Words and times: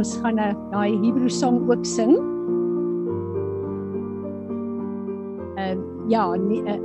ons 0.00 0.16
gaan 0.22 0.40
'n 0.40 0.56
daai 0.72 0.96
Hebreë 0.96 1.30
song 1.30 1.60
ook 1.68 1.84
sing. 1.84 2.16
Ehm 5.60 5.76
uh, 5.76 5.84
ja, 6.08 6.24
nie, 6.36 6.62
uh, 6.64 6.80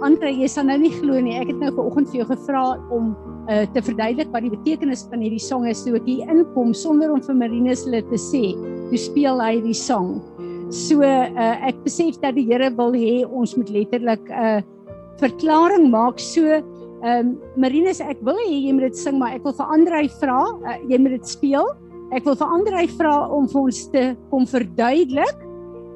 Andre, 0.00 0.30
jy 0.32 0.48
sal 0.48 0.64
nou 0.64 0.78
nie 0.80 0.92
glo 0.92 1.20
nie. 1.20 1.36
Ek 1.36 1.50
het 1.52 1.58
nou 1.60 1.72
vanoggend 1.76 2.08
vir 2.08 2.22
jou 2.22 2.26
gevra 2.30 2.62
om 2.88 3.12
uh, 3.52 3.66
te 3.74 3.82
verduidelik 3.84 4.30
wat 4.32 4.46
die 4.46 4.52
betekenis 4.52 5.04
van 5.10 5.20
hierdie 5.20 5.42
song 5.42 5.66
is. 5.68 5.82
Toe 5.84 5.98
ek 5.98 6.08
hier 6.08 6.30
inkom 6.32 6.72
sonder 6.72 7.12
om 7.12 7.20
vir 7.20 7.36
Marinus 7.36 7.84
hulle 7.84 8.00
te 8.08 8.20
sê, 8.20 8.54
hoe 8.88 9.00
speel 9.00 9.42
hy 9.44 9.58
die 9.60 9.76
song? 9.76 10.22
So 10.72 11.04
uh, 11.04 11.56
ek 11.68 11.82
besef 11.84 12.16
dat 12.22 12.38
die 12.38 12.46
Here 12.48 12.70
wil 12.78 12.96
hê 12.96 13.26
ons 13.26 13.56
moet 13.58 13.68
letterlik 13.74 14.24
'n 14.30 14.32
uh, 14.32 14.62
verklaring 15.20 15.90
maak. 15.92 16.16
So 16.16 16.48
ehm 16.48 16.64
um, 17.04 17.36
Marinus, 17.56 18.00
ek 18.00 18.24
wil 18.24 18.40
hê 18.40 18.56
jy 18.56 18.72
moet 18.72 18.88
dit 18.88 18.96
sing, 18.96 19.20
maar 19.20 19.36
ek 19.36 19.44
wil 19.44 19.56
vir 19.56 19.68
Andre 19.76 20.08
vra, 20.20 20.40
uh, 20.64 20.80
jy 20.88 20.96
moet 20.96 21.16
dit 21.20 21.28
speel. 21.28 21.68
Ek 22.10 22.24
wil 22.26 22.34
vir 22.34 22.50
Andre 22.50 22.86
vra 22.98 23.14
om 23.30 23.46
vir 23.50 23.60
ons 23.60 23.80
te 23.92 24.00
kom 24.32 24.46
verduidelik. 24.50 25.44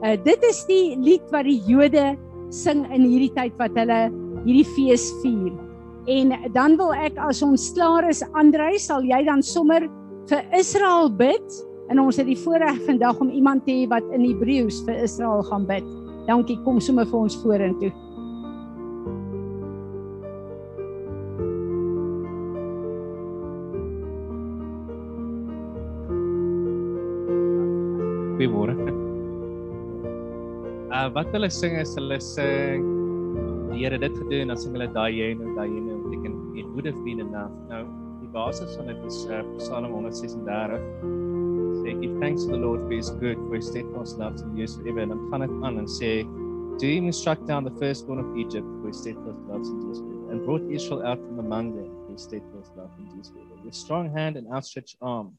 Uh, 0.04 0.14
dit 0.22 0.46
is 0.46 0.60
die 0.68 0.94
lied 1.02 1.24
wat 1.34 1.48
die 1.48 1.58
Jode 1.66 2.12
sing 2.54 2.84
in 2.94 3.08
hierdie 3.08 3.32
tyd 3.34 3.56
wat 3.58 3.74
hulle 3.78 3.98
hierdie 4.44 4.66
fees 4.76 5.08
vier. 5.24 5.50
En 6.06 6.34
dan 6.54 6.76
wil 6.78 6.92
ek 6.94 7.18
as 7.18 7.40
ons 7.42 7.70
klaar 7.74 8.06
is, 8.06 8.22
Andrei, 8.38 8.76
sal 8.78 9.02
jy 9.02 9.24
dan 9.26 9.42
sommer 9.42 9.88
vir 10.30 10.44
Israel 10.54 11.10
bid? 11.10 11.60
En 11.90 11.98
ons 12.00 12.16
het 12.20 12.28
die 12.28 12.38
voorreg 12.38 12.78
vandag 12.86 13.18
om 13.20 13.32
iemand 13.34 13.64
te 13.66 13.74
hê 13.74 13.88
wat 13.90 14.06
in 14.14 14.22
Hebreëus 14.28 14.84
vir 14.86 15.02
Israel 15.02 15.42
gaan 15.48 15.66
bid. 15.66 15.88
Dankie, 16.28 16.60
kom 16.64 16.78
sommer 16.80 17.08
vir 17.10 17.26
ons 17.26 17.36
vorentoe. 17.42 17.90
Goeiemôre 28.44 28.74
uh, 30.94 31.08
wat 31.14 31.28
hulle 31.34 31.50
sing 31.50 31.76
is 31.80 31.94
hulle 31.98 32.18
sing 32.22 32.84
die 33.70 33.80
Here 33.82 33.98
dit 33.98 34.14
gedoen 34.20 34.52
dan 34.52 34.58
sing 34.60 34.74
hulle 34.76 34.88
daai 34.94 35.34
nou 35.38 35.54
daai 35.56 35.68
nou 35.72 35.98
beteken 36.04 36.34
it 36.60 36.66
would 36.74 36.86
have 36.86 37.00
been 37.06 37.20
enough. 37.24 37.54
Nou 37.70 37.82
die 38.20 38.30
basis 38.34 38.76
van 38.78 38.90
dit 38.92 39.00
is 39.08 39.18
uh, 39.26 39.42
Psalm 39.58 39.88
136 39.90 40.36
sê 41.82 41.94
give 42.00 42.14
thanks 42.20 42.44
to 42.44 42.52
the 42.54 42.60
Lord 42.60 42.84
for 42.86 42.94
his 42.94 43.10
good 43.22 43.38
for 43.48 43.56
his 43.58 43.66
steadfast 43.72 44.18
love 44.18 44.38
years 44.54 44.76
forever. 44.76 45.00
En 45.02 45.14
dan 45.14 45.22
gaan 45.30 45.46
dit 45.46 45.54
aan 45.66 45.78
en 45.82 45.88
sê 45.90 46.12
him 46.84 47.04
who 47.08 47.12
struck 47.12 47.40
down 47.46 47.64
the 47.64 47.74
firstborn 47.80 48.20
of 48.20 48.36
Egypt 48.36 48.68
for 48.80 48.88
his 48.92 48.98
steadfast 49.02 49.40
love 49.48 49.64
and 49.72 49.82
years 49.88 49.98
forever 49.98 50.30
and 50.32 50.44
brought 50.46 50.64
Israel 50.70 51.02
out 51.02 51.20
from 51.26 51.38
among 51.38 51.74
them 51.76 51.90
for 52.04 52.12
his 52.12 52.22
steadfast 52.28 52.70
love 52.76 52.92
and 52.98 53.08
years 53.14 53.30
forever? 53.32 53.54
With 53.64 53.74
strong 53.74 54.12
hand 54.12 54.36
and 54.36 54.46
outstretched 54.52 54.96
arm 55.00 55.38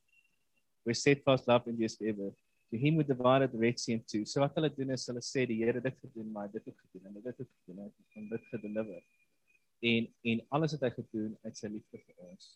with 0.86 0.98
steadfast 0.98 1.48
love 1.48 1.64
and 1.68 1.78
years 1.80 1.96
forever 1.96 2.32
to 2.72 2.78
him 2.78 2.96
who 2.96 3.04
divided 3.04 3.52
the 3.52 3.58
Red 3.58 3.80
in 3.88 4.04
two. 4.08 4.26
So 4.26 4.42
wat 4.42 4.56
hulle 4.56 4.70
doen 4.76 4.92
is 4.92 5.06
hulle 5.08 5.22
sê 5.22 5.46
die 5.48 5.60
Here 5.62 5.82
dit 5.82 5.98
gedoen, 6.02 6.32
maar 6.32 6.52
dit 6.52 6.66
het 6.66 6.78
gedoen 6.78 7.08
en 7.12 7.22
dit 7.22 7.38
het 7.38 7.52
gedoen 7.52 7.92
en 8.16 8.30
dit 8.30 8.50
gedeliver. 8.52 9.04
En 9.82 10.08
en 10.32 10.46
alles 10.58 10.76
wat 10.76 10.88
hy 10.88 10.92
gedoen 10.98 11.38
uit 11.46 11.58
sy 11.58 11.72
liefde 11.72 12.02
vir 12.02 12.28
ons. 12.30 12.52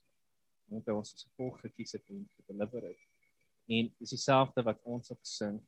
Want 0.74 0.90
hy 0.90 0.98
ons 0.98 1.14
as 1.14 1.26
gevolg 1.30 1.62
gekies 1.66 1.98
het 1.98 2.14
om 2.14 2.26
te 2.36 2.46
deliver 2.52 2.90
het. 2.90 3.08
En 3.70 3.90
dis 4.02 4.16
dieselfde 4.16 4.66
wat 4.66 4.86
ons 4.98 5.12
op 5.14 5.22
sing. 5.26 5.60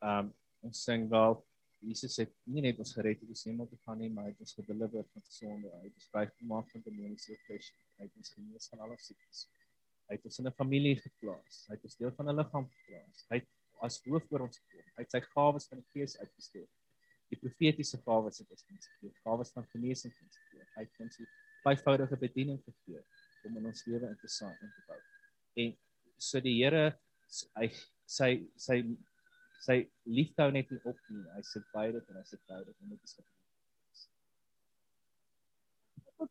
Um 0.00 0.34
ons 0.60 0.82
sing 0.84 1.06
wel 1.08 1.38
Jesus 1.80 2.18
het 2.20 2.32
nie 2.52 2.60
net 2.60 2.80
ons 2.82 2.90
gered 2.92 3.22
om 3.24 3.32
hemel 3.32 3.68
te 3.70 3.78
gaan 3.86 3.96
nie, 4.02 4.10
maar 4.12 4.26
hy 4.26 4.34
het 4.34 4.42
ons 4.44 4.52
gedeliver 4.58 5.06
van 5.14 5.22
sonde. 5.24 5.70
Hy 5.80 5.86
het 5.86 5.94
ons 5.96 6.10
vrygemaak 6.12 6.68
van 6.74 6.82
demoniese 6.84 7.32
oppressie. 7.38 7.78
Hy 7.96 8.04
het 8.04 8.18
ons 8.20 8.34
genees 8.36 8.68
van 8.72 8.82
alle 8.84 8.98
siektes. 9.00 9.46
Hy 10.10 10.18
het 10.18 10.26
ons 10.28 10.38
in 10.42 10.48
'n 10.50 10.58
familie 10.58 10.96
geplaas. 11.00 11.64
Hy 11.68 11.78
het 11.78 11.84
ons 11.88 11.96
deel 11.96 12.12
van 12.18 12.28
'n 12.28 12.36
liggaam 12.36 12.68
geplaas. 12.68 13.24
Hy 13.30 13.40
het 13.40 13.48
as 13.86 13.98
hoof 14.06 14.26
oor 14.32 14.46
ons 14.46 14.60
kom. 14.70 14.84
Hy 14.96 15.04
het 15.04 15.16
sy 15.16 15.20
gawes 15.30 15.68
van 15.70 15.80
die 15.80 15.88
Gees 15.94 16.16
uitgestuur. 16.20 16.66
Die 17.30 17.38
profetiese 17.38 18.00
gawes 18.04 18.40
het 18.42 18.50
ons 18.50 18.64
gegee, 18.68 19.12
gawes 19.24 19.52
van 19.54 19.66
genesing 19.72 20.12
het 20.12 20.24
ons 20.26 20.40
gegee. 20.44 20.66
Hy 20.76 20.86
het 20.86 21.04
ons 21.04 21.20
vyfvoudige 21.64 22.18
bediening 22.20 22.58
gegee 22.64 23.02
om 23.46 23.56
in 23.60 23.70
ons 23.70 23.84
lewe 23.88 24.10
in 24.10 24.18
te 24.20 24.28
saai 24.28 24.52
en 24.52 24.72
te 24.74 24.86
bou. 24.88 24.98
En 25.64 25.76
so 26.20 26.42
die 26.44 26.56
Here 26.58 26.90
hy 27.56 27.70
sy 28.10 28.30
sy 28.58 28.82
sy 29.60 29.82
liefde 30.08 30.42
hou 30.42 30.52
net 30.54 30.70
nie 30.72 30.80
op 30.88 30.98
nie. 31.12 31.22
Hy 31.36 31.44
sit 31.46 31.66
beide 31.74 32.00
en 32.00 32.18
hy 32.18 32.24
sit 32.28 32.42
beide 32.48 32.72
en 32.72 32.96
dit 32.96 33.06
is 33.06 33.18
wat 33.20 33.28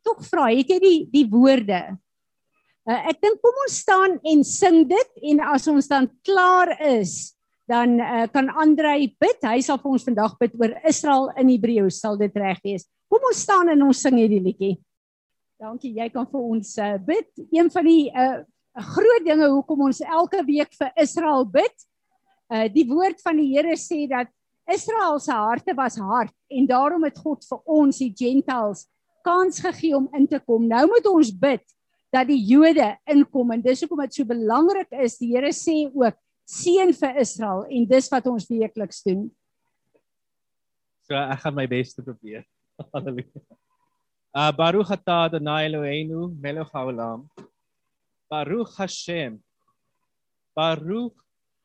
tog 0.06 0.22
vra, 0.28 0.48
het 0.54 0.70
jy 0.70 0.78
die 0.82 0.98
die 1.10 1.26
woorde? 1.30 1.80
Uh, 2.88 3.00
ek 3.10 3.20
dink 3.22 3.40
kom 3.42 3.58
ons 3.66 3.78
staan 3.82 4.16
en 4.26 4.44
sing 4.46 4.84
dit 4.88 5.26
en 5.32 5.42
as 5.52 5.66
ons 5.70 5.90
dan 5.90 6.08
klaar 6.26 6.72
is, 6.86 7.34
dan 7.70 8.00
uh, 8.02 8.26
kan 8.34 8.50
Andrei 8.58 9.12
bid. 9.20 9.38
Hy 9.46 9.60
sal 9.62 9.78
vir 9.78 9.92
ons 9.94 10.06
vandag 10.08 10.34
bid 10.40 10.56
oor 10.58 10.74
Israel 10.90 11.28
in 11.38 11.52
Hebreëus. 11.52 12.00
Sal 12.02 12.18
dit 12.18 12.34
reg 12.42 12.58
wees? 12.66 12.88
Kom 13.10 13.22
ons 13.30 13.42
staan 13.46 13.70
en 13.70 13.86
ons 13.86 14.00
sing 14.06 14.16
hierdie 14.18 14.42
liedjie. 14.42 14.74
Dankie. 15.60 15.92
Jy 16.00 16.08
kan 16.14 16.26
vir 16.30 16.40
ons 16.40 16.72
uh, 16.82 16.96
bid. 17.06 17.28
Een 17.54 17.70
van 17.70 17.86
die 17.86 18.08
uh, 18.10 18.40
groot 18.90 19.26
dinge 19.26 19.50
hoekom 19.52 19.86
ons 19.90 20.02
elke 20.02 20.42
week 20.48 20.74
vir 20.78 20.90
Israel 20.98 21.46
bid. 21.46 21.86
Uh, 22.50 22.66
die 22.72 22.86
woord 22.90 23.22
van 23.22 23.38
die 23.38 23.52
Here 23.52 23.76
sê 23.78 24.02
dat 24.10 24.30
Israel 24.70 25.18
se 25.22 25.34
harte 25.34 25.74
was 25.74 25.96
hard 25.98 26.34
en 26.50 26.66
daarom 26.66 27.04
het 27.06 27.18
God 27.18 27.42
vir 27.46 27.60
ons 27.70 27.98
die 28.02 28.12
Gentiles 28.14 28.86
kans 29.26 29.60
gegee 29.62 29.94
om 29.98 30.08
in 30.16 30.26
te 30.30 30.40
kom. 30.42 30.66
Nou 30.70 30.86
moet 30.90 31.06
ons 31.10 31.30
bid 31.30 31.62
dat 32.14 32.26
die 32.30 32.40
Jode 32.50 32.88
inkom 33.10 33.54
en 33.54 33.62
dis 33.62 33.82
hoekom 33.82 34.02
dit 34.04 34.18
so 34.18 34.26
belangrik 34.26 34.90
is. 35.02 35.18
Die 35.20 35.32
Here 35.34 35.52
sê 35.54 35.84
ook 35.86 36.18
seën 36.50 36.90
vir 36.98 37.20
Israel 37.22 37.62
en 37.70 37.86
dis 37.86 38.10
wat 38.10 38.26
ons 38.30 38.48
weekliks 38.50 39.04
doen. 39.06 39.28
So 41.06 41.14
ek 41.14 41.42
gaan 41.44 41.56
my 41.56 41.66
bes 41.70 41.94
te 41.94 42.02
probeer. 42.02 42.44
Halleluja. 42.94 43.42
Uh 44.30 44.50
Baruch 44.54 44.90
atah 44.94 45.26
Adonai 45.28 45.66
Eloheinu 45.68 46.28
melech 46.42 46.70
haolam. 46.74 47.26
Baruch 48.30 48.74
Hashem. 48.78 49.38
Baruch 50.54 51.14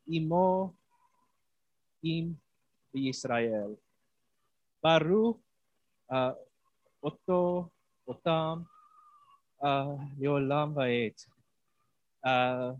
imo 0.09 0.73
im 2.02 2.34
Israel. 2.94 3.78
Baruch 4.81 5.41
uh 6.09 6.34
oto 7.02 7.69
otam 8.09 8.66
uh 9.62 9.97
yolam 10.22 10.73
vaet. 10.78 11.17
Uh 12.25 12.73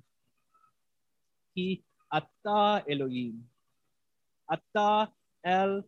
ki 1.54 1.82
אתה 2.17 2.77
אלוהים. 2.89 3.41
אתה 4.53 5.05
אל 5.47 5.83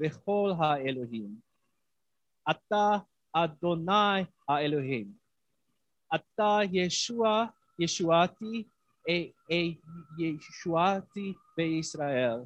וכל 0.00 0.52
האלוהים. 0.58 1.40
אתה 2.50 2.98
אדוני 3.32 4.24
האלוהים. 4.48 5.12
אתה 6.14 6.58
ישוע, 6.72 7.44
ישועתי, 7.78 8.68
ישועתי 10.18 11.34
בישראל. 11.56 12.40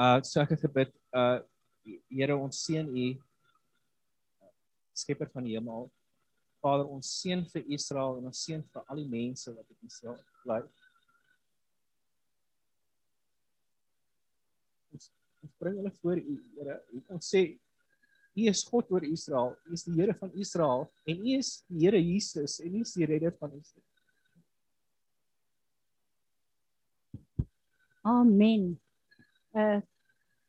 Uh, 0.00 0.18
so 0.26 0.42
ek 0.42 0.50
het 0.50 0.62
gebid, 0.66 0.90
uh, 1.14 1.38
Here 2.08 2.36
ons 2.36 2.56
seën 2.64 2.88
u 2.88 3.08
skepper 4.96 5.28
van 5.32 5.44
die 5.44 5.56
hemel 5.56 5.90
Vader, 6.63 6.85
ons 6.91 7.07
seën 7.21 7.41
vir 7.53 7.65
Israel 7.75 8.19
en 8.19 8.29
ons 8.29 8.43
seën 8.45 8.61
vir 8.73 8.91
al 8.91 9.01
die 9.01 9.09
mense 9.09 9.51
wat 9.53 9.65
in 9.71 9.87
Israel 9.87 10.17
bly. 10.43 10.59
Ons, 14.95 15.09
ons 15.45 15.57
bring 15.63 15.77
hulle 15.79 15.93
voor 16.01 16.21
U, 16.21 16.37
Here. 16.57 16.79
Ons 17.07 17.31
sê 17.31 17.43
U 18.39 18.47
is 18.47 18.63
God 18.67 18.91
oor 18.93 19.05
Israel. 19.07 19.55
U 19.67 19.77
is 19.77 19.85
die 19.87 19.95
Here 19.97 20.15
van 20.19 20.33
Israel 20.35 20.89
en 21.07 21.23
U 21.23 21.37
is 21.37 21.53
die 21.69 21.85
Here 21.85 22.01
Jesus 22.01 22.59
en 22.63 22.75
U 22.75 22.83
is 22.83 22.95
die 22.97 23.07
redder 23.07 23.35
van 23.39 23.55
Israel. 23.59 23.87
Amen. 28.09 28.73
Uh 29.55 29.79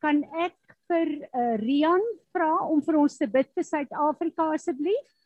kan 0.01 0.23
ek 0.41 0.57
vir 0.89 1.11
uh, 1.29 1.57
Rian 1.61 2.05
vra 2.33 2.55
om 2.73 2.81
vir 2.81 2.97
ons 3.03 3.19
te 3.21 3.27
bid 3.29 3.51
vir 3.53 3.67
Suid-Afrika 3.69 4.47
asseblief? 4.57 5.20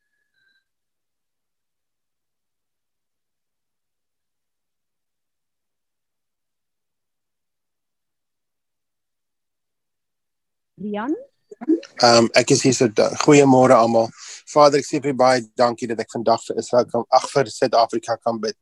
Rian? 10.85 11.15
Ehm 12.03 12.25
um, 12.25 12.29
ek 12.35 12.51
is 12.51 12.63
hier 12.67 12.75
so 12.75 12.89
goeiemôre 13.23 13.77
almal. 13.77 14.11
Vader, 14.53 14.83
ek 14.83 14.89
sê 14.89 15.01
vir 15.03 15.15
baie 15.17 15.45
dankie 15.57 15.89
dat 15.91 16.01
ek 16.03 16.13
vandag 16.13 16.43
vir 16.49 16.61
Israel 16.63 16.89
kan 16.91 17.05
ag 17.19 17.29
vir 17.31 17.51
Suid-Afrika 17.55 18.17
kan 18.21 18.41
bid. 18.43 18.57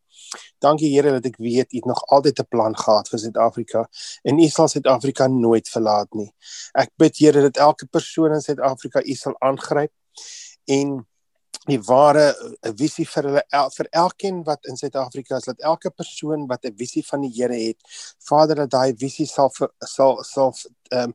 Dankie 0.62 0.90
Here 0.92 1.14
dat 1.16 1.26
ek 1.26 1.38
weet 1.42 1.72
U 1.72 1.80
het 1.80 1.88
nog 1.90 2.02
altyd 2.14 2.40
'n 2.40 2.50
plan 2.50 2.76
gehad 2.76 3.08
vir 3.08 3.22
Suid-Afrika 3.24 3.86
en 4.24 4.38
U 4.38 4.48
sal 4.48 4.68
Suid-Afrika 4.68 5.26
nooit 5.26 5.68
verlaat 5.68 6.14
nie. 6.14 6.30
Ek 6.74 6.90
bid 6.98 7.16
Here 7.18 7.42
dat 7.48 7.56
elke 7.56 7.86
persoon 7.86 8.34
in 8.34 8.44
Suid-Afrika 8.44 9.02
U 9.02 9.14
sal 9.14 9.36
aangryp 9.40 9.92
en 10.66 11.06
die 11.70 11.78
ware 11.86 12.34
eh, 12.62 12.72
visie 12.74 13.04
vir 13.06 13.28
hulle 13.28 13.42
el, 13.54 13.68
vir 13.70 13.88
elkeen 14.04 14.40
wat 14.46 14.66
in 14.66 14.76
Suid-Afrika 14.76 15.36
is 15.38 15.46
dat 15.46 15.60
elke 15.60 15.90
persoon 15.90 16.46
wat 16.50 16.64
'n 16.66 16.74
visie 16.76 17.04
van 17.06 17.20
die 17.22 17.30
Here 17.36 17.54
het, 17.54 17.78
Vader 18.18 18.56
dat 18.56 18.70
daai 18.70 18.94
visie 18.98 19.26
sal 19.26 19.50
sal 19.78 20.24
sal 20.24 20.54
ehm 20.92 21.10
um, 21.10 21.14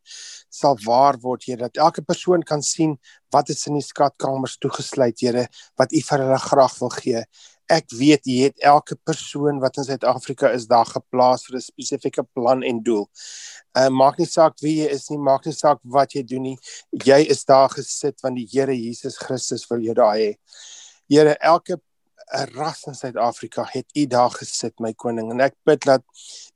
sal 0.50 0.78
waar 0.86 1.20
word, 1.22 1.46
Here, 1.46 1.58
dat 1.58 1.78
elke 1.78 2.02
persoon 2.02 2.44
kan 2.44 2.64
sien 2.66 2.98
wat 3.34 3.50
is 3.54 3.68
in 3.68 3.78
die 3.78 3.86
skatkamers 3.86 4.58
toegesluit, 4.58 5.20
Here, 5.22 5.48
wat 5.78 5.94
U 5.94 6.02
vir 6.10 6.24
hulle 6.26 6.40
graag 6.42 6.80
wil 6.80 6.94
gee. 6.96 7.24
Ek 7.68 7.92
weet 8.00 8.24
jy 8.24 8.46
het 8.48 8.64
elke 8.64 8.96
persoon 9.04 9.60
wat 9.60 9.76
in 9.78 9.84
Suid-Afrika 9.84 10.54
is 10.56 10.70
daar 10.72 10.88
geplaas 10.88 11.44
vir 11.48 11.58
'n 11.58 11.66
spesifieke 11.66 12.24
plan 12.34 12.64
en 12.64 12.80
doel. 12.84 13.10
Uh 13.76 13.90
maak 13.90 14.18
nie 14.18 14.26
saak 14.26 14.56
wie 14.64 14.78
jy 14.82 14.88
is 14.96 15.10
nie, 15.10 15.20
maak 15.20 15.46
nie 15.46 15.54
saak 15.54 15.80
wat 15.84 16.16
jy 16.16 16.24
doen 16.24 16.44
nie. 16.44 16.58
Jy 16.92 17.20
is 17.28 17.44
daar 17.46 17.70
gesit 17.70 18.22
want 18.24 18.36
die 18.36 18.48
Here 18.52 18.74
Jesus 18.74 19.18
Christus 19.18 19.68
wil 19.70 19.80
jou 19.80 19.94
daar 19.94 20.16
hê. 20.16 20.38
Here, 21.10 21.36
elke 21.40 21.78
'n 22.34 22.48
ras 22.56 22.84
in 22.84 22.96
Suid-Afrika 22.96 23.64
het 23.72 23.86
u 23.96 24.06
daar 24.06 24.32
gesit 24.32 24.80
my 24.84 24.92
koning 24.94 25.32
en 25.32 25.40
ek 25.46 25.56
bid 25.66 25.86
dat 25.88 26.04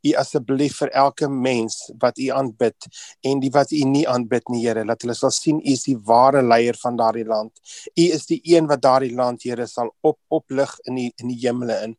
u 0.04 0.14
asseblief 0.20 0.78
vir 0.82 0.92
elke 1.04 1.30
mens 1.30 1.78
wat 2.04 2.18
u 2.20 2.28
aanbid 2.36 2.88
en 3.22 3.40
die 3.40 3.52
wat 3.56 3.72
u 3.72 3.84
nie 3.88 4.04
aanbid 4.10 4.50
nie 4.50 4.66
Here 4.66 4.84
dat 4.86 5.02
hulle 5.02 5.16
sal 5.16 5.32
sien 5.32 5.62
u 5.62 5.72
is 5.72 5.86
die 5.88 5.98
ware 5.98 6.42
leier 6.44 6.76
van 6.82 6.98
daardie 7.00 7.26
land. 7.26 7.54
U 7.96 8.04
is 8.04 8.26
die 8.26 8.42
een 8.44 8.68
wat 8.68 8.82
daardie 8.82 9.16
land 9.16 9.44
Here 9.44 9.68
sal 9.68 9.94
op 10.02 10.20
oplig 10.28 10.76
in 10.84 10.96
die 10.96 11.12
in 11.16 11.32
die 11.32 11.40
hemele 11.48 11.80
in. 11.88 11.96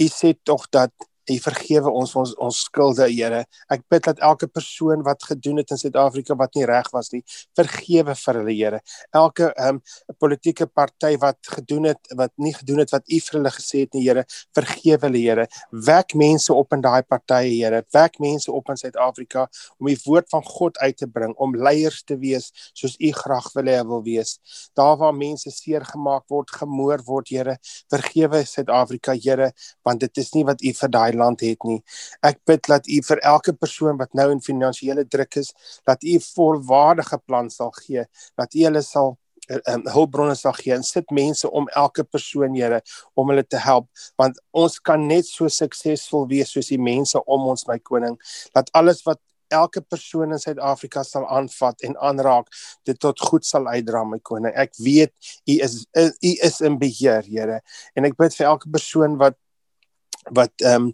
U 0.00 0.08
sê 0.08 0.32
tog 0.42 0.68
dat 0.70 0.92
U 1.30 1.36
vergewe 1.38 1.90
ons 1.90 2.14
ons 2.18 2.32
ons 2.42 2.60
skulde, 2.66 3.06
Here. 3.06 3.44
Ek 3.70 3.84
bid 3.90 4.02
dat 4.08 4.18
elke 4.24 4.48
persoon 4.50 5.04
wat 5.06 5.22
gedoen 5.22 5.60
het 5.62 5.70
in 5.70 5.78
Suid-Afrika 5.78 6.34
wat 6.38 6.56
nie 6.58 6.64
reg 6.66 6.88
was 6.94 7.12
nie, 7.12 7.22
vergewe 7.58 8.16
vir 8.18 8.38
hulle, 8.40 8.54
Here. 8.56 8.80
Elke 9.14 9.52
ehm 9.52 9.78
um, 9.78 9.80
politieke 10.18 10.66
party 10.66 11.14
wat 11.22 11.38
gedoen 11.54 11.90
het 11.90 12.12
wat 12.18 12.32
nie 12.42 12.52
gedoen 12.54 12.82
het 12.82 12.92
wat 12.94 13.06
U 13.06 13.20
vir 13.26 13.38
hulle 13.38 13.52
gesê 13.54 13.84
het 13.84 13.94
nie, 13.94 14.02
Here, 14.08 14.24
vergewe 14.56 15.06
hulle, 15.06 15.22
Here. 15.22 15.46
Wek 15.70 16.16
mense 16.18 16.54
op 16.54 16.74
in 16.74 16.82
daai 16.82 17.02
partye, 17.06 17.52
Here. 17.54 17.82
Wek 17.94 18.18
mense 18.22 18.50
op 18.52 18.74
in 18.74 18.80
Suid-Afrika 18.80 19.46
om 19.78 19.90
die 19.92 19.98
woord 20.04 20.28
van 20.34 20.42
God 20.46 20.78
uit 20.82 20.98
te 20.98 21.06
bring, 21.06 21.36
om 21.38 21.54
leiers 21.54 22.02
te 22.02 22.18
wees 22.18 22.50
soos 22.74 22.98
U 22.98 23.12
graag 23.22 23.50
wil 23.54 23.70
hê 23.70 23.78
wil 23.86 24.02
wees. 24.02 24.38
Daar 24.78 24.96
waar 24.98 25.14
mense 25.14 25.50
seer 25.54 25.86
gemaak 25.86 26.26
word, 26.32 26.50
gemoor 26.50 27.02
word, 27.06 27.30
Here, 27.32 27.56
vergewe 27.92 28.42
Suid-Afrika, 28.46 29.14
Here, 29.14 29.52
want 29.86 30.02
dit 30.02 30.18
is 30.18 30.34
nie 30.34 30.44
wat 30.48 30.62
U 30.62 30.74
vir 30.82 30.92
daai 30.92 31.12
land 31.22 31.46
het 31.46 31.64
nie. 31.68 31.80
Ek 32.26 32.42
bid 32.48 32.66
dat 32.68 32.90
U 32.90 33.00
vir 33.08 33.24
elke 33.32 33.54
persoon 33.56 33.98
wat 34.02 34.12
nou 34.18 34.28
in 34.34 34.44
finansiële 34.44 35.06
druk 35.08 35.40
is, 35.42 35.52
dat 35.88 36.04
U 36.04 36.18
volwaardige 36.34 37.22
plan 37.24 37.50
sal 37.50 37.72
gee, 37.82 38.06
dat 38.38 38.54
U 38.54 38.64
hulle 38.66 38.84
sal 38.86 39.14
um, 39.48 39.82
hulpbronne 39.94 40.34
sal 40.38 40.54
gee 40.58 40.74
en 40.74 40.84
sit 40.86 41.10
mense 41.14 41.48
om 41.50 41.68
elke 41.78 42.04
persoon 42.04 42.54
Here 42.56 42.80
om 43.18 43.32
hulle 43.32 43.44
te 43.44 43.60
help. 43.60 43.88
Want 44.20 44.40
ons 44.50 44.78
kan 44.80 45.06
net 45.08 45.28
so 45.28 45.48
suksesvol 45.48 46.28
wees 46.30 46.52
soos 46.54 46.70
die 46.72 46.80
mense 46.80 47.20
om 47.24 47.50
ons 47.52 47.66
my 47.70 47.78
koning 47.82 48.18
dat 48.56 48.70
alles 48.78 49.02
wat 49.06 49.20
elke 49.52 49.82
persoon 49.84 50.32
in 50.32 50.40
Suid-Afrika 50.40 51.02
sal 51.04 51.26
aanvat 51.28 51.84
en 51.84 51.98
aanraak 52.00 52.48
dit 52.88 52.96
tot 52.98 53.20
goed 53.20 53.44
sal 53.44 53.68
uitdra 53.68 54.00
my 54.08 54.18
koning. 54.24 54.54
Ek 54.56 54.72
weet 54.80 55.12
u 55.44 55.58
is 55.60 55.82
u 55.92 56.32
is 56.48 56.60
in 56.64 56.78
beheer 56.80 57.26
Here. 57.28 57.60
En 57.96 58.08
ek 58.08 58.16
bid 58.16 58.34
vir 58.38 58.48
elke 58.48 58.72
persoon 58.72 59.18
wat 59.20 59.36
wat 60.30 60.52
ehm 60.62 60.74
um, 60.74 60.92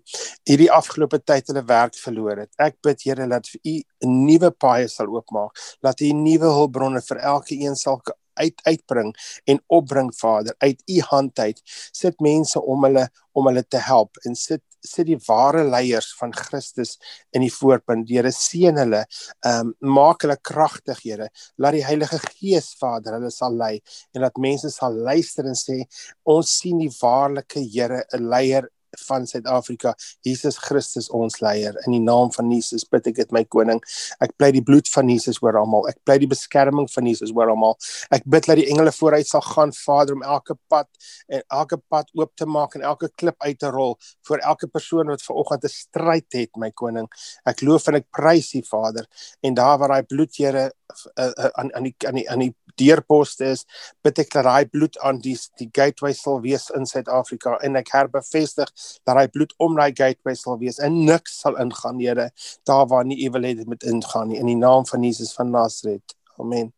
hierdie 0.48 0.70
afgelope 0.72 1.20
tyd 1.25 1.50
hulle 1.50 1.64
werk 1.69 1.96
verloor 2.00 2.44
het. 2.44 2.52
Ek 2.56 2.78
bid 2.82 3.02
Here 3.04 3.26
dat 3.28 3.48
u 3.62 3.75
'n 4.04 4.25
nuwe 4.26 4.50
paai 4.50 4.88
sal 4.88 5.06
oopmaak, 5.06 5.52
dat 5.82 6.00
u 6.00 6.12
nuwe 6.12 6.48
hulpbronne 6.58 7.02
vir 7.02 7.19
elke 7.19 7.54
een 7.54 7.76
sal 7.76 8.00
uit 8.38 8.60
uitbring 8.62 9.14
en 9.44 9.62
opbring 9.66 10.12
Vader 10.16 10.54
uit 10.58 10.82
u 10.86 11.00
hand 11.00 11.38
uit. 11.38 11.62
Sit 11.92 12.20
mense 12.20 12.62
om 12.62 12.84
hulle 12.84 13.08
om 13.32 13.46
hulle 13.46 13.64
te 13.66 13.78
help 13.78 14.16
en 14.25 14.34
sit 14.34 14.62
sit 14.80 15.08
die 15.08 15.19
ware 15.26 15.64
leiers 15.66 16.12
van 16.19 16.32
Christus 16.32 16.96
in 17.34 17.42
die 17.42 17.52
voorpunt. 17.52 18.08
Here 18.08 18.30
seën 18.32 18.78
hulle, 18.78 19.04
ehm 19.46 19.72
um, 19.72 19.75
maak 19.96 20.22
hulle 20.22 20.38
kragtig, 20.42 21.02
Here. 21.02 21.28
Laat 21.58 21.75
die 21.78 21.84
Heilige 21.84 22.20
Gees 22.22 22.75
Vader 22.78 23.19
hulle 23.19 23.30
sal 23.34 23.56
lei 23.58 23.80
en 24.14 24.22
dat 24.22 24.38
mense 24.38 24.70
sal 24.70 24.94
luister 24.94 25.48
en 25.50 25.58
sê 25.58 25.82
ons 26.25 26.58
sien 26.60 26.78
die 26.78 26.92
waarlike 27.00 27.64
Here 27.75 28.04
'n 28.14 28.30
leier 28.30 28.70
van 29.06 29.27
Suid-Afrika, 29.27 29.95
Jesus 30.27 30.59
Christus 30.59 31.09
ons 31.15 31.41
leier. 31.41 31.77
In 31.87 31.97
die 31.97 32.03
naam 32.03 32.33
van 32.35 32.50
Jesus 32.53 32.85
bid 32.89 33.06
ek 33.11 33.19
dit 33.21 33.35
my 33.35 33.45
koning. 33.45 33.81
Ek 34.25 34.35
pleit 34.37 34.56
die 34.56 34.65
bloed 34.65 34.89
van 34.93 35.09
Jesus 35.09 35.41
oor 35.43 35.59
almal. 35.61 35.89
Ek 35.91 35.99
pleit 36.05 36.23
die 36.25 36.31
beskerming 36.31 36.89
van 36.93 37.09
Jesus 37.11 37.33
oor 37.37 37.53
almal. 37.53 37.77
Ek 38.15 38.27
bid 38.27 38.49
dat 38.49 38.61
die 38.61 38.69
engele 38.73 38.93
vooruit 38.95 39.29
sal 39.29 39.45
gaan, 39.45 39.73
Vader, 39.73 40.17
om 40.19 40.23
elke 40.23 40.56
pad 40.69 40.89
en 41.29 41.43
elke 41.61 41.79
pad 41.91 42.11
oop 42.19 42.35
te 42.37 42.47
maak 42.47 42.75
en 42.77 42.87
elke 42.87 43.11
klip 43.17 43.37
uit 43.45 43.59
te 43.59 43.71
rol 43.75 43.97
vir 44.29 44.43
elke 44.45 44.69
persoon 44.71 45.12
wat 45.12 45.23
ver 45.25 45.41
oggend 45.41 45.65
'n 45.65 45.69
stryd 45.69 46.29
het, 46.33 46.50
my 46.56 46.71
koning. 46.71 47.09
Ek 47.47 47.62
loof 47.62 47.89
en 47.89 48.00
ek 48.00 48.06
prys 48.11 48.55
U, 48.55 48.62
Vader. 48.62 49.06
En 49.43 49.55
daar 49.55 49.79
waar 49.79 49.89
daai 49.89 50.03
bloed, 50.03 50.37
Here, 50.39 50.71
uh, 51.19 51.25
uh, 51.25 51.50
aan 51.59 51.75
aan 51.75 51.83
die 51.83 51.95
aan 52.06 52.15
die 52.15 52.31
aan 52.31 52.39
die 52.39 52.55
deurposte 52.78 53.50
is, 53.54 53.64
bid 54.06 54.22
ek 54.22 54.32
dat 54.36 54.46
daai 54.48 54.69
bloed 54.70 54.98
aan 55.04 55.20
die 55.25 55.36
die 55.60 55.69
gateway 55.75 56.14
sal 56.16 56.40
wees 56.44 56.69
in 56.78 56.86
Suid-Afrika 56.88 57.56
en 57.66 57.78
ek 57.80 57.92
herbevestig 57.94 58.72
dat 59.04 59.16
hy 59.19 59.26
bloed 59.34 59.54
om 59.62 59.76
daai 59.78 59.92
gateway 59.92 60.36
sal 60.38 60.58
wees 60.62 60.80
en 60.82 61.04
niks 61.08 61.40
sal 61.42 61.58
ingaan 61.60 61.98
Here 61.98 62.30
daar 62.69 62.86
waar 62.88 63.04
nie 63.04 63.19
u 63.26 63.30
wil 63.34 63.46
hê 63.48 63.54
dit 63.58 63.66
moet 63.66 63.82
ingaan 63.82 64.28
nie. 64.30 64.38
In 64.38 64.46
die 64.46 64.58
naam 64.58 64.86
van 64.86 65.02
Jesus 65.02 65.34
van 65.34 65.50
Nasaret 65.50 66.16
amen. 66.38 66.72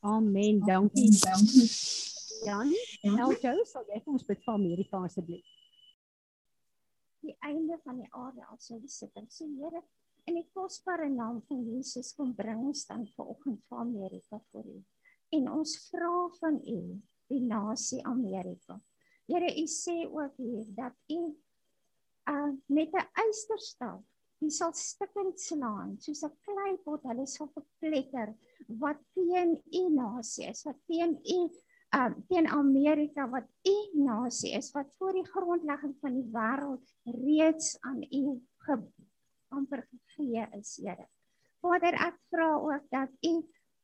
Amen. 0.00 0.62
Dankie. 0.64 1.10
Dankie 1.20 1.68
Jan 2.44 2.72
Eljo 3.04 3.64
sal 3.68 3.84
jy 3.92 4.00
ons 4.08 4.24
bid 4.24 4.40
vir 4.44 4.54
Amerika 4.54 5.00
asseblief? 5.04 5.44
Die 7.20 7.36
einde 7.44 7.76
van 7.84 7.98
die 8.00 8.08
aarde 8.16 8.46
al 8.48 8.56
sou 8.64 8.78
sit 8.88 9.12
en 9.20 9.26
sê 9.28 9.44
Here 9.44 9.82
in 10.30 10.38
die 10.38 10.50
kosbare 10.54 11.08
naam 11.10 11.40
van 11.48 11.62
Jesus 11.66 12.12
kom 12.14 12.30
bring 12.38 12.62
ons 12.70 12.84
dan 12.86 13.02
vanoggend 13.16 13.58
vir 13.66 13.82
Amerika 13.82 14.38
vir 14.52 14.68
u. 14.70 14.78
En 15.34 15.48
ons 15.58 15.72
vra 15.90 16.12
van 16.38 16.60
u 16.62 16.80
die 17.30 17.40
nasie 17.42 18.00
Amerika. 18.06 18.78
Here, 19.30 19.50
u 19.50 19.66
sê 19.70 20.04
ook 20.06 20.38
hier 20.38 20.68
dat 20.76 20.94
u 21.10 21.20
uh 22.30 22.52
met 22.66 22.94
'n 22.94 23.06
eysterstaf, 23.24 24.02
u 24.38 24.50
sal 24.50 24.72
stukkend 24.72 25.40
slaan 25.40 25.96
soos 25.98 26.22
'n 26.22 26.36
kleipot, 26.46 27.02
hulle 27.02 27.26
sal 27.26 27.50
verpletter 27.54 28.34
wat 28.78 29.00
teen 29.14 29.58
u 29.72 29.82
nasie 29.94 30.46
is, 30.46 30.62
wat 30.62 30.78
teen 30.86 31.18
u 31.24 31.40
uh 31.98 32.10
teen 32.28 32.46
Amerika 32.46 33.28
wat 33.28 33.48
u 33.66 33.76
nasie 33.98 34.52
is, 34.54 34.70
wat 34.72 34.94
voor 34.98 35.12
die 35.12 35.26
grondlegging 35.26 35.96
van 36.00 36.14
die 36.14 36.30
wêreld 36.30 36.86
reeds 37.04 37.80
aan 37.80 38.02
u 38.02 38.38
amper 39.50 39.86
gegee 39.88 40.46
is, 40.58 40.76
Here. 40.82 41.06
Vader, 41.60 41.94
ek 42.08 42.16
vra 42.32 42.50
ook 42.56 42.86
dat 42.90 43.10
u 43.26 43.34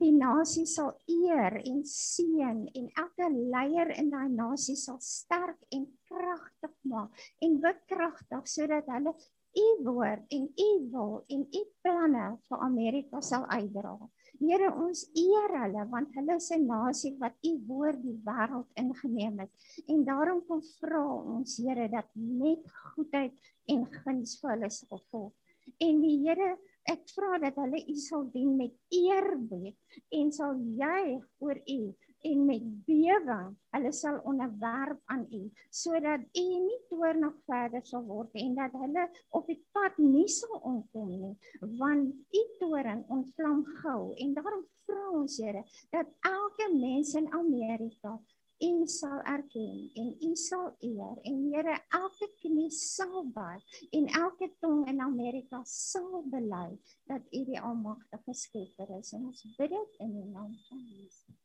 die 0.00 0.12
nasie 0.12 0.66
sal 0.68 0.92
eer 1.08 1.56
en 1.62 1.80
seën 1.88 2.58
en 2.78 2.88
elke 3.02 3.28
leier 3.32 3.92
in 3.96 4.10
daai 4.12 4.28
nasie 4.32 4.76
sal 4.76 4.98
sterk 5.00 5.56
en 5.72 5.86
kragtig 6.10 6.74
maak 6.90 7.24
en 7.44 7.56
bekragtig 7.64 8.48
sodat 8.52 8.88
hulle 8.92 9.14
u 9.56 9.66
woord 9.86 10.24
en 10.36 10.44
u 10.66 10.68
wil 10.92 11.14
en 11.32 11.46
u 11.60 11.62
planne 11.84 12.26
vir 12.48 12.64
Amerika 12.66 13.22
sal 13.24 13.46
uitdra. 13.48 13.94
Here 14.36 14.68
ons 14.84 15.06
eer 15.16 15.54
hulle 15.62 15.86
want 15.94 16.12
hulle 16.18 16.36
is 16.36 16.50
'n 16.52 16.66
nasie 16.68 17.14
wat 17.22 17.36
u 17.50 17.52
woord 17.68 18.02
die 18.02 18.18
wêreld 18.28 18.68
ingeneem 18.82 19.40
het 19.44 19.52
en 19.88 20.04
daarom 20.04 20.44
kom 20.48 20.60
vra 20.80 21.04
ons 21.36 21.56
Here 21.56 21.88
dat 21.88 22.08
net 22.14 22.68
goedheid 22.92 23.32
en 23.72 23.86
guns 24.02 24.36
vir 24.40 24.50
hulle 24.56 24.70
sal 24.70 25.00
volg. 25.10 25.32
En 25.78 26.00
die 26.00 26.18
Here 26.24 26.56
ek 26.86 27.08
vra 27.14 27.38
dat 27.42 27.56
hulle 27.58 27.80
u 27.90 27.94
sal 27.98 28.26
dien 28.32 28.52
met 28.58 28.74
eerbied 28.94 30.00
en 30.14 30.28
sal 30.32 30.58
juig 30.78 31.24
oor 31.42 31.58
u 31.66 31.80
en 32.26 32.44
met 32.46 32.68
bewering 32.86 33.56
hulle 33.74 33.92
sal 33.92 34.20
onderwerp 34.30 35.00
aan 35.12 35.26
u 35.34 35.42
sodat 35.80 36.22
u 36.38 36.44
nie 36.66 36.78
toornig 36.90 37.34
verder 37.50 37.82
sal 37.90 38.06
word 38.06 38.38
en 38.42 38.54
dat 38.58 38.78
hulle 38.82 39.04
op 39.38 39.50
die 39.50 39.58
pad 39.74 39.98
nie 40.02 40.28
sal 40.30 40.60
omkom 40.62 41.10
nie 41.10 41.34
want 41.82 42.14
u 42.14 42.44
toorn 42.60 43.04
ontvlam 43.18 43.64
gou. 43.82 44.14
En 44.22 44.34
daarom 44.38 44.64
vra 44.86 45.04
ons 45.20 45.38
Here 45.42 45.62
dat 45.90 46.10
elke 46.30 46.70
mens 46.74 47.14
in 47.18 47.30
Amerika 47.32 48.16
U 48.56 48.86
sal 48.88 49.18
erken 49.28 49.90
en 50.00 50.14
U 50.24 50.30
sal 50.40 50.70
eer 50.80 51.16
en 51.28 51.40
Here 51.52 51.74
elke 51.92 52.28
knie 52.40 52.70
sal 52.72 53.26
buig 53.34 53.80
en 53.92 54.06
elke 54.08 54.48
tong 54.64 54.86
in 54.88 55.02
Amerika 55.04 55.60
sal 55.68 56.22
bely 56.32 56.70
dat 57.10 57.20
U 57.20 57.42
die 57.44 57.60
almagtige 57.60 58.32
Skepper 58.32 58.94
is 58.96 59.12
en 59.12 59.26
ons 59.28 59.44
bid 59.58 59.74
dit 59.74 60.00
in 60.00 60.14
die 60.14 60.30
naam 60.30 60.54
van 60.70 60.80
Jesus. 60.88 61.36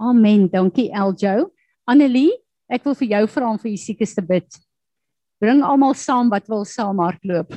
Amen. 0.00 0.48
Dankie 0.48 0.88
Eljo. 0.88 1.52
Annelie, 1.84 2.32
ek 2.72 2.88
wil 2.88 2.96
vir 3.02 3.12
jou 3.12 3.22
vra 3.36 3.52
om 3.52 3.60
vir 3.60 3.74
die 3.74 3.82
siekes 3.84 4.16
te 4.16 4.24
bid. 4.24 4.48
Bring 5.42 5.60
almal 5.66 5.92
saam 5.98 6.32
wat 6.32 6.48
wil 6.48 6.64
saam 6.64 7.02
hardloop. 7.04 7.52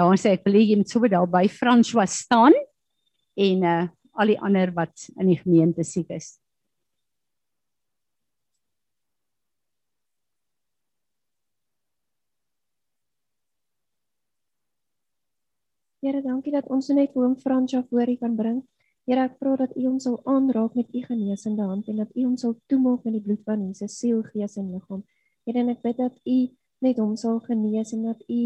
Daar 0.00 0.16
sê 0.16 0.32
ek 0.38 0.48
wil 0.48 0.56
jy 0.56 0.80
moet 0.80 0.88
so 0.88 1.04
by 1.04 1.44
François 1.52 2.08
staan 2.08 2.56
en 3.40 3.64
uh 3.64 3.88
al 4.20 4.26
die 4.26 4.40
ander 4.42 4.72
wat 4.74 5.06
in 5.16 5.30
die 5.30 5.38
gemeente 5.38 5.84
siek 5.86 6.10
is. 6.12 6.34
Here, 16.00 16.20
dankie 16.24 16.52
dat 16.52 16.68
ons 16.72 16.88
net 16.96 17.14
oom 17.16 17.36
Fransja 17.38 17.82
voor 17.88 18.08
U 18.08 18.16
kan 18.20 18.36
bring. 18.36 18.60
Here, 19.08 19.24
ek 19.28 19.36
vra 19.40 19.54
dat 19.60 19.76
U 19.76 19.84
hom 19.86 19.98
sal 20.00 20.18
aanraak 20.28 20.74
met 20.76 20.88
U 20.96 21.02
genesende 21.06 21.64
hand 21.68 21.88
en 21.88 22.00
dat 22.02 22.10
U 22.16 22.24
hom 22.24 22.36
sal 22.40 22.56
toemaak 22.72 23.04
met 23.04 23.18
die 23.18 23.24
bloed 23.24 23.44
van 23.44 23.62
Jesus, 23.68 23.98
siel, 24.00 24.24
gees 24.32 24.56
en 24.60 24.72
liggaam. 24.74 25.04
Here, 25.46 25.60
en 25.60 25.70
ek 25.72 25.84
bid 25.86 26.00
dat 26.00 26.16
U 26.24 26.38
net 26.84 26.98
hom 27.00 27.14
sal 27.20 27.38
genees 27.46 27.94
en 27.96 28.08
dat 28.10 28.24
U 28.26 28.40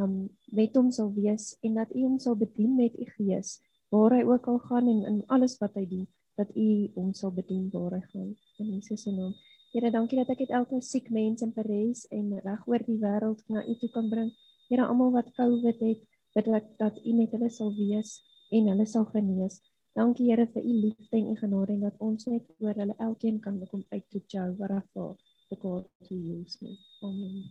um 0.00 0.16
met 0.50 0.74
hom 0.76 0.90
sal 0.90 1.12
wees 1.14 1.52
en 1.62 1.78
dat 1.78 1.92
U 1.94 2.02
hom 2.02 2.18
sal 2.18 2.36
bedien 2.40 2.74
met 2.76 2.96
U 2.98 3.06
gees 3.14 3.60
waar 3.94 4.16
hy 4.16 4.22
ook 4.26 4.46
al 4.50 4.58
gaan 4.68 4.88
en 4.90 5.02
in 5.10 5.18
alles 5.36 5.58
wat 5.62 5.74
hy 5.78 5.84
doen, 5.86 6.06
dat 6.38 6.50
U 6.58 6.68
hom 6.94 7.12
sal 7.14 7.32
bedien 7.34 7.68
waar 7.72 7.94
hy 7.94 8.02
gaan. 8.12 8.30
In 8.58 8.72
Jesus 8.74 9.02
se 9.06 9.12
naam. 9.14 9.34
Here, 9.74 9.90
dankie 9.90 10.18
dat 10.20 10.32
ek 10.34 10.40
dit 10.44 10.54
elke 10.54 10.80
siek 10.82 11.10
mens 11.14 11.42
in 11.42 11.52
Parys 11.54 12.04
en 12.14 12.32
reg 12.42 12.66
oor 12.70 12.82
die 12.86 12.98
wêreld 13.02 13.42
na 13.50 13.62
U 13.62 13.76
toe 13.78 13.90
kan 13.94 14.10
bring. 14.10 14.32
Here, 14.68 14.86
almal 14.86 15.14
wat 15.14 15.30
COVID 15.38 15.82
het, 15.82 16.02
bid 16.34 16.50
ek 16.58 16.68
dat 16.82 16.98
U 17.02 17.14
met 17.18 17.34
hulle 17.34 17.50
sal 17.54 17.70
wees 17.78 18.18
en 18.54 18.70
hulle 18.72 18.86
sal 18.90 19.06
genees. 19.14 19.60
Dankie 19.94 20.30
Here 20.30 20.46
vir 20.50 20.62
U 20.62 20.74
liefde 20.86 21.18
en 21.18 21.30
U 21.30 21.36
genade 21.38 21.74
en 21.76 21.86
dat 21.86 22.02
ons 22.02 22.26
net 22.30 22.50
oor 22.58 22.74
hulle 22.74 22.98
elkeen 22.98 23.38
kan 23.42 23.60
kom 23.70 23.86
uit 23.94 24.06
tot 24.10 24.38
jou 24.38 24.48
Rafa 24.58 25.12
the 25.50 25.56
God 25.56 25.86
to 26.08 26.14
use 26.14 26.58
me. 26.62 26.78
Amen. 27.02 27.50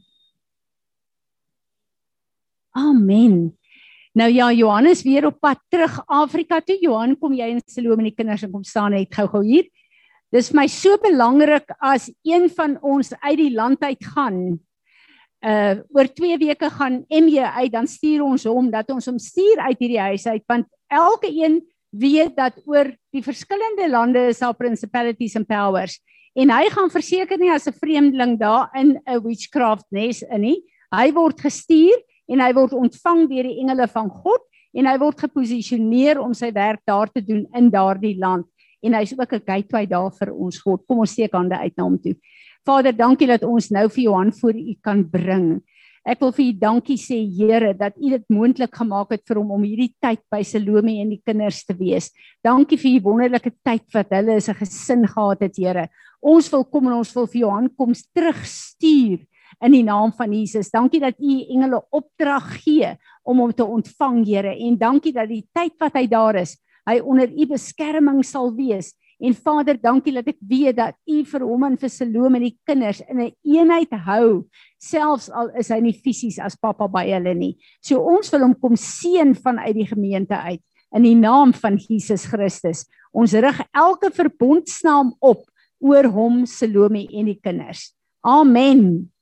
Amen. 2.76 3.58
Nou 4.14 4.30
ja, 4.30 4.52
Johannes 4.54 5.02
weer 5.02 5.26
op 5.26 5.40
pad 5.42 5.58
terug 5.74 5.96
Afrika 6.06 6.60
toe. 6.62 6.78
Johan, 6.82 7.16
kom 7.18 7.34
jy 7.34 7.48
in 7.56 7.62
Salome 7.66 8.04
en 8.04 8.12
die 8.12 8.18
kinders 8.18 8.44
en 8.46 8.52
kom 8.52 8.64
staan 8.64 8.94
net 8.94 9.10
gou-gou 9.14 9.42
hier. 9.46 9.66
Dis 10.34 10.52
vir 10.52 10.60
my 10.62 10.68
so 10.70 11.00
belangrik 11.02 11.74
as 11.82 12.12
een 12.26 12.46
van 12.54 12.78
ons 12.82 13.10
uit 13.24 13.40
die 13.42 13.54
land 13.54 13.82
uit 13.82 14.06
gaan 14.14 14.60
uh 15.44 15.82
oor 15.92 16.08
2 16.08 16.38
weke 16.40 16.70
gaan 16.72 17.02
MJ 17.12 17.44
uit 17.44 17.72
dan 17.74 17.88
stuur 17.88 18.22
ons 18.24 18.46
hom 18.48 18.70
dat 18.72 18.88
ons 18.94 19.10
hom 19.10 19.18
stuur 19.20 19.60
uit 19.60 19.82
hierdie 19.82 20.00
huis 20.00 20.24
uit 20.24 20.44
want 20.48 20.70
elke 20.88 21.28
een 21.28 21.58
weet 21.92 22.38
dat 22.38 22.62
oor 22.64 22.88
die 23.12 23.24
verskillende 23.26 23.90
lande 23.92 24.30
is 24.32 24.40
daar 24.40 24.56
principalities 24.56 25.36
and 25.36 25.50
powers 25.50 25.98
en 26.40 26.54
hy 26.54 26.70
gaan 26.72 26.88
verseker 26.94 27.36
nie 27.38 27.52
as 27.52 27.68
'n 27.68 27.76
vreemdeling 27.76 28.40
daar 28.40 28.72
in 28.74 28.96
'n 29.04 29.20
witchcraft 29.20 29.86
nes 29.92 30.24
in 30.24 30.42
nie 30.42 30.64
hy 30.96 31.12
word 31.12 31.44
gestuur 31.44 32.00
en 32.28 32.40
hy 32.40 32.54
word 32.54 32.74
ontvang 32.74 33.28
deur 33.30 33.44
die 33.44 33.60
engele 33.60 33.88
van 33.88 34.10
God 34.10 34.42
en 34.74 34.86
hy 34.86 34.98
word 34.98 35.20
geposisioneer 35.20 36.20
om 36.20 36.34
sy 36.34 36.52
werk 36.52 36.82
daar 36.88 37.12
te 37.12 37.22
doen 37.22 37.46
in 37.56 37.70
daardie 37.70 38.18
land 38.20 38.46
en 38.84 38.94
hy's 38.94 39.14
ook 39.14 39.34
'n 39.34 39.46
gateway 39.48 39.86
daar 39.86 40.12
vir 40.12 40.34
ons 40.34 40.60
God 40.60 40.86
kom 40.88 41.00
ons 41.00 41.12
steek 41.12 41.34
hande 41.34 41.58
uit 41.58 41.78
na 41.78 41.84
hom 41.84 41.98
toe 42.00 42.16
Vader, 42.64 42.94
dankie 42.96 43.28
dat 43.28 43.44
ons 43.44 43.68
nou 43.76 43.90
vir 43.92 44.06
Johan 44.06 44.30
voor 44.38 44.56
U 44.56 44.74
kan 44.80 45.02
bring. 45.12 45.48
Ek 46.08 46.22
wil 46.24 46.32
vir 46.36 46.46
U 46.46 46.54
dankie 46.62 46.96
sê 47.00 47.18
Here 47.28 47.74
dat 47.76 47.98
U 48.00 48.12
dit 48.14 48.24
moontlik 48.32 48.72
gemaak 48.76 49.12
het 49.12 49.24
vir 49.28 49.40
hom 49.42 49.52
om 49.58 49.66
hierdie 49.68 49.92
tyd 50.04 50.22
by 50.32 50.40
Salome 50.48 50.96
en 51.02 51.12
die 51.12 51.20
kinders 51.28 51.62
te 51.68 51.76
wees. 51.76 52.10
Dankie 52.44 52.80
vir 52.80 52.96
U 52.96 53.02
wonderlike 53.10 53.52
tyd 53.68 53.84
wat 53.96 54.16
hulle 54.16 54.40
as 54.40 54.48
'n 54.48 54.56
gesin 54.56 55.04
gehad 55.08 55.44
het, 55.44 55.58
Here. 55.58 55.90
Ons 56.22 56.50
wil 56.52 56.64
kom 56.64 56.88
en 56.88 57.00
ons 57.04 57.16
wil 57.16 57.28
vir 57.28 57.42
Johan 57.42 57.70
kom 57.76 57.92
terugstuur 58.16 59.20
in 59.64 59.72
die 59.72 59.84
naam 59.84 60.12
van 60.18 60.34
Jesus. 60.34 60.72
Dankie 60.72 61.00
dat 61.04 61.20
U 61.20 61.38
engele 61.56 61.82
opdrag 61.92 62.50
gee 62.64 62.96
om 63.24 63.40
hom 63.40 63.54
te 63.56 63.66
ontvang, 63.66 64.26
Here, 64.28 64.56
en 64.68 64.78
dankie 64.78 65.14
dat 65.16 65.30
die 65.30 65.46
tyd 65.56 65.78
wat 65.80 65.96
hy 65.96 66.08
daar 66.12 66.36
is, 66.42 66.58
hy 66.90 67.00
onder 67.00 67.32
U 67.32 67.48
beskerming 67.48 68.24
sal 68.28 68.52
wees 68.58 68.94
En 69.24 69.36
Vader, 69.40 69.78
dankie 69.80 70.12
dat 70.18 70.28
ek 70.28 70.40
weet 70.44 70.76
dat 70.76 70.98
U 71.08 71.22
vir 71.30 71.46
hom 71.48 71.64
en 71.68 71.78
vir 71.80 71.92
Salome 71.92 72.42
en 72.42 72.44
die 72.44 72.58
kinders 72.68 73.00
in 73.08 73.22
'n 73.22 73.30
een 73.30 73.56
eenheid 73.56 73.94
hou, 74.08 74.44
selfs 74.80 75.30
al 75.32 75.50
is 75.56 75.70
hy 75.70 75.80
nie 75.80 75.94
fisies 75.94 76.40
as 76.40 76.60
pappa 76.60 76.88
by 76.88 77.06
hulle 77.08 77.34
nie. 77.34 77.56
So 77.82 78.04
ons 78.04 78.32
wil 78.32 78.42
hom 78.42 78.56
kom 78.56 78.76
seën 78.76 79.34
vanuit 79.36 79.76
die 79.76 79.88
gemeente 79.88 80.36
uit 80.36 80.62
in 80.96 81.04
die 81.04 81.16
naam 81.16 81.54
van 81.54 81.78
Jesus 81.78 82.26
Christus. 82.26 82.86
Ons 83.14 83.34
rig 83.34 83.62
elke 83.74 84.12
verbondsnaam 84.12 85.16
op 85.22 85.48
oor 85.80 86.04
hom, 86.04 86.46
Salome 86.46 87.08
en 87.08 87.26
die 87.26 87.40
kinders. 87.40 87.96
Amen. 88.24 89.13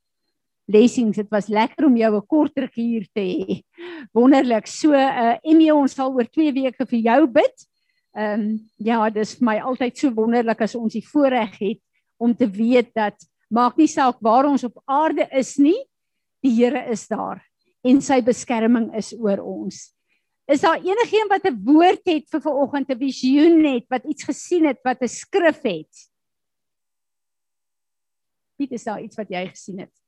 Blessings, 0.71 1.17
dit 1.17 1.27
was 1.31 1.49
lekker 1.51 1.85
om 1.85 1.97
jou 1.97 2.15
'n 2.15 2.27
kort 2.27 2.57
ruk 2.57 2.75
hier 2.75 3.07
te 3.13 3.21
hê. 3.21 3.61
Wonderlik. 4.13 4.67
So, 4.67 4.93
uh 4.93 5.37
Emmy, 5.43 5.69
ons 5.71 5.93
sal 5.93 6.13
oor 6.13 6.25
2 6.25 6.53
weke 6.53 6.85
vir 6.85 6.99
jou 6.99 7.27
bid. 7.27 7.67
Ehm 8.15 8.39
um, 8.39 8.59
ja, 8.77 9.09
dis 9.09 9.35
vir 9.35 9.45
my 9.45 9.57
altyd 9.59 9.97
so 9.97 10.11
wonderlik 10.11 10.61
as 10.61 10.75
ons 10.75 10.93
die 10.93 11.05
voorreg 11.05 11.55
het 11.59 11.81
om 12.17 12.35
te 12.35 12.47
weet 12.47 12.93
dat 12.93 13.15
maak 13.49 13.77
nie 13.77 13.87
saak 13.87 14.19
waar 14.21 14.45
ons 14.45 14.63
op 14.63 14.81
aarde 14.85 15.27
is 15.31 15.57
nie, 15.57 15.79
die 16.43 16.55
Here 16.55 16.89
is 16.91 17.07
daar 17.07 17.41
en 17.83 18.01
sy 18.01 18.21
beskerming 18.21 18.91
is 18.95 19.13
oor 19.13 19.41
ons. 19.41 19.91
Is 20.51 20.61
daar 20.61 20.81
enigiemand 20.81 21.31
wat 21.31 21.51
'n 21.51 21.63
woord 21.63 22.05
het 22.05 22.25
vir 22.29 22.41
vanoggend 22.41 22.89
'n 22.89 22.99
visioen 22.99 23.65
het, 23.65 23.85
wat 23.89 24.03
iets 24.05 24.23
gesien 24.23 24.65
het, 24.65 24.79
wat 24.83 25.01
'n 25.01 25.07
skrif 25.07 25.61
het? 25.63 25.93
Piet, 28.57 28.71
is 28.71 28.83
daar 28.83 29.01
iets 29.01 29.15
wat 29.17 29.29
jy 29.29 29.47
gesien 29.47 29.79
het? 29.79 30.00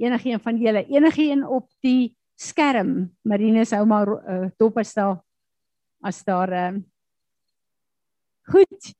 Enigiemand 0.00 0.42
van 0.42 0.58
julle, 0.58 0.86
enigiemand 0.88 1.50
op 1.50 1.68
die 1.84 2.14
skerm? 2.38 3.10
Marine 3.22 3.64
sou 3.68 3.84
maar 3.86 4.08
uh, 4.08 4.48
dop 4.58 4.78
as 4.78 4.94
daar 4.94 5.20
as 6.02 6.24
daar 6.24 6.52
ehm 6.52 6.80
uh, 6.80 6.88
Goed. 8.50 8.94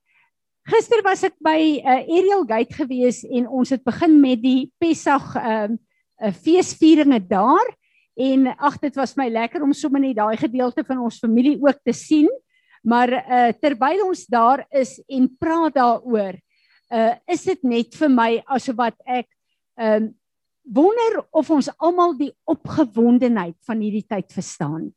Gister 0.70 1.00
was 1.02 1.24
ek 1.26 1.34
by 1.42 1.58
uh, 1.82 2.04
Ariel 2.06 2.44
Gate 2.46 2.76
gewees 2.78 3.24
en 3.26 3.48
ons 3.50 3.72
het 3.74 3.82
begin 3.82 4.20
met 4.22 4.38
die 4.42 4.70
Pessag 4.78 5.34
ehm 5.34 5.74
uh, 5.74 5.80
uh, 6.22 6.30
feesvieringe 6.30 7.18
daar 7.26 7.66
en 8.14 8.46
ag 8.54 8.78
dit 8.78 8.94
was 8.96 9.16
my 9.18 9.26
lekker 9.32 9.62
om 9.64 9.72
sommer 9.74 10.02
net 10.04 10.14
daai 10.16 10.36
gedeelte 10.36 10.84
van 10.86 11.00
ons 11.02 11.18
familie 11.18 11.56
ook 11.58 11.80
te 11.82 11.94
sien. 11.96 12.28
Maar 12.82 13.10
uh 13.14 13.50
terwyl 13.62 14.06
ons 14.08 14.26
daar 14.26 14.64
is 14.70 14.98
en 15.06 15.28
praat 15.38 15.74
daaroor, 15.74 16.38
uh 16.90 17.12
is 17.30 17.44
dit 17.46 17.62
net 17.62 17.94
vir 17.94 18.10
my 18.10 18.30
asof 18.46 18.78
wat 18.78 18.98
ek 19.06 19.28
ehm 19.78 20.10
uh, 20.10 20.18
wonder 20.62 21.22
of 21.30 21.50
ons 21.50 21.70
almal 21.78 22.14
die 22.18 22.32
opgewondenheid 22.48 23.56
van 23.66 23.82
hierdie 23.82 24.06
tyd 24.08 24.32
verstaan. 24.32 24.90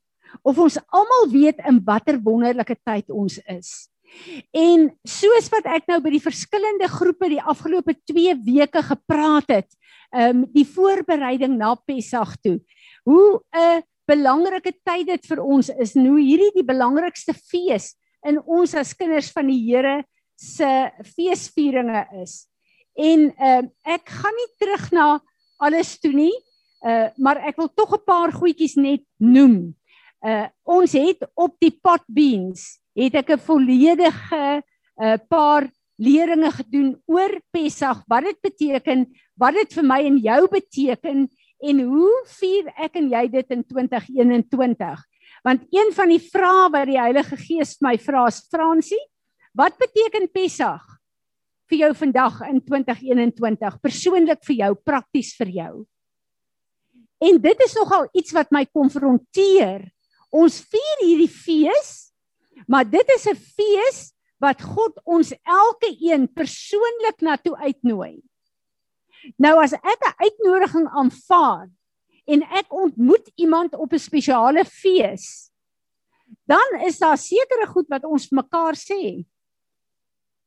Of 0.44 0.60
ons 0.62 0.78
almal 0.94 1.30
weet 1.32 1.62
in 1.68 1.82
watter 1.86 2.20
wonderlike 2.22 2.78
tyd 2.84 3.12
ons 3.14 3.40
is. 3.52 3.88
En 4.56 4.90
soos 5.08 5.50
wat 5.54 5.68
ek 5.78 5.90
nou 5.90 6.00
by 6.04 6.14
die 6.14 6.24
verskillende 6.24 6.88
groepe 6.92 7.30
die 7.32 7.42
afgelope 7.42 7.96
2 8.12 8.38
weke 8.46 8.84
gepraat 8.86 9.52
het, 9.52 9.70
ehm 10.14 10.44
um, 10.44 10.48
die 10.54 10.68
voorbereiding 10.70 11.58
na 11.58 11.74
Pessag 11.76 12.36
toe. 12.46 12.60
Hoe 13.04 13.42
'n 13.52 13.84
belangrike 14.08 14.74
tyd 14.86 15.08
dit 15.08 15.26
vir 15.26 15.42
ons 15.42 15.70
is, 15.70 15.96
nou 15.96 16.18
hierdie 16.20 16.54
die 16.54 16.64
belangrikste 16.64 17.34
fees 17.34 17.96
in 18.26 18.40
ons 18.46 18.76
as 18.76 18.94
kinders 18.94 19.32
van 19.34 19.48
die 19.48 19.60
Here 19.66 20.04
se 20.38 20.92
feesvieringe 21.16 22.06
is. 22.22 22.48
En 22.96 23.34
ehm 23.34 23.66
uh, 23.66 23.94
ek 23.96 24.10
gaan 24.10 24.36
nie 24.36 24.52
terug 24.60 24.92
na 24.92 25.20
alles 25.58 25.96
toe 26.00 26.14
nie, 26.14 26.34
uh, 26.86 27.10
maar 27.18 27.42
ek 27.48 27.58
wil 27.58 27.70
tog 27.74 27.96
'n 27.96 28.06
paar 28.06 28.32
goedjies 28.32 28.76
net 28.76 29.04
noem. 29.18 29.76
Uh 30.26 30.48
ons 30.64 30.92
het 30.92 31.22
op 31.36 31.56
die 31.60 31.72
pot 31.72 32.04
beans 32.08 32.80
het 32.96 33.16
ek 33.16 33.30
'n 33.30 33.40
volledige 33.40 34.62
'n 34.62 34.64
uh, 35.04 35.18
paar 35.30 35.70
leringe 35.98 36.52
gedoen 36.52 37.02
oor 37.08 37.40
Pessag, 37.52 38.04
wat 38.08 38.24
dit 38.24 38.40
beteken, 38.42 39.06
wat 39.40 39.54
dit 39.54 39.74
vir 39.74 39.84
my 39.84 40.00
en 40.06 40.18
jou 40.18 40.48
beteken 40.52 41.28
en 41.60 41.80
hoe 41.80 42.16
vier 42.40 42.68
ek 42.78 42.96
en 42.96 43.10
jy 43.10 43.28
dit 43.32 43.52
in 43.52 43.64
2021? 43.64 45.04
Want 45.44 45.62
een 45.72 45.94
van 45.94 46.10
die 46.10 46.20
vrae 46.20 46.70
wat 46.72 46.88
die 46.88 47.00
Heilige 47.00 47.38
Gees 47.38 47.78
my 47.82 47.98
vra 47.98 48.28
is 48.28 48.44
Fransie, 48.52 49.02
wat 49.54 49.78
beteken 49.78 50.28
Pessag 50.32 50.84
vir 51.70 51.78
jou 51.78 51.92
vandag 51.96 52.42
in 52.50 52.62
2021 52.62 53.82
persoonlik 53.82 54.44
vir 54.46 54.56
jou, 54.56 54.76
prakties 54.76 55.36
vir 55.36 55.50
jou? 55.50 55.74
En 57.20 57.38
dit 57.42 57.62
is 57.66 57.76
nogal 57.76 58.10
iets 58.14 58.32
wat 58.36 58.52
my 58.52 58.66
konfronteer. 58.66 59.88
Ons 60.32 60.60
vier 60.70 61.06
hierdie 61.06 61.32
fees 61.32 62.06
Maar 62.68 62.90
dit 62.90 63.08
is 63.18 63.26
'n 63.28 63.36
fees 63.36 64.14
wat 64.38 64.62
God 64.62 65.00
ons 65.04 65.34
elke 65.44 65.96
een 66.00 66.34
persoonlik 66.34 67.20
na 67.22 67.38
toe 67.38 67.58
uitnooi. 67.58 68.24
Nou 69.38 69.62
as 69.64 69.74
ek 69.74 70.02
'n 70.02 70.16
uitnodiging 70.18 70.88
aanvaar 70.88 71.70
en 72.26 72.42
ek 72.42 72.74
ontmoet 72.74 73.32
iemand 73.36 73.76
op 73.76 73.94
'n 73.94 74.00
spesiale 74.00 74.66
fees, 74.66 75.52
dan 76.46 76.82
is 76.86 76.98
daar 76.98 77.18
sekere 77.18 77.68
goed 77.68 77.88
wat 77.88 78.04
ons 78.04 78.30
mekaar 78.30 78.76
sê. 78.76 79.26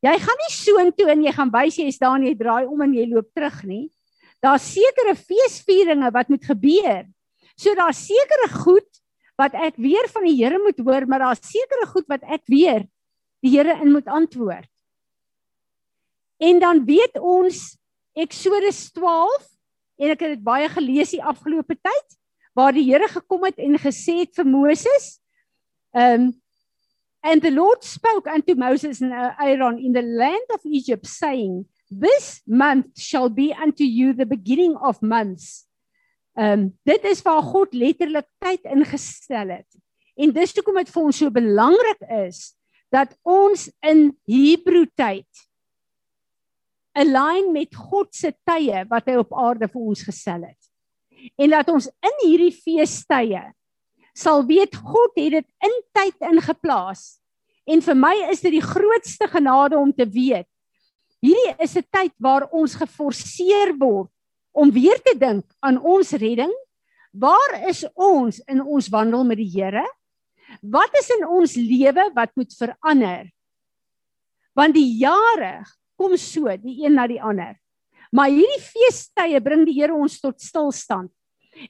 Jy 0.04 0.14
gaan 0.22 0.38
nie 0.44 0.54
soontoe 0.54 1.08
en 1.10 1.22
jy 1.26 1.32
gaan 1.34 1.50
wys 1.50 1.78
jy 1.80 1.88
is 1.90 1.98
daar 1.98 2.18
en 2.18 2.26
jy 2.28 2.34
draai 2.38 2.68
om 2.70 2.82
en 2.84 2.94
jy 2.94 3.08
loop 3.10 3.28
terug 3.34 3.62
nie. 3.66 3.86
Daar's 4.44 4.68
sekere 4.70 5.16
feesvieringe 5.18 6.12
wat 6.14 6.30
moet 6.30 6.44
gebeur. 6.46 7.06
So 7.58 7.74
daar's 7.74 8.04
sekere 8.06 8.46
goed 8.62 8.86
wat 9.38 9.54
ek 9.58 9.78
weer 9.78 10.06
van 10.10 10.26
die 10.26 10.36
Here 10.38 10.58
moet 10.62 10.78
hoor, 10.82 11.06
maar 11.06 11.24
daar's 11.26 11.42
sekere 11.46 11.86
goed 11.90 12.06
wat 12.10 12.22
ek 12.26 12.44
weer 12.50 12.86
die 13.42 13.54
Here 13.56 13.74
in 13.82 13.92
moet 13.94 14.06
antwoord. 14.06 14.70
En 16.38 16.58
dan 16.62 16.84
weet 16.86 17.18
ons 17.18 17.74
Eksodus 18.18 18.88
12 18.94 19.46
en 19.98 20.14
ek 20.14 20.22
het 20.22 20.36
dit 20.36 20.44
baie 20.46 20.68
gelees 20.70 21.14
die 21.14 21.22
afgelope 21.22 21.74
tyd 21.74 22.18
waar 22.58 22.74
die 22.74 22.86
Here 22.86 23.06
gekom 23.10 23.46
het 23.46 23.58
en 23.62 23.78
gesê 23.82 24.20
het 24.22 24.34
vir 24.38 24.46
Moses 24.46 25.16
um 25.94 26.30
and 27.22 27.42
the 27.42 27.50
Lord 27.50 27.82
spoke 27.84 28.26
unto 28.26 28.54
Moses 28.54 29.00
and 29.02 29.12
Aaron 29.12 29.78
in 29.78 29.92
the 29.92 30.02
land 30.02 30.46
of 30.54 30.60
Egypt 30.64 31.06
saying 31.06 31.66
this 31.90 32.42
month 32.46 32.98
shall 32.98 33.28
be 33.28 33.52
unto 33.52 33.84
you 33.84 34.12
the 34.12 34.26
beginning 34.26 34.76
of 34.76 35.02
months 35.02 35.66
um 36.36 36.70
dit 36.86 37.04
is 37.04 37.22
waar 37.22 37.42
God 37.42 37.74
letterlik 37.74 38.28
tyd 38.38 38.62
ingestel 38.64 39.50
het 39.58 39.80
en 40.18 40.32
dis 40.32 40.54
hoekom 40.54 40.78
dit 40.82 40.94
vir 40.94 41.10
ons 41.10 41.20
so 41.24 41.30
belangrik 41.30 42.02
is 42.28 42.54
dat 42.92 43.12
ons 43.26 43.68
in 43.84 44.10
Hebreë 44.28 44.88
tyd 44.96 45.48
align 46.98 47.52
met 47.52 47.74
God 47.74 48.14
se 48.16 48.32
tye 48.48 48.82
wat 48.90 49.08
hy 49.08 49.18
op 49.20 49.34
aarde 49.38 49.68
vir 49.70 49.84
ons 49.92 50.02
gestel 50.06 50.46
het. 50.48 50.58
En 51.38 51.52
dat 51.54 51.70
ons 51.72 51.88
in 51.88 52.20
hierdie 52.24 52.54
feestye 52.54 53.42
sal 54.18 54.42
weet 54.46 54.74
God 54.74 55.14
het 55.18 55.38
dit 55.38 55.48
in 55.62 55.74
tyd 55.94 56.28
ingeplaas. 56.32 57.18
En 57.68 57.82
vir 57.84 57.98
my 57.98 58.14
is 58.32 58.42
dit 58.42 58.56
die 58.56 58.64
grootste 58.64 59.28
genade 59.30 59.78
om 59.78 59.92
te 59.94 60.06
weet. 60.08 60.48
Hierdie 61.22 61.54
is 61.62 61.76
'n 61.76 61.86
tyd 61.90 62.14
waar 62.18 62.48
ons 62.50 62.74
geforseer 62.74 63.74
word 63.78 64.10
om 64.52 64.70
weer 64.70 64.98
te 65.02 65.14
dink 65.18 65.44
aan 65.60 65.78
ons 65.78 66.12
redding. 66.12 66.52
Waar 67.12 67.68
is 67.68 67.84
ons 67.94 68.40
in 68.46 68.60
ons 68.62 68.88
wandel 68.88 69.24
met 69.24 69.38
die 69.38 69.50
Here? 69.50 69.86
Wat 70.62 70.90
is 70.98 71.10
in 71.10 71.26
ons 71.26 71.54
lewe 71.56 72.10
wat 72.14 72.30
moet 72.36 72.54
verander? 72.54 73.30
Want 74.54 74.74
die 74.74 74.98
jare 74.98 75.64
kom 75.96 76.16
so 76.16 76.46
die 76.56 76.84
een 76.84 76.94
na 76.94 77.06
die 77.06 77.22
ander. 77.22 77.56
Maar 78.12 78.30
hierdie 78.32 78.62
feestye 78.62 79.40
bring 79.40 79.66
die 79.66 79.76
Here 79.80 79.94
ons 79.94 80.20
tot 80.20 80.40
stilstand. 80.40 81.10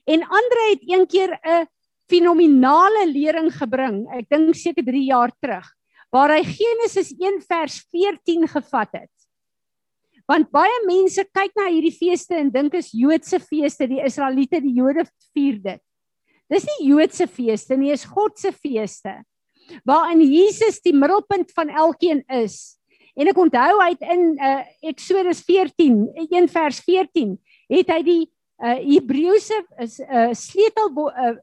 En 0.05 0.23
Andre 0.23 0.69
het 0.69 0.83
een 0.85 1.07
keer 1.07 1.39
'n 1.43 1.67
fenominale 2.09 3.05
lering 3.09 3.51
gebring. 3.53 4.03
Ek 4.17 4.29
dink 4.31 4.57
seker 4.57 4.85
3 4.85 5.05
jaar 5.09 5.33
terug, 5.41 5.67
waar 6.13 6.33
hy 6.33 6.43
Genesis 6.47 7.13
1 7.15 7.41
vers 7.47 7.79
14 7.93 8.47
gevat 8.49 9.01
het. 9.03 9.13
Want 10.29 10.51
baie 10.53 10.81
mense 10.85 11.23
kyk 11.33 11.55
na 11.57 11.71
hierdie 11.71 11.95
feeste 11.95 12.37
en 12.37 12.51
dink 12.53 12.75
is 12.77 12.91
Joodse 12.93 13.39
feeste, 13.41 13.87
die 13.89 14.01
Israeliete, 14.05 14.61
die 14.61 14.75
Jode 14.77 15.07
vier 15.33 15.57
dit. 15.63 15.81
Dis 16.49 16.65
nie 16.65 16.89
Joodse 16.91 17.25
feeste 17.29 17.77
nie, 17.77 17.91
is 17.93 18.05
God 18.05 18.37
se 18.37 18.51
feeste. 18.53 19.19
Waarin 19.85 20.21
Jesus 20.21 20.81
die 20.85 20.93
middelpunt 20.97 21.53
van 21.57 21.69
elkeen 21.69 22.21
is. 22.41 22.79
En 23.17 23.29
ek 23.29 23.41
onthou 23.41 23.81
het 23.81 24.05
in 24.05 24.31
uh, 24.37 24.61
Eksodus 24.89 25.41
14, 25.45 25.97
1 26.29 26.49
vers 26.53 26.79
14, 26.85 27.33
het 27.73 27.89
hy 27.93 27.99
die 28.05 28.21
uh, 28.25 28.77
Hebreëse 28.79 29.59
uh, 29.59 30.29
sleutel 30.37 30.93
uh, 31.09 31.33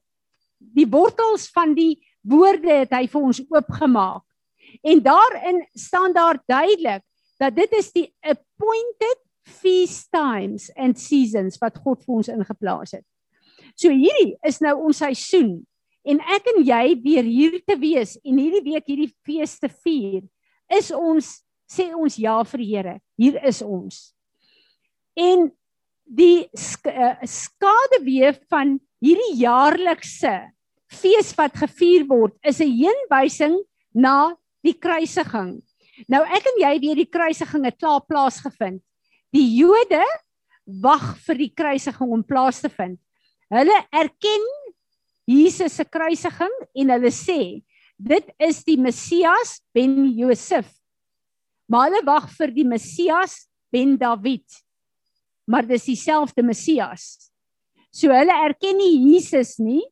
die 0.58 0.86
wortels 0.90 1.48
van 1.54 1.74
die 1.76 1.98
woorde 2.26 2.82
het 2.82 2.94
hy 2.96 3.06
vir 3.10 3.28
ons 3.28 3.42
oopgemaak. 3.50 4.24
En 4.82 5.02
daarin 5.02 5.62
staan 5.78 6.12
daar 6.12 6.40
duidelik 6.46 7.04
dat 7.38 7.54
dit 7.56 7.72
is 7.78 7.92
die 7.94 8.08
appointed 8.20 9.22
feast 9.46 10.10
times 10.10 10.70
and 10.74 10.98
seasons 10.98 11.58
wat 11.62 11.78
God 11.84 12.02
vir 12.02 12.18
ons 12.18 12.30
ingeplaas 12.32 12.96
het. 12.98 13.06
So 13.76 13.92
hierdie 13.92 14.34
is 14.46 14.58
nou 14.64 14.74
ons 14.88 15.02
seisoen 15.04 15.60
en 16.06 16.20
ek 16.34 16.48
en 16.54 16.62
jy 16.64 16.84
weer 17.02 17.26
hier 17.26 17.60
te 17.66 17.76
wees 17.78 18.16
en 18.24 18.40
hierdie 18.40 18.64
week 18.64 18.88
hierdie 18.88 19.12
feeste 19.26 19.70
vier 19.84 20.24
is 20.72 20.90
ons 20.94 21.30
sê 21.70 21.90
ons 21.94 22.18
ja 22.18 22.38
vir 22.46 22.62
die 22.62 22.70
Here. 22.70 22.96
Hier 23.18 23.38
is 23.46 23.62
ons. 23.62 24.12
En 25.18 25.48
die 26.06 26.46
sk 26.54 26.90
uh, 26.90 27.16
skaduwee 27.26 28.30
van 28.50 28.76
hierdie 29.02 29.40
jaarlikse 29.42 30.34
fees 30.92 31.32
wat 31.38 31.56
gevier 31.56 32.06
word 32.06 32.34
is 32.42 32.60
'n 32.60 32.70
heenwysing 32.70 33.56
na 33.94 34.34
die 34.62 34.74
kruisiging. 34.74 35.62
Nou 36.08 36.22
ek 36.22 36.46
en 36.46 36.60
jy 36.60 36.74
weet 36.80 36.96
die 36.96 37.10
kruisiging 37.10 37.64
het 37.64 37.78
klaar 37.78 38.00
plaasgevind. 38.00 38.82
Die 39.32 39.56
Jode 39.56 40.04
wag 40.66 41.16
vir 41.26 41.34
die 41.34 41.52
kruisiging 41.54 42.12
om 42.12 42.22
plaas 42.22 42.60
te 42.60 42.68
vind. 42.68 42.98
Hulle 43.50 43.86
erken 43.92 44.42
Jesus 45.26 45.72
se 45.72 45.84
kruisiging 45.84 46.52
en 46.74 46.90
hulle 46.90 47.10
sê 47.10 47.62
dit 47.98 48.26
is 48.38 48.64
die 48.64 48.76
Messias 48.76 49.60
ben 49.74 50.04
Josef 50.12 50.66
Maar 51.66 51.88
hulle 51.88 52.02
wag 52.06 52.28
vir 52.38 52.52
die 52.54 52.66
Messias 52.66 53.44
ben 53.74 53.96
Dawid. 53.98 54.46
Maar 55.46 55.66
dis 55.66 55.86
dieselfde 55.90 56.42
Messias. 56.46 57.30
So 57.90 58.12
hulle 58.14 58.34
erken 58.46 58.78
nie 58.78 58.94
Jesus 59.12 59.56
nie 59.62 59.82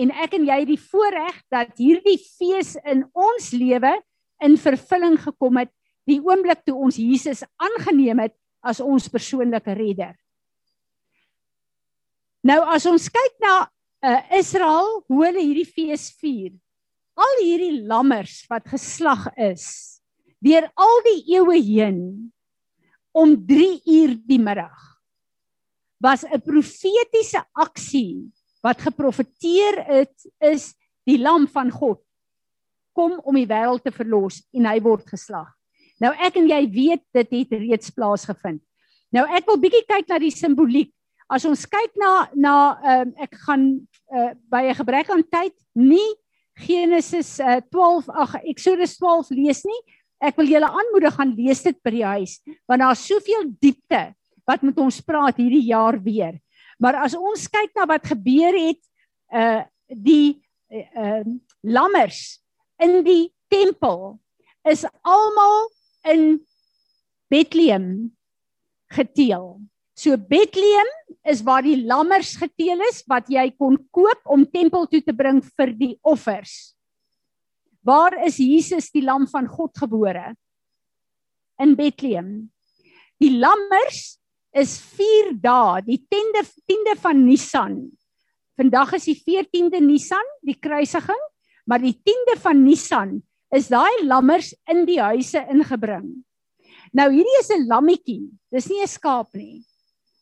en 0.00 0.12
ek 0.24 0.38
en 0.38 0.46
jy 0.48 0.58
het 0.62 0.70
die 0.70 0.80
voorreg 0.80 1.38
dat 1.52 1.76
hierdie 1.80 2.18
fees 2.20 2.76
in 2.88 3.04
ons 3.12 3.50
lewe 3.52 3.92
in 4.42 4.56
vervulling 4.60 5.18
gekom 5.20 5.60
het 5.60 5.70
die 6.08 6.18
oomblik 6.22 6.64
toe 6.66 6.76
ons 6.76 6.98
Jesus 6.98 7.44
aangeneem 7.62 8.24
het 8.24 8.34
as 8.62 8.80
ons 8.82 9.10
persoonlike 9.10 9.74
redder. 9.76 10.14
Nou 12.42 12.58
as 12.74 12.86
ons 12.90 13.06
kyk 13.12 13.38
na 13.42 13.54
uh, 13.62 14.20
Israel 14.38 15.02
hoe 15.06 15.22
hulle 15.26 15.44
hierdie 15.44 15.68
fees 15.68 16.10
vier. 16.18 16.54
Al 17.18 17.42
hierdie 17.42 17.82
lammers 17.86 18.42
wat 18.50 18.70
geslag 18.72 19.28
is 19.38 19.66
deur 20.42 20.64
al 20.74 20.96
die 21.06 21.36
eeue 21.36 21.54
heen 21.62 21.98
om 23.14 23.36
3 23.46 23.66
uur 23.94 24.16
die 24.26 24.40
middag 24.42 24.74
was 26.02 26.24
'n 26.26 26.40
profetiese 26.42 27.44
aksie 27.54 28.26
wat 28.62 28.82
geprofeteer 28.82 29.82
het 29.88 30.26
is 30.40 30.72
die 31.08 31.18
lam 31.18 31.48
van 31.50 31.70
God 31.70 32.00
kom 32.96 33.16
om 33.24 33.38
die 33.38 33.48
wêreld 33.48 33.82
te 33.84 33.92
verlos 33.94 34.42
en 34.52 34.68
hy 34.68 34.76
word 34.84 35.06
geslag. 35.08 35.48
Nou 36.02 36.12
ek 36.12 36.36
en 36.36 36.48
jy 36.50 36.60
weet 36.70 37.04
dit 37.16 37.30
het 37.38 37.54
reeds 37.56 37.92
plaasgevind. 37.94 38.60
Nou 39.12 39.24
ek 39.32 39.48
wil 39.48 39.60
bietjie 39.62 39.84
kyk 39.88 40.10
na 40.10 40.18
die 40.20 40.32
simboliek. 40.34 40.92
As 41.32 41.46
ons 41.48 41.64
kyk 41.64 41.96
na 41.96 42.12
na 42.36 42.56
uh, 42.76 43.06
ek 43.24 43.38
gaan 43.46 43.64
uh, 44.12 44.32
by 44.52 44.68
'n 44.68 44.76
gebrek 44.76 45.08
aan 45.10 45.24
tyd 45.24 45.56
nie 45.72 46.12
Genesis 46.60 47.40
uh, 47.40 47.64
12 47.72 48.10
ag 48.12 48.34
Exodus 48.44 48.98
12 49.00 49.32
lees 49.32 49.64
nie, 49.64 49.80
Ek 50.22 50.38
wil 50.38 50.52
julle 50.52 50.68
aanmoedig 50.70 51.16
gaan 51.18 51.34
lees 51.34 51.64
dit 51.66 51.78
by 51.82 51.92
die 51.96 52.06
huis 52.06 52.38
want 52.70 52.82
daar's 52.84 53.02
soveel 53.02 53.48
diepte 53.62 54.12
wat 54.46 54.62
met 54.66 54.78
ons 54.82 55.00
praat 55.06 55.38
hierdie 55.38 55.68
jaar 55.68 55.98
weer. 56.02 56.36
Maar 56.82 57.04
as 57.06 57.14
ons 57.14 57.46
kyk 57.46 57.70
na 57.78 57.86
wat 57.86 58.08
gebeur 58.10 58.56
het 58.58 58.82
uh 59.30 59.62
die 59.92 60.40
uh 60.72 61.22
lammers 61.62 62.40
in 62.82 63.02
die 63.06 63.30
tempel 63.52 64.16
is 64.66 64.82
almal 65.04 65.68
in 66.08 66.40
Bethlehem 67.30 68.10
geteel. 68.90 69.60
So 69.94 70.16
Bethlehem 70.16 70.90
is 71.28 71.42
waar 71.46 71.62
die 71.62 71.78
lammers 71.86 72.34
geteel 72.40 72.82
is 72.88 73.02
wat 73.06 73.28
jy 73.30 73.46
kon 73.54 73.76
koop 73.94 74.24
om 74.26 74.46
tempel 74.48 74.88
toe 74.90 75.02
te 75.04 75.14
bring 75.14 75.42
vir 75.54 75.74
die 75.76 75.94
offers. 76.02 76.74
Waar 77.82 78.16
is 78.26 78.40
Jesus 78.42 78.90
die 78.94 79.04
lam 79.04 79.28
van 79.30 79.46
God 79.50 79.76
gebore? 79.78 80.32
In 81.62 81.76
Bethlehem. 81.78 82.50
Die 83.22 83.36
lammers 83.38 84.18
is 84.52 84.76
4 84.96 85.32
dae, 85.40 85.82
die 85.86 85.98
10de 86.12 86.44
10de 86.68 86.96
van 87.00 87.24
Nisan. 87.24 87.76
Vandag 88.60 88.92
is 88.98 89.08
die 89.08 89.16
14de 89.16 89.80
Nisan, 89.80 90.26
die 90.44 90.58
kruisiging, 90.60 91.20
maar 91.64 91.80
die 91.80 91.94
10de 91.96 92.36
van 92.42 92.60
Nisan 92.64 93.20
is 93.52 93.70
daai 93.72 94.04
lammers 94.04 94.52
in 94.70 94.84
die 94.88 95.00
huise 95.00 95.40
ingebring. 95.52 96.22
Nou 96.92 97.08
hierdie 97.12 97.38
is 97.40 97.50
'n 97.50 97.66
lammetjie. 97.68 98.28
Dis 98.52 98.68
nie 98.68 98.82
'n 98.82 98.88
skaap 98.88 99.32
nie. 99.34 99.64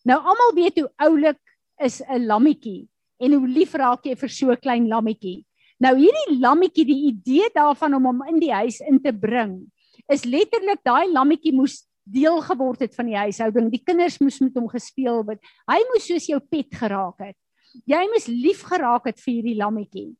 Nou 0.05 0.19
almal 0.19 0.55
weet 0.55 0.79
hoe 0.79 0.91
oulik 0.99 1.39
is 1.83 2.01
'n 2.01 2.27
lammetjie 2.27 2.89
en 3.21 3.33
hoe 3.33 3.49
lief 3.49 3.75
raak 3.75 4.05
jy 4.07 4.15
vir 4.15 4.29
so 4.29 4.51
'n 4.51 4.57
klein 4.57 4.89
lammetjie. 4.89 5.45
Nou 5.81 5.97
hierdie 5.97 6.39
lammetjie, 6.39 6.85
die 6.85 7.09
idee 7.09 7.49
daarvan 7.55 7.95
om 7.95 8.05
hom 8.05 8.23
in 8.29 8.39
die 8.39 8.53
huis 8.53 8.81
in 8.81 9.01
te 9.03 9.13
bring, 9.13 9.71
is 10.09 10.25
letterlik 10.25 10.83
daai 10.85 11.11
lammetjie 11.13 11.53
moes 11.53 11.87
deel 12.13 12.41
geword 12.45 12.85
het 12.85 12.95
van 12.97 13.09
die 13.11 13.19
huishouding. 13.19 13.71
Die 13.73 13.83
kinders 13.85 14.19
moes 14.23 14.41
met 14.43 14.57
hom 14.59 14.69
gespeel 14.71 15.23
het. 15.29 15.41
Hy 15.71 15.79
moes 15.93 16.07
soos 16.11 16.29
jou 16.31 16.41
pet 16.41 16.75
geraak 16.75 17.23
het. 17.31 17.39
Jy 17.87 18.03
moes 18.11 18.27
lief 18.31 18.65
geraak 18.67 19.07
het 19.07 19.21
vir 19.23 19.33
hierdie 19.37 19.59
lammetjie. 19.59 20.11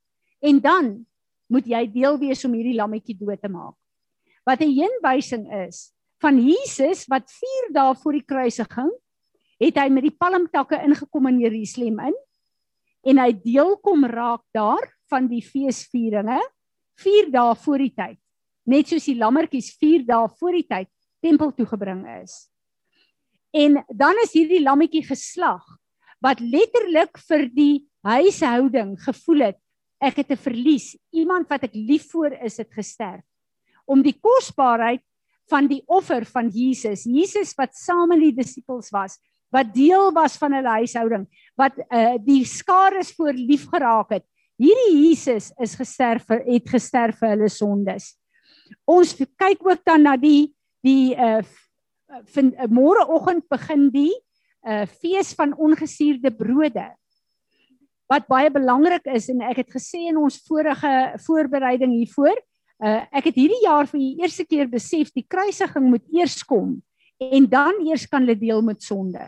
En 0.41 0.59
dan 0.63 0.91
moet 1.51 1.67
jy 1.67 1.85
deel 1.91 2.17
wees 2.21 2.45
om 2.47 2.55
hierdie 2.55 2.77
lammetjie 2.77 3.17
dood 3.19 3.41
te 3.41 3.51
maak. 3.51 3.75
Wat 4.47 4.61
'n 4.61 4.71
heenwysing 4.71 5.45
is 5.67 5.91
van 6.21 6.39
Jesus 6.39 7.07
wat 7.09 7.29
4 7.29 7.73
dae 7.73 7.95
voor 7.95 8.13
die 8.13 8.25
kruisiging 8.25 8.91
het 9.61 9.77
hy 9.77 9.89
met 9.89 10.03
die 10.03 10.17
palmtakke 10.17 10.79
ingekom 10.85 11.27
in 11.27 11.39
Jerusalem 11.39 11.99
in 11.99 12.17
en 13.03 13.17
hy 13.17 13.31
deel 13.33 13.77
kom 13.81 14.05
raak 14.05 14.43
daar 14.53 14.85
van 15.09 15.27
die 15.27 15.41
feesvieringe 15.41 16.39
4 17.01 17.31
dae 17.33 17.55
voor 17.55 17.77
die 17.77 17.93
tyd. 17.93 18.19
Net 18.65 18.87
soos 18.87 19.05
die 19.05 19.17
lammetjies 19.17 19.73
4 19.81 20.05
dae 20.05 20.29
voor 20.39 20.51
die 20.51 20.67
tyd 20.69 20.89
tempel 21.21 21.53
toe 21.53 21.65
gebring 21.65 22.05
is. 22.21 22.49
En 23.51 23.83
dan 23.89 24.17
is 24.23 24.33
hierdie 24.33 24.61
lammetjie 24.63 25.03
geslag 25.05 25.63
wat 26.21 26.39
letterlik 26.39 27.17
vir 27.27 27.47
die 27.53 27.75
huishouding 28.05 28.95
gevoel 29.01 29.51
het 29.51 29.59
ek 30.01 30.17
het 30.17 30.31
'n 30.33 30.43
verlies, 30.49 30.97
iemand 31.13 31.47
wat 31.49 31.63
ek 31.63 31.75
lief 31.75 32.09
voor 32.11 32.33
is 32.33 32.57
het 32.57 32.73
gesterf. 32.73 33.23
Om 33.85 34.01
die 34.01 34.17
kosbaarheid 34.17 35.03
van 35.49 35.67
die 35.67 35.83
offer 35.85 36.25
van 36.25 36.49
Jesus, 36.49 37.03
Jesus 37.03 37.53
wat 37.55 37.75
saam 37.75 38.09
met 38.09 38.19
die 38.19 38.33
disippels 38.33 38.89
was, 38.89 39.19
wat 39.51 39.73
deel 39.73 40.11
was 40.11 40.37
van 40.37 40.53
hulle 40.53 40.79
huishouding, 40.79 41.27
wat 41.55 41.77
uh, 41.77 42.17
die 42.17 42.45
skares 42.45 43.11
voor 43.11 43.33
lief 43.33 43.67
geraak 43.67 44.09
het. 44.09 44.25
Hierdie 44.57 45.09
Jesus 45.09 45.51
is 45.59 45.75
gesterf 45.75 46.27
het 46.27 46.69
gesterf 46.69 47.19
vir 47.19 47.29
hulle 47.35 47.49
sondes. 47.49 48.17
Ons 48.85 49.13
kyk 49.13 49.59
ook 49.59 49.83
dan 49.83 50.03
na 50.03 50.15
die 50.17 50.53
die 50.85 51.15
uh 51.15 51.41
vind 52.27 52.57
uh, 52.59 52.67
môreoggend 52.67 53.47
begin 53.49 53.89
die 53.93 54.13
uh 54.67 54.85
fees 54.85 55.33
van 55.37 55.53
ongesuurde 55.55 56.31
brode 56.35 56.87
wat 58.11 58.27
baie 58.27 58.51
belangrik 58.51 59.05
is 59.15 59.29
en 59.31 59.41
ek 59.47 59.63
het 59.63 59.75
gesê 59.77 60.09
in 60.09 60.19
ons 60.19 60.41
vorige 60.47 60.91
voorbereiding 61.25 61.93
hiervoor 61.95 62.35
uh 62.81 63.01
ek 63.13 63.31
het 63.31 63.37
hierdie 63.37 63.63
jaar 63.63 63.87
vir 63.87 64.01
die 64.01 64.15
eerste 64.25 64.45
keer 64.45 64.67
besef 64.67 65.13
die 65.15 65.25
kruisiging 65.27 65.87
moet 65.93 66.05
eers 66.11 66.41
kom 66.43 66.79
en 67.21 67.45
dan 67.49 67.77
eers 67.85 68.07
kan 68.09 68.25
hulle 68.25 68.37
deel 68.37 68.63
met 68.65 68.81
sonde. 68.81 69.27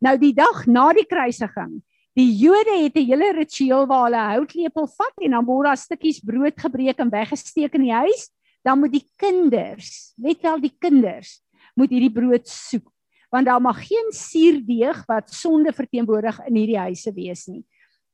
Nou 0.00 0.16
die 0.20 0.32
dag 0.36 0.64
na 0.68 0.88
die 0.96 1.04
kruisiging, 1.08 1.82
die 2.16 2.30
Jode 2.40 2.78
het 2.80 2.96
'n 2.96 3.04
hele 3.04 3.32
ritueel 3.36 3.86
waar 3.86 4.04
hulle 4.08 4.22
houtlepel 4.32 4.86
vat 4.88 5.16
en 5.20 5.30
dan 5.30 5.44
word 5.44 5.66
daar 5.66 5.76
stukkies 5.76 6.20
brood 6.20 6.56
gebreek 6.56 6.98
en 6.98 7.10
weggesteek 7.10 7.74
in 7.74 7.82
die 7.82 7.92
huis 7.92 8.30
dan 8.66 8.80
moet 8.82 8.92
die 8.96 9.06
kinders, 9.14 10.12
net 10.18 10.42
wel 10.42 10.58
die 10.60 10.74
kinders, 10.82 11.38
moet 11.78 11.92
hierdie 11.94 12.12
brood 12.12 12.48
soek 12.50 12.90
want 13.34 13.48
daar 13.50 13.60
mag 13.60 13.80
geen 13.88 14.12
suurdeeg 14.14 15.02
wat 15.10 15.32
sonde 15.34 15.72
verteenwoordig 15.74 16.38
in 16.46 16.56
hierdie 16.56 16.78
huise 16.78 17.12
wees 17.12 17.46
nie. 17.50 17.64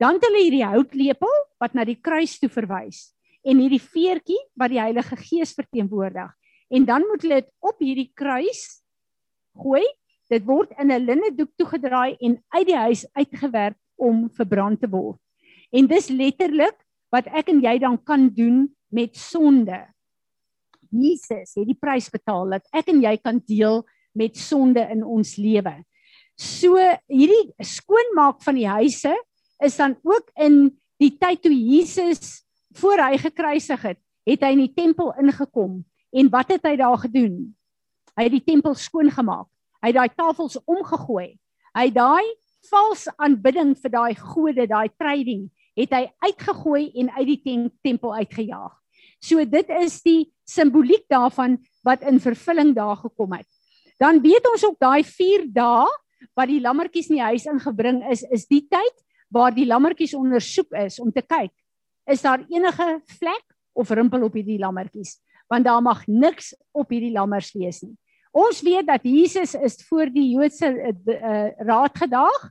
Dan 0.00 0.16
het 0.16 0.24
hulle 0.26 0.40
hierdie 0.42 0.64
houtlepel 0.66 1.34
wat 1.62 1.76
na 1.76 1.84
die 1.86 1.98
kruis 2.00 2.38
toe 2.40 2.50
verwys 2.50 3.12
en 3.46 3.60
hierdie 3.62 3.82
veertjie 3.82 4.40
wat 4.58 4.72
die 4.72 4.80
Heilige 4.80 5.18
Gees 5.20 5.52
verteenwoordig. 5.54 6.30
En 6.72 6.86
dan 6.88 7.04
moet 7.06 7.22
hulle 7.22 7.42
dit 7.42 7.50
op 7.60 7.82
hierdie 7.84 8.10
kruis 8.16 8.82
gooi. 9.58 9.84
Dit 10.32 10.46
word 10.48 10.72
in 10.80 10.90
'n 10.90 11.04
linne 11.04 11.30
doek 11.36 11.52
toegedraai 11.60 12.16
en 12.18 12.40
uit 12.56 12.66
die 12.66 12.80
huis 12.88 13.04
uitgewerp 13.12 13.76
om 13.96 14.30
verbrand 14.30 14.80
te 14.80 14.88
word. 14.88 15.20
En 15.70 15.86
dis 15.86 16.08
letterlik 16.08 16.78
wat 17.12 17.26
ek 17.26 17.48
en 17.48 17.60
jy 17.60 17.78
dan 17.78 17.98
kan 18.02 18.28
doen 18.28 18.74
met 18.88 19.16
sonde. 19.16 19.86
Jesus 20.92 21.56
het 21.56 21.66
die 21.68 21.78
prys 21.78 22.10
betaal 22.12 22.52
dat 22.54 22.68
ek 22.76 22.92
en 22.92 23.02
jy 23.02 23.16
kan 23.20 23.40
deel 23.48 23.82
met 24.16 24.36
sonde 24.36 24.84
in 24.92 25.04
ons 25.04 25.36
lewe. 25.40 25.74
So 26.36 26.76
hierdie 27.10 27.52
skoonmaak 27.64 28.42
van 28.44 28.58
die 28.60 28.68
huise 28.68 29.14
is 29.62 29.76
dan 29.78 29.96
ook 30.04 30.30
in 30.40 30.70
die 31.02 31.12
tyd 31.18 31.42
toe 31.44 31.54
Jesus 31.54 32.42
voor 32.78 33.02
hy 33.04 33.18
gekruisig 33.20 33.82
het, 33.84 33.98
het 34.28 34.44
hy 34.44 34.52
in 34.54 34.64
die 34.66 34.74
tempel 34.74 35.12
ingekom 35.20 35.80
en 36.12 36.30
wat 36.32 36.52
het 36.52 36.66
hy 36.68 36.76
daar 36.80 36.98
gedoen? 37.04 37.52
Hy 38.16 38.28
het 38.28 38.34
die 38.36 38.44
tempel 38.44 38.76
skoon 38.76 39.08
gemaak. 39.12 39.48
Hy 39.82 39.90
het 39.90 39.98
daai 39.98 40.12
tafels 40.14 40.58
omgegooi. 40.68 41.38
Hy 41.72 41.86
het 41.88 41.96
daai 41.96 42.26
vals 42.68 43.08
aanbidding 43.16 43.72
vir 43.80 43.92
daai 43.92 44.14
gode, 44.18 44.66
daai 44.68 44.92
trading, 45.00 45.48
het 45.78 45.94
hy 45.96 46.04
uitgegooi 46.22 46.90
en 47.00 47.10
uit 47.16 47.32
die 47.32 47.56
tempel 47.82 48.14
uitgejaag. 48.20 48.81
So 49.22 49.44
dit 49.46 49.68
is 49.78 50.00
die 50.02 50.32
simboliek 50.48 51.04
daarvan 51.10 51.58
wat 51.86 52.02
in 52.06 52.20
vervulling 52.20 52.74
daar 52.74 52.96
gekom 52.96 53.36
het. 53.38 53.46
Dan 54.02 54.20
weet 54.22 54.46
ons 54.50 54.64
ook 54.66 54.78
daai 54.82 55.04
4 55.06 55.46
dae 55.54 55.86
wat 56.38 56.50
die 56.50 56.60
lammetjies 56.62 57.10
in 57.10 57.18
die 57.18 57.28
huis 57.30 57.46
ingebring 57.50 58.02
is, 58.10 58.22
is 58.22 58.46
die 58.50 58.64
tyd 58.70 58.96
waar 59.32 59.54
die 59.54 59.66
lammetjies 59.66 60.14
ondersoek 60.14 60.74
is 60.84 61.00
om 61.02 61.10
te 61.12 61.22
kyk 61.22 61.52
is 62.10 62.22
daar 62.22 62.42
enige 62.50 62.86
vlek 63.18 63.44
of 63.78 63.90
rimpel 63.90 64.26
op 64.26 64.34
hierdie 64.36 64.60
lammetjies 64.60 65.18
want 65.50 65.66
daar 65.68 65.82
mag 65.84 66.06
niks 66.06 66.52
op 66.72 66.90
hierdie 66.94 67.12
lammers 67.12 67.50
wees 67.52 67.82
nie. 67.84 67.92
Ons 68.32 68.62
weet 68.64 68.86
dat 68.88 69.02
Jesus 69.04 69.52
is 69.52 69.74
voor 69.84 70.08
die 70.08 70.30
Joodse 70.32 70.70
uh, 70.72 70.92
uh, 71.12 71.48
raad 71.68 71.98
gedaag 71.98 72.46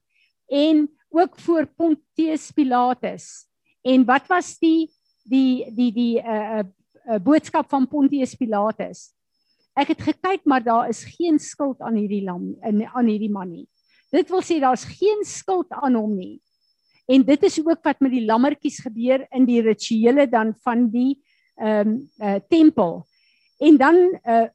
en 0.46 0.84
ook 1.10 1.40
voor 1.42 1.66
Pontius 1.66 2.52
Pilatus. 2.54 3.48
En 3.82 4.06
wat 4.06 4.28
was 4.30 4.54
die 4.62 4.92
die 5.32 5.72
die 5.76 5.92
die 5.96 6.14
uh, 6.20 6.62
uh, 6.62 7.20
boodskap 7.24 7.70
van 7.72 7.88
Pontius 7.90 8.36
Pilatus. 8.40 9.10
Ek 9.80 9.94
het 9.94 10.04
gekyk 10.04 10.46
maar 10.46 10.64
daar 10.64 10.90
is 10.92 11.06
geen 11.16 11.40
skuld 11.40 11.80
aan 11.82 11.96
hierdie 11.96 12.24
lam 12.28 12.52
in 12.68 12.84
aan 12.86 13.08
hierdie 13.08 13.32
man 13.32 13.52
nie. 13.52 13.68
Dit 14.12 14.30
wil 14.30 14.44
sê 14.44 14.60
daar's 14.60 14.84
geen 14.86 15.24
skuld 15.24 15.72
aan 15.72 15.96
hom 15.96 16.18
nie. 16.18 16.42
En 17.12 17.24
dit 17.28 17.44
is 17.44 17.60
ook 17.64 17.84
wat 17.84 18.00
met 18.04 18.12
die 18.12 18.26
lammetjies 18.26 18.82
gebeur 18.84 19.24
in 19.32 19.48
die 19.48 19.62
rituele 19.64 20.28
dan 20.30 20.56
van 20.64 20.90
die 20.92 21.20
ehm 21.62 21.88
um, 21.88 21.96
uh, 22.20 22.40
tempel. 22.50 23.06
En 23.60 23.78
dan 23.78 23.98
uh 24.24 24.48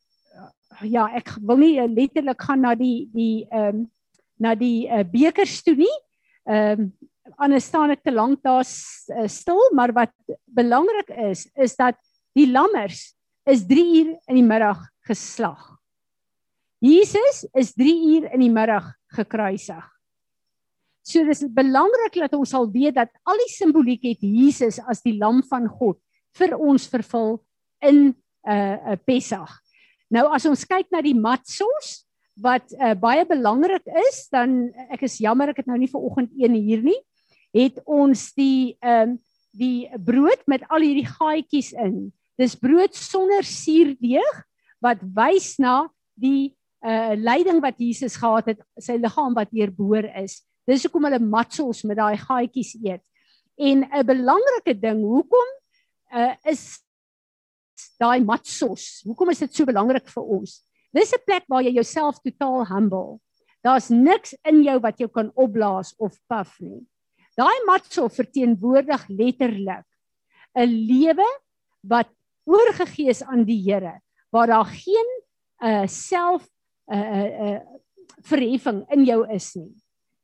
ja, 0.85 1.07
ek 1.17 1.31
wil 1.41 1.57
nie 1.57 1.81
letterlik 1.89 2.43
gaan 2.43 2.61
na 2.61 2.75
die 2.77 3.09
die 3.13 3.47
ehm 3.49 3.69
um, 3.69 3.85
na 4.37 4.55
die 4.55 4.89
uh, 4.89 5.05
bekers 5.09 5.63
toe 5.65 5.77
nie. 5.77 5.97
Ehm 6.45 6.81
um, 6.81 6.91
anders 7.37 7.67
staan 7.69 7.93
ek 7.95 8.05
te 8.07 8.15
lank 8.15 8.43
daar 8.47 8.65
uh, 8.65 9.27
stil, 9.31 9.63
maar 9.75 9.93
wat 9.97 10.13
belangrik 10.45 11.11
is 11.33 11.47
is 11.55 11.77
dat 11.79 11.99
die 12.37 12.49
lammers 12.51 13.15
is 13.47 13.65
3 13.67 13.85
uur 14.01 14.15
in 14.29 14.39
die 14.41 14.47
middag 14.47 14.81
geslag. 15.07 15.77
Jesus 16.83 17.45
is 17.57 17.73
3 17.75 17.93
uur 18.15 18.31
in 18.35 18.43
die 18.45 18.53
middag 18.53 18.89
gekruisig. 19.17 19.85
So 21.07 21.23
dis 21.25 21.45
belangrik 21.55 22.19
dat 22.19 22.35
ons 22.35 22.51
sal 22.51 22.67
weet 22.73 22.97
dat 22.99 23.13
al 23.27 23.39
die 23.45 23.53
simboliek 23.55 24.03
het 24.09 24.25
Jesus 24.27 24.81
as 24.91 25.05
die 25.07 25.15
lam 25.19 25.43
van 25.47 25.69
God 25.71 26.01
vir 26.37 26.57
ons 26.59 26.89
vervul 26.91 27.39
in 27.81 28.11
'n 28.11 28.15
uh, 28.51 28.93
uh, 28.93 28.99
Pessach. 29.07 29.63
Nou 30.11 30.29
as 30.35 30.47
ons 30.47 30.67
kyk 30.67 30.91
na 30.91 31.01
die 31.03 31.15
matzos 31.15 32.07
wat 32.43 32.69
uh, 32.77 32.95
baie 32.95 33.25
belangrik 33.25 33.87
is, 34.07 34.27
dan 34.31 34.69
ek 34.91 35.07
is 35.07 35.19
jammer 35.19 35.51
ek 35.51 35.63
het 35.63 35.71
nou 35.71 35.79
nie 35.79 35.91
vir 35.91 36.03
oggend 36.03 36.31
een 36.37 36.55
hier 36.55 36.83
nie 36.83 36.99
het 37.57 37.81
ons 37.85 38.33
die 38.37 38.77
ehm 38.81 39.17
um, 39.17 39.19
die 39.57 39.89
brood 40.05 40.43
met 40.45 40.67
al 40.69 40.85
hierdie 40.85 41.09
gaatjies 41.09 41.71
in. 41.81 42.11
Dis 42.37 42.59
brood 42.61 42.93
sonder 42.93 43.45
suurdeeg 43.47 44.43
wat 44.85 45.01
wys 45.17 45.55
na 45.63 45.87
die 46.13 46.53
uh 46.85 47.17
lyding 47.17 47.63
wat 47.65 47.81
Jesus 47.81 48.19
gehad 48.21 48.53
het, 48.53 48.61
sy 48.79 48.99
liggaam 49.01 49.35
wat 49.35 49.49
deurboor 49.51 50.07
is. 50.21 50.43
Dis 50.69 50.85
hoekom 50.85 51.09
hulle 51.09 51.23
matzels 51.23 51.83
met 51.89 51.99
daai 51.99 52.19
gaatjies 52.21 52.75
eet. 52.85 53.03
En 53.57 53.87
'n 53.89 54.05
belangrike 54.07 54.75
ding, 54.77 55.01
hoekom 55.01 55.49
uh 56.13 56.35
is 56.45 56.83
daai 57.99 58.21
matzels? 58.21 59.03
Hoekom 59.09 59.31
is 59.31 59.39
dit 59.39 59.55
so 59.55 59.65
belangrik 59.65 60.09
vir 60.09 60.23
ons? 60.23 60.61
Dis 60.93 61.13
'n 61.13 61.25
plek 61.25 61.45
waar 61.49 61.63
jy 61.63 61.73
jouself 61.81 62.21
totaal 62.21 62.67
humble. 62.67 63.21
Daar's 63.65 63.89
niks 63.89 64.37
in 64.45 64.63
jou 64.63 64.79
wat 64.81 64.99
jou 64.99 65.09
kan 65.09 65.33
opblaas 65.35 65.95
of 65.99 66.13
puff 66.29 66.61
nie. 66.61 66.85
Daai 67.37 67.57
matso 67.69 68.09
verteenwoordig 68.09 69.09
letterlik 69.13 69.85
'n 70.57 70.73
lewe 70.89 71.27
wat 71.85 72.09
oorgegee 72.49 73.13
is 73.13 73.23
aan 73.23 73.45
die 73.45 73.61
Here, 73.61 74.01
waar 74.33 74.47
daar 74.47 74.65
geen 74.65 75.11
uh 75.61 75.87
self 75.87 76.49
uh 76.93 77.27
uh, 77.27 77.61
verheffing 78.23 78.85
in 78.89 79.05
jou 79.05 79.27
is 79.29 79.55
nie. 79.55 79.75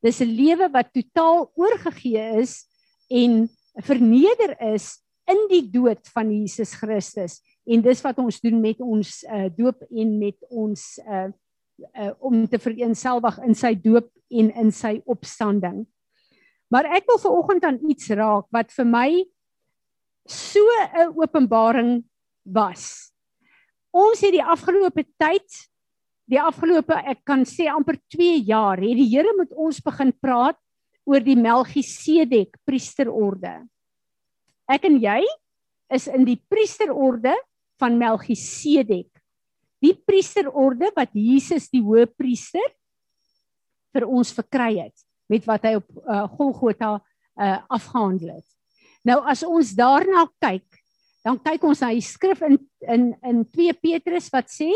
Dis 0.00 0.20
'n 0.20 0.32
lewe 0.32 0.70
wat 0.72 0.92
totaal 0.92 1.50
oorgegee 1.54 2.40
is 2.40 2.64
en 3.10 3.48
verneder 3.84 4.56
is 4.72 4.98
in 5.28 5.46
die 5.48 5.70
dood 5.70 6.08
van 6.14 6.32
Jesus 6.32 6.74
Christus 6.74 7.40
en 7.64 7.82
dis 7.82 8.00
wat 8.02 8.18
ons 8.18 8.40
doen 8.40 8.60
met 8.60 8.80
ons 8.80 9.22
uh 9.28 9.48
doop 9.56 9.84
en 9.90 10.18
met 10.18 10.38
ons 10.48 10.98
uh 11.06 11.28
uh 11.98 12.12
om 12.20 12.46
te 12.48 12.58
vereenselwig 12.58 13.38
in 13.46 13.54
sy 13.54 13.74
doop 13.74 14.08
en 14.30 14.50
in 14.54 14.72
sy 14.72 15.00
opstanding. 15.04 15.86
Maar 16.72 16.88
ek 16.96 17.04
wil 17.10 17.20
ver 17.20 17.36
oggend 17.36 17.64
aan 17.68 17.80
iets 17.92 18.08
raak 18.16 18.46
wat 18.54 18.72
vir 18.72 18.88
my 18.88 19.08
so 20.24 20.64
'n 20.96 21.12
openbaring 21.20 22.00
was. 22.48 23.12
Ons 23.92 24.24
het 24.24 24.32
die 24.32 24.42
afgelope 24.44 25.04
tyd, 25.20 25.48
die 26.24 26.40
afgelope 26.40 26.96
ek 26.96 27.24
kan 27.28 27.44
sê 27.44 27.68
amper 27.68 28.00
2 28.08 28.40
jaar, 28.48 28.80
het 28.80 28.96
die 28.96 29.10
Here 29.12 29.34
met 29.36 29.52
ons 29.52 29.80
begin 29.84 30.12
praat 30.12 30.56
oor 31.04 31.20
die 31.20 31.36
Melchisedek 31.36 32.56
priesterorde. 32.64 33.68
Ek 34.66 34.84
en 34.84 34.96
jy 34.96 35.20
is 35.92 36.08
in 36.08 36.24
die 36.24 36.40
priesterorde 36.48 37.36
van 37.78 37.98
Melchisedek. 37.98 39.10
Die 39.82 39.94
priesterorde 39.94 40.90
wat 40.96 41.10
Jesus 41.12 41.68
die 41.68 41.82
hoëpriester 41.82 42.64
vir 43.92 44.06
ons 44.08 44.32
verkry 44.32 44.78
het 44.78 45.11
met 45.32 45.48
wat 45.48 45.64
hy 45.66 45.74
op 45.80 45.88
uh, 46.04 46.26
Golgotha 46.36 46.92
uh, 46.98 47.58
afgehandel 47.72 48.36
het. 48.36 48.48
Nou 49.08 49.18
as 49.28 49.42
ons 49.46 49.72
daarna 49.78 50.26
kyk, 50.42 50.66
dan 51.26 51.38
kyk 51.42 51.64
ons 51.66 51.82
na 51.82 51.92
die 51.94 52.04
skrif 52.04 52.42
in 52.46 52.58
in 52.90 53.10
in 53.22 53.42
2 53.46 53.74
Petrus 53.78 54.28
wat 54.34 54.50
sê 54.50 54.70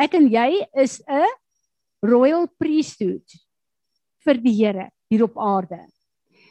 ek 0.00 0.16
en 0.18 0.28
jy 0.32 0.64
is 0.80 1.00
'n 1.06 1.28
royal 2.04 2.48
priesthood 2.60 3.36
vir 4.24 4.40
die 4.40 4.56
Here 4.56 4.88
hier 5.12 5.24
op 5.24 5.36
aarde. 5.38 5.80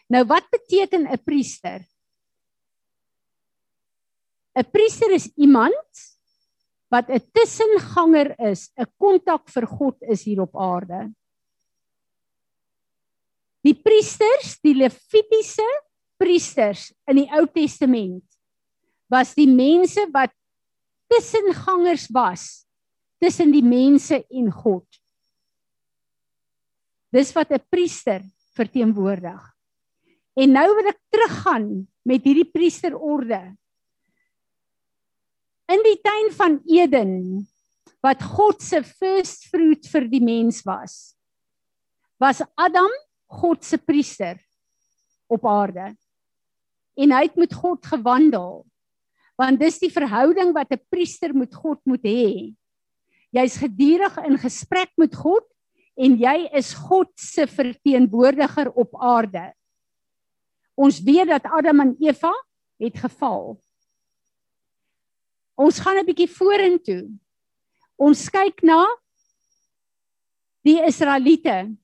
Nou 0.10 0.24
wat 0.30 0.50
beteken 0.52 1.10
'n 1.10 1.18
priester? 1.26 1.82
'n 4.56 4.70
Priester 4.70 5.12
is 5.12 5.28
iemand 5.36 6.14
wat 6.94 7.10
'n 7.10 7.26
tussenganger 7.34 8.38
is, 8.40 8.70
'n 8.78 8.86
kontak 8.98 9.50
vir 9.50 9.66
God 9.68 9.98
is 10.02 10.24
hier 10.24 10.42
op 10.42 10.54
aarde. 10.56 11.10
Die 13.64 13.76
priesters, 13.80 14.58
die 14.60 14.76
levitiese 14.76 15.68
priesters 16.20 16.90
in 17.08 17.24
die 17.24 17.30
Ou 17.32 17.46
Testament 17.48 18.26
was 19.12 19.34
die 19.38 19.48
mense 19.48 20.04
wat 20.12 20.34
tussengangers 21.12 22.10
was 22.12 22.66
tussen 23.24 23.54
die 23.54 23.64
mense 23.64 24.20
en 24.34 24.50
God. 24.52 24.88
Dis 27.14 27.32
wat 27.36 27.52
'n 27.52 27.62
priester 27.70 28.22
verteenwoordig. 28.58 29.42
En 30.36 30.52
nou 30.52 30.68
wil 30.76 30.90
ek 30.90 31.00
teruggaan 31.14 31.88
met 32.04 32.24
hierdie 32.26 32.50
priesterorde. 32.50 33.56
In 35.70 35.82
die 35.86 36.00
tuin 36.02 36.32
van 36.34 36.60
Eden 36.68 37.48
wat 38.02 38.22
God 38.22 38.62
se 38.62 38.84
first 38.84 39.48
fruit 39.48 39.88
vir 39.88 40.10
die 40.10 40.22
mens 40.22 40.64
was, 40.66 41.16
was 42.20 42.42
Adam 42.58 42.92
God 43.34 43.64
se 43.66 43.78
priester 43.78 44.38
op 45.32 45.46
aarde. 45.50 45.94
En 46.94 47.16
hy 47.16 47.24
het 47.26 47.40
met 47.40 47.54
God 47.54 47.86
gewandel. 47.86 48.62
Want 49.40 49.60
dis 49.60 49.80
die 49.82 49.92
verhouding 49.92 50.54
wat 50.54 50.72
'n 50.72 50.86
priester 50.90 51.34
met 51.34 51.54
God 51.56 51.80
moet 51.86 52.06
hê. 52.06 52.54
Jy's 53.34 53.58
gedurig 53.58 54.18
in 54.18 54.38
gesprek 54.38 54.92
met 54.98 55.16
God 55.16 55.46
en 55.98 56.18
jy 56.18 56.50
is 56.54 56.74
God 56.74 57.10
se 57.18 57.48
verteenwoordiger 57.48 58.70
op 58.72 58.94
aarde. 59.02 59.54
Ons 60.76 61.02
weet 61.02 61.28
dat 61.28 61.46
Adam 61.46 61.80
en 61.80 61.96
Eva 62.00 62.34
het 62.78 62.98
geval. 62.98 63.58
Ons 65.56 65.80
gaan 65.80 65.98
'n 65.98 66.06
bietjie 66.06 66.30
vorentoe. 66.30 67.10
Ons 67.96 68.30
kyk 68.30 68.64
na 68.64 68.86
die 70.66 70.82
Israeliete 70.82 71.76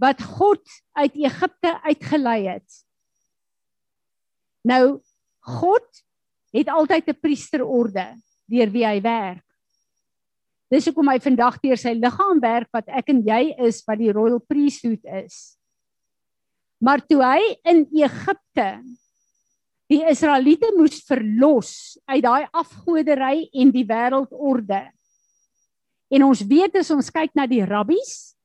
wat 0.00 0.22
God 0.24 0.62
uit 0.96 1.14
Egipte 1.14 1.74
uitgelei 1.84 2.40
het. 2.48 2.80
Nou 4.64 5.00
God 5.44 6.02
het 6.56 6.68
altyd 6.68 7.08
'n 7.08 7.20
priesterorde 7.20 8.06
deur 8.46 8.70
wie 8.70 8.86
hy 8.86 9.00
werk. 9.00 9.44
Dis 10.70 10.86
hoekom 10.86 11.08
hy 11.08 11.18
vandag 11.18 11.60
deur 11.60 11.76
sy 11.76 11.92
liggaam 11.98 12.40
werk 12.40 12.68
wat 12.72 12.88
ek 12.88 13.08
en 13.08 13.22
jy 13.26 13.54
is 13.58 13.82
wat 13.86 13.98
die 13.98 14.12
royal 14.12 14.38
priesthood 14.38 15.04
is. 15.04 15.58
Maar 16.78 17.02
toe 17.06 17.22
hy 17.22 17.40
in 17.64 17.86
Egipte 17.92 18.82
die 19.90 20.04
Israeliete 20.06 20.70
moes 20.76 21.02
verlos 21.02 21.98
uit 22.06 22.22
daai 22.22 22.46
afgodery 22.52 23.50
en 23.52 23.72
die 23.74 23.84
wêreldorde. 23.84 24.90
En 26.10 26.24
ons 26.24 26.42
weet 26.46 26.76
as 26.76 26.90
ons 26.90 27.10
kyk 27.10 27.34
na 27.34 27.46
die 27.46 27.64
rabbies 27.66 28.36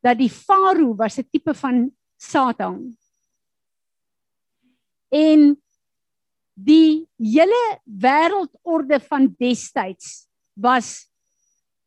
dat 0.00 0.18
die 0.18 0.30
farao 0.30 0.94
was 0.96 1.18
'n 1.18 1.28
tipe 1.30 1.54
van 1.54 1.90
Satan. 2.16 2.96
En 5.10 5.56
die 6.54 7.08
hele 7.18 7.80
wêreldorde 7.84 9.00
van 9.08 9.34
destyds 9.38 10.28
was 10.54 11.08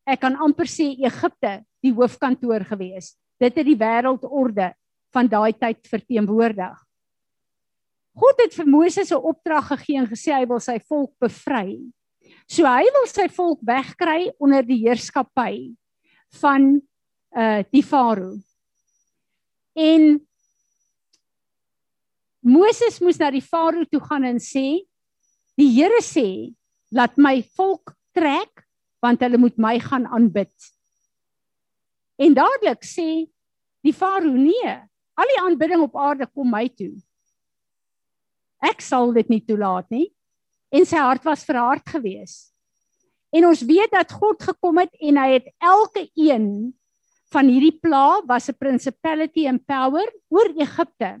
ek 0.04 0.20
kan 0.20 0.36
amper 0.36 0.66
sê 0.66 0.92
Egipte 0.98 1.64
die 1.80 1.92
hoofkantoor 1.92 2.64
gewees. 2.64 3.14
Dit 3.40 3.54
het 3.56 3.66
die 3.66 3.78
wêreldorde 3.78 4.74
van 5.14 5.28
daai 5.28 5.52
tyd 5.52 5.86
verteenwoordig. 5.86 6.74
God 8.14 8.40
het 8.44 8.54
vir 8.54 8.66
Moses 8.66 9.10
'n 9.10 9.26
opdrag 9.30 9.68
gegee 9.68 9.98
en 9.98 10.06
gesê 10.06 10.32
hy 10.32 10.46
wil 10.46 10.60
sy 10.60 10.78
volk 10.78 11.12
bevry. 11.18 11.80
So 12.48 12.64
hy 12.66 12.84
wil 12.84 13.06
sy 13.06 13.28
volk 13.28 13.60
wegkry 13.62 14.32
onder 14.38 14.62
die 14.62 14.82
heerskappy 14.86 15.74
van 16.40 16.82
uh 17.34 17.62
die 17.74 17.82
farao. 17.82 18.36
En 19.74 20.20
Moses 22.44 23.00
moes 23.02 23.18
na 23.18 23.30
die 23.34 23.42
farao 23.42 23.86
toe 23.90 24.00
gaan 24.04 24.26
en 24.28 24.38
sê 24.38 24.84
die 25.58 25.70
Here 25.74 26.02
sê 26.04 26.54
laat 26.94 27.18
my 27.18 27.40
volk 27.56 27.94
trek 28.14 28.64
want 29.02 29.22
hulle 29.24 29.40
moet 29.40 29.58
my 29.58 29.76
gaan 29.82 30.06
aanbid. 30.06 30.54
En 32.22 32.36
dadelik 32.36 32.86
sê 32.86 33.26
die 33.84 33.92
farao 33.92 34.36
nee, 34.38 34.76
al 35.18 35.32
die 35.32 35.42
aanbidding 35.42 35.82
op 35.84 35.98
aarde 35.98 36.30
kom 36.30 36.50
my 36.50 36.68
toe. 36.70 36.94
Ek 38.64 38.80
sal 38.80 39.12
dit 39.12 39.28
nie 39.28 39.42
toelaat 39.44 39.90
nie. 39.92 40.08
En 40.74 40.86
sy 40.88 40.98
hart 40.98 41.26
was 41.26 41.44
verhard 41.46 41.84
geweest. 41.86 42.54
En 43.34 43.48
ons 43.50 43.62
weet 43.66 43.90
dat 43.90 44.12
God 44.14 44.42
gekom 44.42 44.78
het 44.78 44.94
en 45.02 45.18
hy 45.18 45.28
het 45.36 45.50
elke 45.58 46.06
een 46.14 46.48
van 47.34 47.50
hierdie 47.50 47.74
pla 47.82 48.22
was 48.28 48.48
'n 48.48 48.58
principality 48.58 49.48
and 49.48 49.66
power 49.66 50.06
oor 50.30 50.48
Egipte 50.54 51.18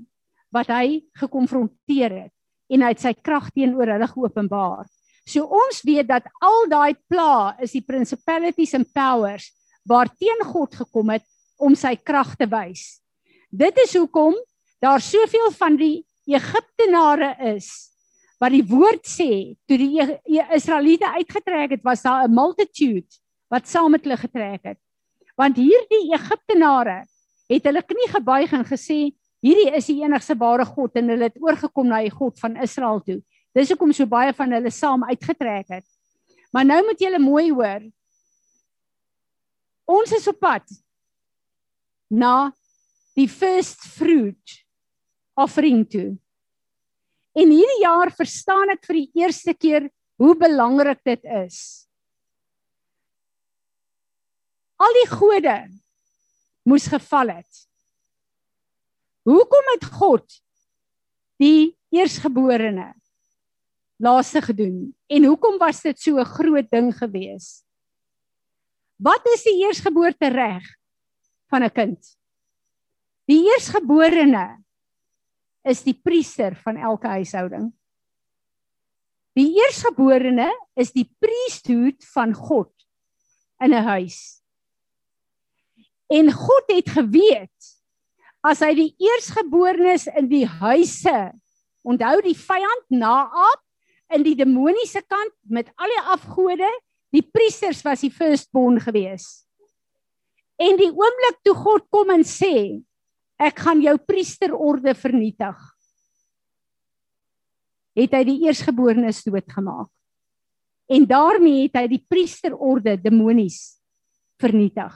wat 0.54 0.68
hy 0.70 1.02
gekonfronteer 1.18 2.12
het 2.22 2.34
en 2.70 2.82
hy 2.82 2.90
het 2.94 3.00
sy 3.02 3.12
krag 3.14 3.50
teenoor 3.50 3.90
hulle 3.90 4.08
geopenbaar. 4.08 4.86
So 5.26 5.44
ons 5.44 5.82
weet 5.82 6.06
dat 6.08 6.28
al 6.40 6.68
daai 6.68 6.94
pla 7.08 7.56
is 7.58 7.72
die 7.72 7.82
principalities 7.82 8.74
and 8.74 8.86
powers 8.92 9.50
waarteen 9.88 10.44
God 10.44 10.74
gekom 10.74 11.10
het 11.10 11.24
om 11.58 11.74
sy 11.74 11.96
krag 11.96 12.36
te 12.36 12.46
wys. 12.46 13.00
Dit 13.50 13.76
is 13.78 13.96
hoekom 13.96 14.34
daar 14.80 15.00
soveel 15.00 15.50
van 15.50 15.76
die 15.76 16.04
Egiptenare 16.26 17.34
is 17.56 17.90
wat 18.40 18.52
die 18.52 18.64
woord 18.64 19.06
sê 19.06 19.56
toe 19.66 19.78
die 19.78 20.00
Israeliete 20.54 21.08
uitgetrek 21.18 21.70
het 21.70 21.84
was 21.84 22.02
daar 22.02 22.28
'n 22.28 22.34
multitude 22.34 23.08
wat 23.50 23.68
saam 23.68 23.90
met 23.90 24.04
hulle 24.04 24.16
getrek 24.16 24.62
het 24.62 24.78
want 25.38 25.58
hierdie 25.58 26.12
Egiptenare 26.14 27.02
het 27.50 27.66
hulle 27.68 27.82
knie 27.84 28.08
gebuig 28.10 28.54
en 28.56 28.64
gesê 28.66 28.98
hierdie 29.44 29.72
is 29.76 29.88
die 29.90 30.00
enigste 30.02 30.36
ware 30.40 30.64
God 30.68 30.96
en 31.00 31.10
hulle 31.12 31.28
het 31.28 31.40
oorgekom 31.42 31.90
na 31.90 32.00
die 32.04 32.14
God 32.14 32.38
van 32.40 32.56
Israel 32.62 33.02
toe. 33.04 33.20
Dis 33.54 33.70
hoekom 33.70 33.92
so 33.94 34.08
baie 34.10 34.32
van 34.34 34.54
hulle 34.56 34.72
saam 34.72 35.04
uitgetrek 35.10 35.68
het. 35.76 35.86
Maar 36.54 36.66
nou 36.66 36.80
moet 36.86 37.00
julle 37.02 37.20
mooi 37.22 37.50
hoor. 37.50 37.84
Ons 39.90 40.14
is 40.16 40.26
op 40.30 40.38
pad 40.40 40.64
na 42.10 42.52
die 43.18 43.28
first 43.28 43.84
fruit 43.94 44.58
offering 45.38 45.84
toe. 45.90 46.14
En 47.34 47.50
hierdie 47.50 47.82
jaar 47.82 48.12
verstaan 48.14 48.72
ek 48.74 48.86
vir 48.86 49.00
die 49.02 49.24
eerste 49.24 49.54
keer 49.54 49.90
hoe 50.22 50.34
belangrik 50.38 51.02
dit 51.04 51.26
is 51.44 51.58
al 54.76 54.96
die 55.00 55.08
gode 55.10 55.56
moes 56.64 56.86
geval 56.90 57.28
het. 57.28 57.62
Hoekom 59.24 59.70
het 59.74 59.86
God 59.96 60.40
die 61.40 61.76
eersgeborene 61.94 62.92
laaste 64.02 64.42
gedoen 64.42 64.94
en 65.06 65.24
hoekom 65.24 65.58
was 65.58 65.82
dit 65.82 65.98
so 66.00 66.18
'n 66.18 66.24
groot 66.24 66.70
ding 66.70 66.92
gewees? 66.92 67.64
Wat 68.96 69.26
is 69.34 69.42
die 69.42 69.64
eersgeboorte 69.64 70.28
reg 70.28 70.64
van 71.50 71.62
'n 71.62 71.70
kind? 71.70 71.98
Die 73.26 73.44
eersgeborene 73.48 74.64
is 75.64 75.82
die 75.82 75.94
priester 75.94 76.54
van 76.56 76.76
elke 76.76 77.08
huishouding. 77.08 77.72
Die 79.34 79.50
eersgeborene 79.56 80.50
is 80.74 80.92
die 80.92 81.08
priesthood 81.18 82.04
van 82.12 82.34
God 82.34 82.72
in 83.58 83.72
'n 83.72 83.82
huis. 83.82 84.43
En 86.12 86.32
God 86.32 86.72
het 86.72 86.90
geweet 86.92 87.70
as 88.44 88.60
hy 88.60 88.74
die 88.76 88.90
eersgeborenes 89.00 90.06
in 90.12 90.28
die 90.28 90.44
huise 90.44 91.32
onthou 91.84 92.16
die 92.24 92.36
vyand 92.36 92.84
Naab 92.92 93.62
in 94.14 94.24
die 94.24 94.36
demoniese 94.36 95.02
kant 95.08 95.34
met 95.48 95.70
al 95.80 95.90
die 95.90 96.02
afgode, 96.12 96.68
die 97.14 97.24
priesters 97.24 97.82
was 97.86 98.04
die 98.04 98.12
firstborn 98.12 98.80
gewees. 98.82 99.44
En 100.60 100.76
die 100.78 100.90
oomblik 100.92 101.40
toe 101.46 101.54
God 101.56 101.86
kom 101.92 102.12
en 102.14 102.24
sê 102.26 102.82
ek 103.40 103.64
gaan 103.64 103.82
jou 103.82 103.96
priesterorde 103.98 104.94
vernietig. 104.96 105.56
Het 107.94 108.14
hy 108.14 108.22
die 108.26 108.40
eersgeborenes 108.46 109.22
doodgemaak. 109.26 109.90
En 110.90 111.06
daarmee 111.08 111.66
het 111.66 111.78
hy 111.80 111.86
die 111.94 112.02
priesterorde 112.10 112.96
demonies 113.00 113.78
vernietig. 114.42 114.92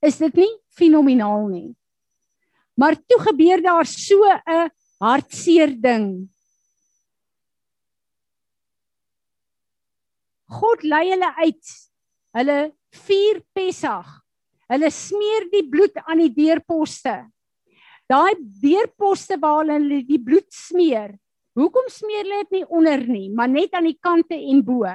Is 0.00 0.16
dit 0.20 0.40
nie 0.40 0.52
fenomenaal 0.76 1.48
nie? 1.52 1.70
Maar 2.80 2.96
toe 2.96 3.20
gebeur 3.28 3.60
daar 3.62 3.86
so 3.86 4.16
'n 4.24 4.70
hartseer 5.00 5.72
ding. 5.80 6.30
God 10.48 10.82
lei 10.82 11.10
hulle 11.10 11.30
uit. 11.44 11.66
Hulle 12.32 12.72
vier 13.06 13.42
Pessach. 13.54 14.20
Hulle 14.70 14.90
smeer 14.90 15.48
die 15.52 15.66
bloed 15.68 15.96
aan 16.06 16.18
die 16.18 16.34
deurposte. 16.34 17.30
Daai 18.10 18.34
deurposte 18.62 19.38
waar 19.38 19.66
hulle 19.66 20.02
die 20.06 20.18
bloed 20.18 20.48
smeer. 20.50 21.14
Hoekom 21.58 21.88
smeer 21.90 22.24
hulle 22.24 22.44
dit 22.44 22.50
nie 22.50 22.66
onder 22.66 23.02
nie, 23.06 23.28
maar 23.30 23.48
net 23.50 23.74
aan 23.74 23.88
die 23.90 23.98
kante 23.98 24.34
en 24.34 24.62
bo? 24.64 24.86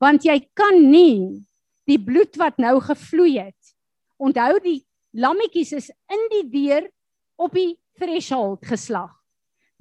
Want 0.00 0.24
jy 0.24 0.38
kan 0.54 0.78
nie 0.90 1.44
die 1.88 1.98
bloed 1.98 2.36
wat 2.40 2.58
nou 2.62 2.78
gevloei 2.80 3.38
het. 3.38 3.74
Onthou 4.22 4.58
die 4.62 4.80
lammetjies 5.12 5.72
is 5.76 5.90
in 6.10 6.28
die 6.32 6.44
deur 6.52 6.88
op 7.36 7.54
die 7.56 7.76
threshold 7.98 8.64
geslag. 8.66 9.12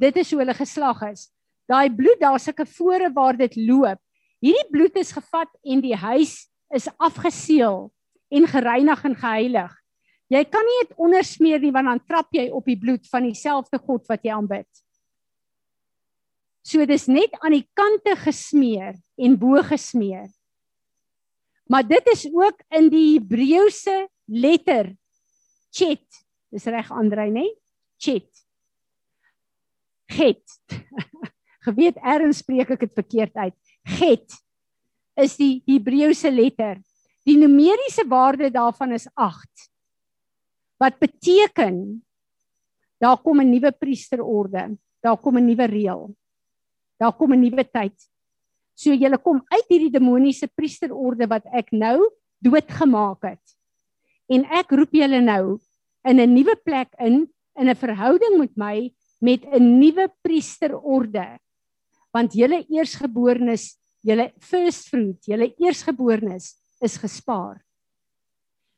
Dit 0.01 0.17
is 0.17 0.31
hoe 0.31 0.41
hulle 0.41 0.57
geslag 0.57 1.03
is. 1.11 1.29
Daai 1.69 1.89
bloed, 1.93 2.19
daar's 2.19 2.47
'n 2.47 2.53
kefore 2.53 3.11
waar 3.13 3.37
dit 3.37 3.55
loop. 3.55 3.99
Hierdie 4.41 4.69
bloed 4.71 4.95
is 4.97 5.11
gevat 5.11 5.49
en 5.63 5.81
die 5.81 5.95
huis 5.95 6.49
is 6.73 6.89
afgeseël 6.97 7.91
en 8.29 8.47
gereinig 8.47 9.03
en 9.05 9.15
geheilig. 9.15 9.71
Jy 10.31 10.45
kan 10.47 10.63
nie 10.63 10.79
dit 10.87 10.97
ondersmeer 10.97 11.59
nie 11.59 11.71
want 11.71 11.87
dan 11.87 12.05
trap 12.07 12.31
jy 12.31 12.49
op 12.49 12.65
die 12.65 12.79
bloed 12.79 13.07
van 13.11 13.23
dieselfde 13.23 13.77
God 13.77 14.07
wat 14.07 14.23
jy 14.23 14.31
aanbid. 14.31 14.67
So 16.63 16.85
dis 16.85 17.07
net 17.07 17.33
aan 17.41 17.51
die 17.57 17.67
kante 17.73 18.15
gesmeer 18.15 18.95
en 19.17 19.37
bo 19.37 19.61
gesmeer. 19.61 20.29
Maar 21.71 21.87
dit 21.87 22.07
is 22.11 22.25
ook 22.27 22.59
in 22.75 22.89
die 22.91 23.05
Hebreëse 23.15 23.95
letter 24.27 24.91
chet. 25.71 26.03
Dis 26.51 26.67
reg 26.67 26.91
Andrei, 26.91 27.29
nê? 27.31 27.45
Chet. 27.95 28.27
Get. 30.11 30.43
Geweet 31.65 31.99
erns 32.03 32.41
spreek 32.43 32.73
ek 32.75 32.83
dit 32.83 32.97
verkeerd 32.97 33.35
uit. 33.39 33.55
Get 33.87 34.35
is 35.21 35.37
die 35.39 35.61
Hebreëse 35.69 36.31
letter. 36.33 36.81
Die 37.27 37.37
numeriese 37.39 38.03
waarde 38.09 38.49
daarvan 38.51 38.97
is 38.97 39.07
8. 39.15 39.69
Wat 40.81 40.97
beteken 40.99 42.01
daar 43.01 43.17
kom 43.21 43.39
'n 43.41 43.49
nuwe 43.49 43.71
priesterorde, 43.71 44.77
daar 45.01 45.17
kom 45.17 45.37
'n 45.37 45.45
nuwe 45.45 45.65
reël. 45.65 46.15
Daar 46.99 47.13
kom 47.13 47.33
'n 47.33 47.39
nuwe 47.39 47.63
tyd. 47.63 47.95
So 48.75 48.93
jy 48.93 49.09
kom 49.23 49.41
uit 49.51 49.67
hierdie 49.69 49.91
demoniese 49.93 50.47
priesterorde 50.47 51.27
wat 51.29 51.45
ek 51.53 51.71
nou 51.71 52.09
doodgemaak 52.41 53.23
het. 53.23 53.55
En 54.31 54.45
ek 54.47 54.71
roep 54.71 54.93
julle 54.95 55.21
nou 55.21 55.59
in 56.07 56.19
'n 56.19 56.33
nuwe 56.33 56.55
plek 56.63 56.89
in 56.99 57.27
in 57.59 57.69
'n 57.69 57.75
verhouding 57.75 58.39
met 58.39 58.57
my 58.57 58.91
met 59.21 59.45
'n 59.45 59.79
nuwe 59.79 60.07
priesterorde 60.23 61.39
want 62.13 62.33
julle 62.33 62.65
eersgeborenes, 62.67 63.77
julle 64.03 64.33
first 64.39 64.89
fruit, 64.89 65.19
julle 65.25 65.53
eersgeborenes 65.57 66.57
is 66.81 66.97
gespaar. 66.97 67.61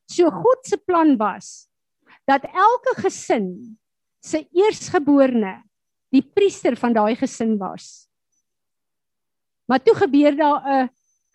So 0.08 0.30
God 0.30 0.66
se 0.68 0.78
plan 0.78 1.18
was 1.18 1.68
dat 2.28 2.44
elke 2.44 3.02
gesin 3.02 3.78
se 4.24 4.44
eersgeborene 4.54 5.64
die 6.14 6.22
priester 6.22 6.78
van 6.80 6.94
daai 6.94 7.16
gesin 7.16 7.58
was. 7.58 8.08
Maar 9.66 9.84
toe 9.84 9.96
gebeur 9.96 10.36
daar 10.36 10.62
'n 10.66 10.90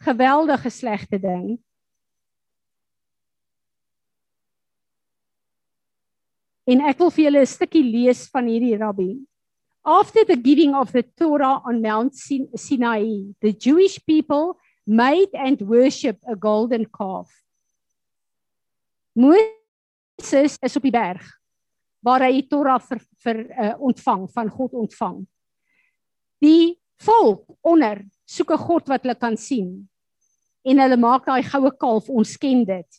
geweldige 0.05 0.71
slegte 0.71 1.19
ding. 1.19 1.59
En 6.64 6.81
ek 6.85 6.99
wil 6.99 7.11
vir 7.11 7.25
julle 7.25 7.41
'n 7.41 7.47
stukkie 7.47 7.85
lees 7.85 8.29
van 8.29 8.47
hierdie 8.47 8.77
rabbi. 8.77 9.17
After 9.83 10.25
the 10.25 10.37
giving 10.37 10.75
of 10.75 10.93
the 10.93 11.03
Torah 11.17 11.64
on 11.64 11.81
Mount 11.81 12.14
Sinai, 12.14 13.33
the 13.41 13.53
Jewish 13.53 13.99
people 14.05 14.59
made 14.85 15.33
and 15.33 15.61
worshiped 15.61 16.25
a 16.29 16.35
golden 16.35 16.85
calf. 16.91 17.33
Moses 19.14 20.59
is 20.61 20.77
op 20.77 20.83
die 20.83 20.93
berg 20.93 21.25
waar 22.05 22.23
hy 22.23 22.33
die 22.38 22.47
Torah 22.47 22.79
vir, 22.81 23.01
vir 23.25 23.41
uh, 23.51 23.75
ontvang 23.83 24.29
van 24.31 24.51
God 24.55 24.77
ontvang. 24.85 25.27
Die 26.45 26.79
volk 27.03 27.59
onder 27.67 28.05
soek 28.29 28.53
'n 28.53 28.64
God 28.69 28.88
wat 28.93 29.03
hulle 29.03 29.17
kan 29.17 29.37
sien 29.37 29.88
en 30.64 30.81
hulle 30.83 30.99
maak 31.01 31.25
daai 31.27 31.43
goue 31.43 31.71
kalf 31.81 32.11
ons 32.11 32.37
ken 32.37 32.64
dit. 32.64 32.91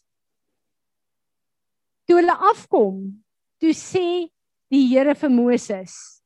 Toe 2.07 2.17
hulle 2.17 2.35
afkom, 2.51 3.21
toe 3.61 3.73
sê 3.73 4.29
die 4.69 4.87
Here 4.89 5.13
vir 5.15 5.29
Moses 5.29 6.19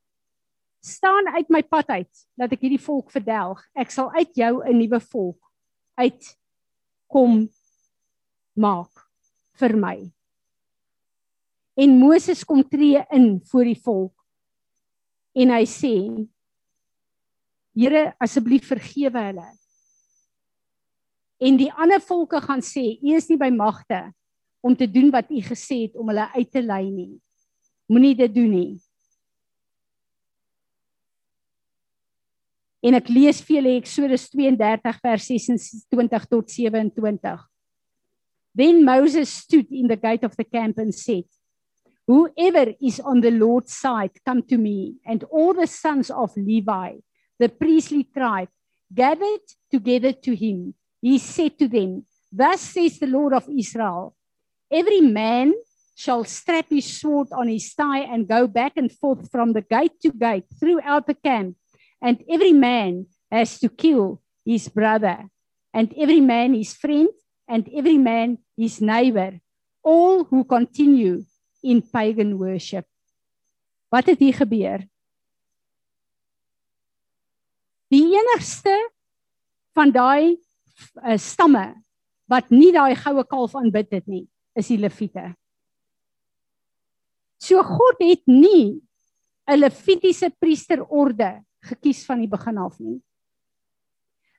staan 0.83 1.27
uit 1.35 1.49
my 1.49 1.61
pad 1.63 1.87
uit 1.95 2.25
dat 2.35 2.51
ek 2.51 2.63
hierdie 2.65 2.81
volk 2.83 3.11
verdelg. 3.11 3.61
Ek 3.75 3.91
sal 3.91 4.11
uit 4.19 4.35
jou 4.35 4.63
'n 4.63 4.77
nuwe 4.77 4.99
volk 4.99 5.39
uit 5.95 6.23
kom 7.07 7.47
maak 8.55 8.91
vir 9.59 9.77
my. 9.77 9.97
En 11.77 11.97
Moses 11.97 12.43
kom 12.43 12.63
tree 12.63 13.01
in 13.11 13.41
voor 13.45 13.63
die 13.63 13.79
volk. 13.79 14.13
En 15.33 15.49
hy 15.49 15.65
sê: 15.65 15.95
Here, 17.73 18.13
asseblief 18.21 18.67
vergewe 18.69 19.27
hulle. 19.29 19.47
En 21.43 21.57
die 21.59 21.71
ander 21.73 22.01
volke 22.01 22.39
gaan 22.43 22.61
sê: 22.63 22.99
U 23.01 23.15
is 23.17 23.27
nie 23.31 23.39
by 23.41 23.49
magte 23.53 24.05
om 24.63 24.75
te 24.77 24.87
doen 24.87 25.09
wat 25.11 25.31
u 25.33 25.41
gesê 25.43 25.83
het 25.87 25.97
om 25.99 26.07
hulle 26.11 26.29
uit 26.37 26.51
te 26.51 26.61
lei 26.63 26.85
nie. 26.91 27.13
Moenie 27.91 28.15
dit 28.15 28.31
doen 28.33 28.51
nie. 28.53 28.73
En 32.83 32.95
ek 32.99 33.09
lees 33.11 33.39
vir 33.43 33.57
julle 33.57 33.77
Eksodus 33.79 34.27
32 34.31 34.99
vers 35.03 35.27
26 35.31 36.29
tot 36.31 36.49
27. 36.51 37.43
Then 38.55 38.83
Moses 38.85 39.31
stood 39.31 39.71
in 39.71 39.87
the 39.87 39.97
gate 39.97 40.23
of 40.23 40.35
the 40.35 40.43
camp 40.43 40.77
and 40.77 40.93
said, 40.93 41.25
Whoever 42.05 42.75
is 42.81 42.99
on 42.99 43.21
the 43.21 43.31
Lord's 43.31 43.73
side, 43.73 44.11
come 44.25 44.43
to 44.43 44.57
me. 44.57 44.95
And 45.05 45.23
all 45.31 45.53
the 45.53 45.67
sons 45.67 46.11
of 46.11 46.35
Levi, 46.35 46.99
the 47.43 47.49
priestly 47.49 48.03
tribe, 48.05 48.47
gathered 48.93 49.45
together 49.69 50.13
to 50.13 50.31
him. 50.35 50.73
He 51.01 51.17
said 51.19 51.59
to 51.59 51.67
them, 51.67 52.05
Thus 52.31 52.61
says 52.61 52.99
the 52.99 53.07
Lord 53.07 53.33
of 53.33 53.49
Israel, 53.51 54.15
Every 54.71 55.01
man 55.01 55.53
shall 55.95 56.23
strap 56.23 56.67
his 56.69 56.87
sword 56.99 57.27
on 57.31 57.47
his 57.49 57.73
thigh 57.73 58.07
and 58.11 58.27
go 58.27 58.47
back 58.47 58.73
and 58.77 58.89
forth 58.91 59.29
from 59.29 59.51
the 59.51 59.61
gate 59.61 59.99
to 60.01 60.09
gate 60.11 60.45
throughout 60.59 61.05
the 61.05 61.13
camp 61.13 61.57
and 62.03 62.19
every 62.29 62.51
man 62.51 63.07
has 63.31 63.57
to 63.59 63.69
kill 63.69 64.21
his 64.45 64.67
brother, 64.67 65.31
and 65.73 65.93
every 65.97 66.19
man 66.19 66.53
his 66.53 66.75
friend, 66.75 67.07
and 67.47 67.63
every 67.73 67.97
man 67.97 68.37
his 68.57 68.81
neighbor, 68.81 69.39
all 69.81 70.25
who 70.25 70.43
continue 70.43 71.23
in 71.63 71.81
pagan 71.81 72.37
worship. 72.37 72.85
Wat 73.89 74.05
het 74.05 74.19
hier 74.19 74.35
gebeur? 74.35 74.83
Die 77.93 78.05
enigste 78.17 78.73
van 79.77 79.91
daai 79.93 80.33
uh, 80.33 81.17
stamme 81.21 81.75
wat 82.31 82.49
nie 82.49 82.71
daai 82.73 82.95
goue 82.97 83.21
kalf 83.29 83.53
aanbid 83.59 83.91
het 83.93 84.07
nie, 84.09 84.25
is 84.57 84.71
die 84.71 84.79
Lewiete. 84.81 85.33
So 87.37 87.61
God 87.61 87.99
het 88.01 88.23
nie 88.25 88.81
'n 89.45 89.59
Lewitiese 89.59 90.31
priesterorde 90.39 91.43
gekies 91.69 92.05
van 92.07 92.23
die 92.23 92.31
begin 92.31 92.57
af 92.57 92.79
nie. 92.79 93.01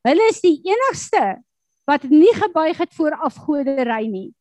Hulle 0.03 0.25
is 0.33 0.41
die 0.41 0.59
enigste 0.65 1.43
wat 1.87 2.09
nie 2.09 2.33
gebuig 2.35 2.79
het 2.81 2.95
voor 2.97 3.13
afgoderry 3.13 4.09
nie. 4.09 4.35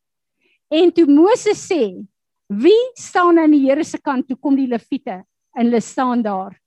En 0.72 0.90
toe 0.92 1.06
Moses 1.06 1.60
sê, 1.70 2.02
"Wie 2.48 2.82
staan 2.94 3.38
aan 3.38 3.52
die 3.52 3.68
Here 3.68 3.84
se 3.84 3.98
kant 3.98 4.28
toe 4.28 4.36
kom 4.36 4.56
die 4.56 4.66
Lewiete?" 4.66 5.24
en 5.54 5.66
hulle 5.66 5.80
staan 5.80 6.22
daar. 6.22 6.63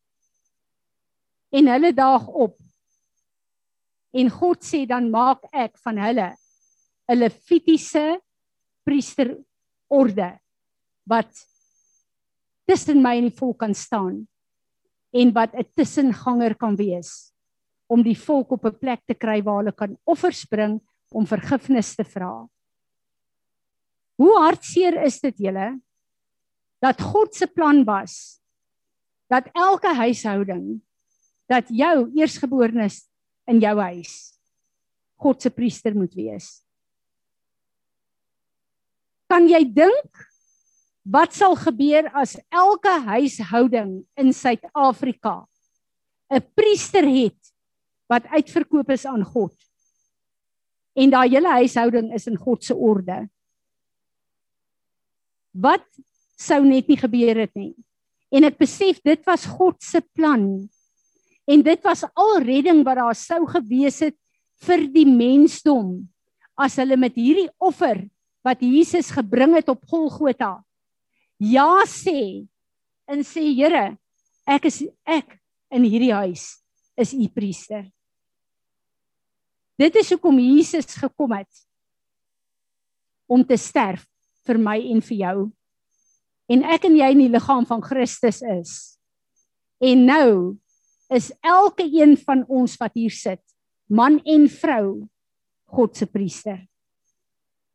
En 1.50 1.68
hulle 1.68 1.94
daag 1.94 2.28
op. 2.28 2.58
En 4.12 4.30
God 4.30 4.64
sê 4.66 4.86
dan 4.88 5.12
maak 5.12 5.46
ek 5.54 5.78
van 5.84 5.98
hulle 6.02 6.30
'n 7.08 7.16
Lewitiese 7.16 8.20
priesterorde 8.84 10.40
wat 11.08 11.32
tussen 12.68 13.02
my 13.02 13.16
en 13.20 13.30
die 13.30 13.38
volk 13.40 13.60
kan 13.64 13.74
staan 13.76 14.28
en 15.16 15.32
wat 15.34 15.56
'n 15.56 15.68
tussenganger 15.76 16.56
kan 16.56 16.76
wees 16.76 17.32
om 17.88 18.04
die 18.04 18.18
volk 18.18 18.52
op 18.52 18.66
'n 18.66 18.80
plek 18.80 19.02
te 19.08 19.16
kry 19.16 19.42
waar 19.42 19.64
hulle 19.64 19.72
kan 19.72 19.98
offers 20.04 20.46
bring 20.46 20.82
om 21.12 21.26
vergifnis 21.26 21.96
te 21.96 22.04
vra. 22.04 22.48
Hoe 24.18 24.34
hartseer 24.40 25.04
is 25.06 25.20
dit 25.20 25.38
julle 25.38 25.80
dat 26.82 27.02
God 27.02 27.36
se 27.36 27.48
plan 27.48 27.84
was 27.86 28.42
dat 29.30 29.50
elke 29.54 29.94
huishouding 29.96 30.82
dat 31.48 31.70
jou 31.70 32.12
eersgeborenes 32.18 33.06
in 33.48 33.62
jou 33.64 33.76
huis 33.80 34.34
God 35.18 35.42
se 35.42 35.50
priester 35.50 35.96
moet 35.98 36.14
wees. 36.14 36.62
Kan 39.28 39.48
jy 39.50 39.64
dink 39.66 40.28
Wat 41.08 41.32
sal 41.32 41.56
gebeur 41.56 42.10
as 42.20 42.36
elke 42.52 42.92
huishouding 43.08 44.02
in 44.20 44.34
Suid-Afrika 44.36 45.48
'n 46.28 46.44
priester 46.52 47.08
het 47.08 47.40
wat 48.12 48.28
uitverkoop 48.28 48.92
is 48.92 49.06
aan 49.06 49.24
God? 49.24 49.56
En 50.96 51.10
daai 51.10 51.30
hele 51.30 51.48
huishouding 51.48 52.12
is 52.14 52.28
in 52.28 52.36
God 52.36 52.64
se 52.64 52.76
orde. 52.76 53.30
Wat 55.56 55.86
sou 56.36 56.66
net 56.66 56.88
nie 56.88 57.00
gebeur 57.00 57.40
het 57.40 57.56
nie. 57.56 57.76
En 58.32 58.44
ek 58.44 58.58
besef 58.60 59.00
dit 59.02 59.24
was 59.26 59.46
God 59.46 59.82
se 59.82 60.02
plan. 60.02 60.68
En 61.48 61.64
dit 61.64 61.84
was 61.84 62.04
al 62.14 62.42
redding 62.44 62.84
wat 62.84 63.00
daar 63.00 63.16
sou 63.16 63.42
gewees 63.48 64.02
het 64.04 64.18
vir 64.68 64.88
die 64.92 65.08
mensdom 65.08 66.02
as 66.58 66.76
hulle 66.82 66.98
met 67.00 67.16
hierdie 67.16 67.50
offer 67.62 68.02
wat 68.46 68.64
Jesus 68.64 69.12
gebring 69.14 69.54
het 69.56 69.70
op 69.70 69.84
Golgotha 69.88 70.58
ja 71.38 71.86
sê 71.86 72.48
en 73.08 73.24
sê 73.24 73.46
Here, 73.54 73.96
ek 74.48 74.68
is 74.68 74.82
ek 75.06 75.38
in 75.74 75.86
hierdie 75.86 76.14
huis 76.14 76.58
is 76.98 77.14
u 77.14 77.28
priester. 77.30 77.86
Dit 79.78 79.96
is 80.02 80.10
hoekom 80.10 80.40
Jesus 80.42 80.98
gekom 80.98 81.36
het 81.38 81.64
om 83.30 83.44
te 83.46 83.58
sterf 83.60 84.08
vir 84.48 84.58
my 84.58 84.80
en 84.90 85.04
vir 85.04 85.18
jou. 85.22 85.38
En 86.50 86.64
ek 86.66 86.88
en 86.88 86.96
jy 86.98 87.10
in 87.14 87.22
die 87.26 87.34
liggaam 87.34 87.68
van 87.70 87.84
Christus 87.84 88.40
is. 88.42 88.74
En 89.84 90.08
nou 90.08 90.58
is 91.14 91.32
elke 91.42 91.84
een 91.84 92.18
van 92.18 92.44
ons 92.48 92.76
wat 92.80 92.94
hier 92.94 93.14
sit, 93.14 93.44
man 93.88 94.20
en 94.26 94.48
vrou, 94.52 95.08
God 95.68 95.96
se 95.96 96.06
priester. 96.06 96.60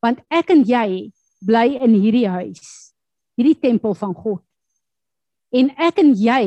Want 0.01 0.21
ek 0.29 0.51
en 0.53 0.63
jy 0.67 1.11
bly 1.43 1.67
in 1.81 1.93
hierdie 1.97 2.29
huis 2.29 2.93
hierdie 3.37 3.57
tempel 3.57 3.95
van 3.97 4.13
God. 4.13 4.41
En 5.53 5.69
ek 5.81 6.01
en 6.01 6.13
jy 6.17 6.45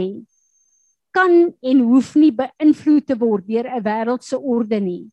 kan 1.17 1.33
en 1.51 1.83
hoef 1.89 2.13
nie 2.19 2.33
beïnvloed 2.35 3.07
te 3.09 3.17
word 3.19 3.47
deur 3.47 3.67
'n 3.67 3.83
wêreldse 3.83 4.39
orde 4.39 4.81
nie. 4.81 5.11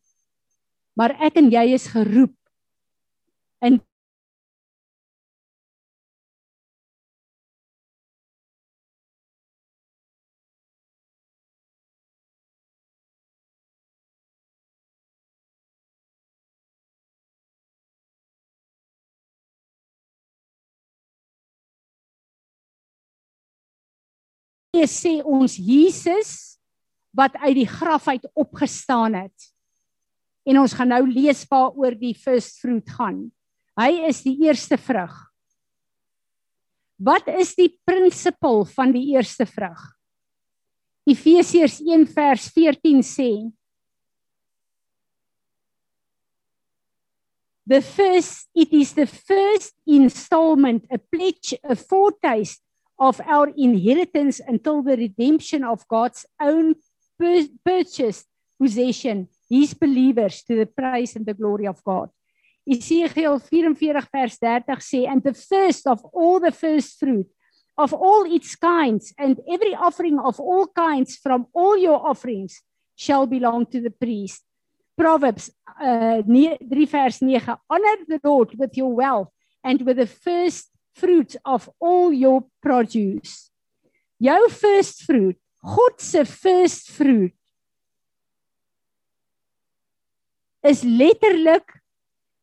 Maar 0.96 1.16
ek 1.26 1.36
en 1.36 1.50
jy 1.50 1.74
is 1.74 1.86
geroep 1.86 2.36
in 3.62 3.80
sê 24.90 25.20
ons 25.22 25.54
Jesus 25.54 26.58
wat 27.14 27.36
uit 27.46 27.54
die 27.62 27.70
graf 27.70 28.08
uit 28.10 28.26
opgestaan 28.34 29.14
het. 29.14 29.50
En 30.44 30.58
ons 30.60 30.74
gaan 30.74 30.90
nou 30.90 31.04
lees 31.06 31.44
waaroor 31.48 31.94
die 31.96 32.14
first 32.18 32.58
fruit 32.60 32.90
gaan. 32.98 33.28
Hy 33.78 33.90
is 34.10 34.22
die 34.26 34.36
eerste 34.44 34.76
vrug. 34.78 35.14
Wat 36.98 37.26
is 37.30 37.54
die 37.58 37.70
prinsipel 37.86 38.64
van 38.74 38.92
die 38.94 39.14
eerste 39.14 39.46
vrug? 39.46 39.80
Efesiërs 41.10 41.80
1 41.84 42.06
vers 42.14 42.48
14 42.54 43.02
sê 43.04 43.30
The 47.66 47.80
first 47.80 48.50
it 48.52 48.72
is 48.76 48.92
the 48.92 49.06
first 49.06 49.72
installment 49.88 50.84
a 50.92 50.98
pledge 50.98 51.56
a 51.64 51.74
foretaste 51.74 52.60
of 52.98 53.20
our 53.26 53.48
inheritance 53.56 54.40
until 54.46 54.82
the 54.82 54.96
redemption 54.96 55.64
of 55.64 55.86
God's 55.88 56.26
own 56.40 56.74
pur 57.18 57.46
purchased 57.64 58.26
possession, 58.60 59.28
his 59.50 59.74
believers 59.74 60.42
to 60.44 60.56
the 60.56 60.66
praise 60.66 61.16
and 61.16 61.26
the 61.26 61.34
glory 61.34 61.66
of 61.66 61.82
God. 61.84 62.10
Ezekiel 62.66 63.38
44 63.40 64.08
vers 64.12 64.38
30 64.38 64.80
sê 64.80 65.06
and 65.06 65.22
the 65.22 65.34
first 65.34 65.86
of 65.86 66.02
all 66.12 66.40
the 66.40 66.52
first 66.52 66.98
fruit 66.98 67.26
of 67.76 67.92
all 67.92 68.24
its 68.24 68.56
kinds 68.56 69.12
and 69.18 69.38
every 69.50 69.74
offering 69.74 70.18
of 70.18 70.40
all 70.40 70.66
kinds 70.68 71.16
from 71.16 71.46
all 71.52 71.76
your 71.76 72.00
offerings 72.06 72.62
shall 72.96 73.26
belong 73.26 73.66
to 73.66 73.80
the 73.80 73.90
priest. 73.90 74.44
Proverbs 74.96 75.50
uh, 75.80 76.22
3 76.22 76.86
vers 76.86 77.20
9 77.20 77.40
honor 77.68 77.96
the 78.08 78.20
Lord 78.22 78.54
with 78.56 78.76
your 78.76 78.94
wealth 78.94 79.28
and 79.62 79.82
with 79.82 79.96
the 79.96 80.06
first 80.06 80.70
fruit 80.94 81.36
of 81.44 81.68
all 81.80 82.12
your 82.12 82.44
produce. 82.62 83.50
Jou 84.22 84.48
first 84.50 85.04
fruit, 85.04 85.36
God 85.64 86.00
se 86.00 86.24
first 86.24 86.90
fruit 86.92 87.34
is 90.64 90.80
letterlik 90.84 91.66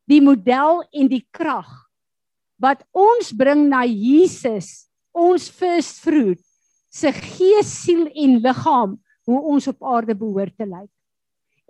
die 0.10 0.22
model 0.22 0.84
en 0.94 1.10
die 1.10 1.24
krag 1.34 1.70
wat 2.62 2.84
ons 2.94 3.32
bring 3.34 3.66
na 3.72 3.82
Jesus, 3.90 4.92
ons 5.10 5.48
first 5.50 6.04
fruit 6.04 6.42
se 6.92 7.10
gees, 7.16 7.70
siel 7.86 8.06
en 8.12 8.38
liggaam 8.44 8.98
hoe 9.26 9.40
ons 9.54 9.70
op 9.72 9.86
aarde 9.96 10.14
behoort 10.18 10.54
te 10.60 10.68
lyk. 10.68 10.90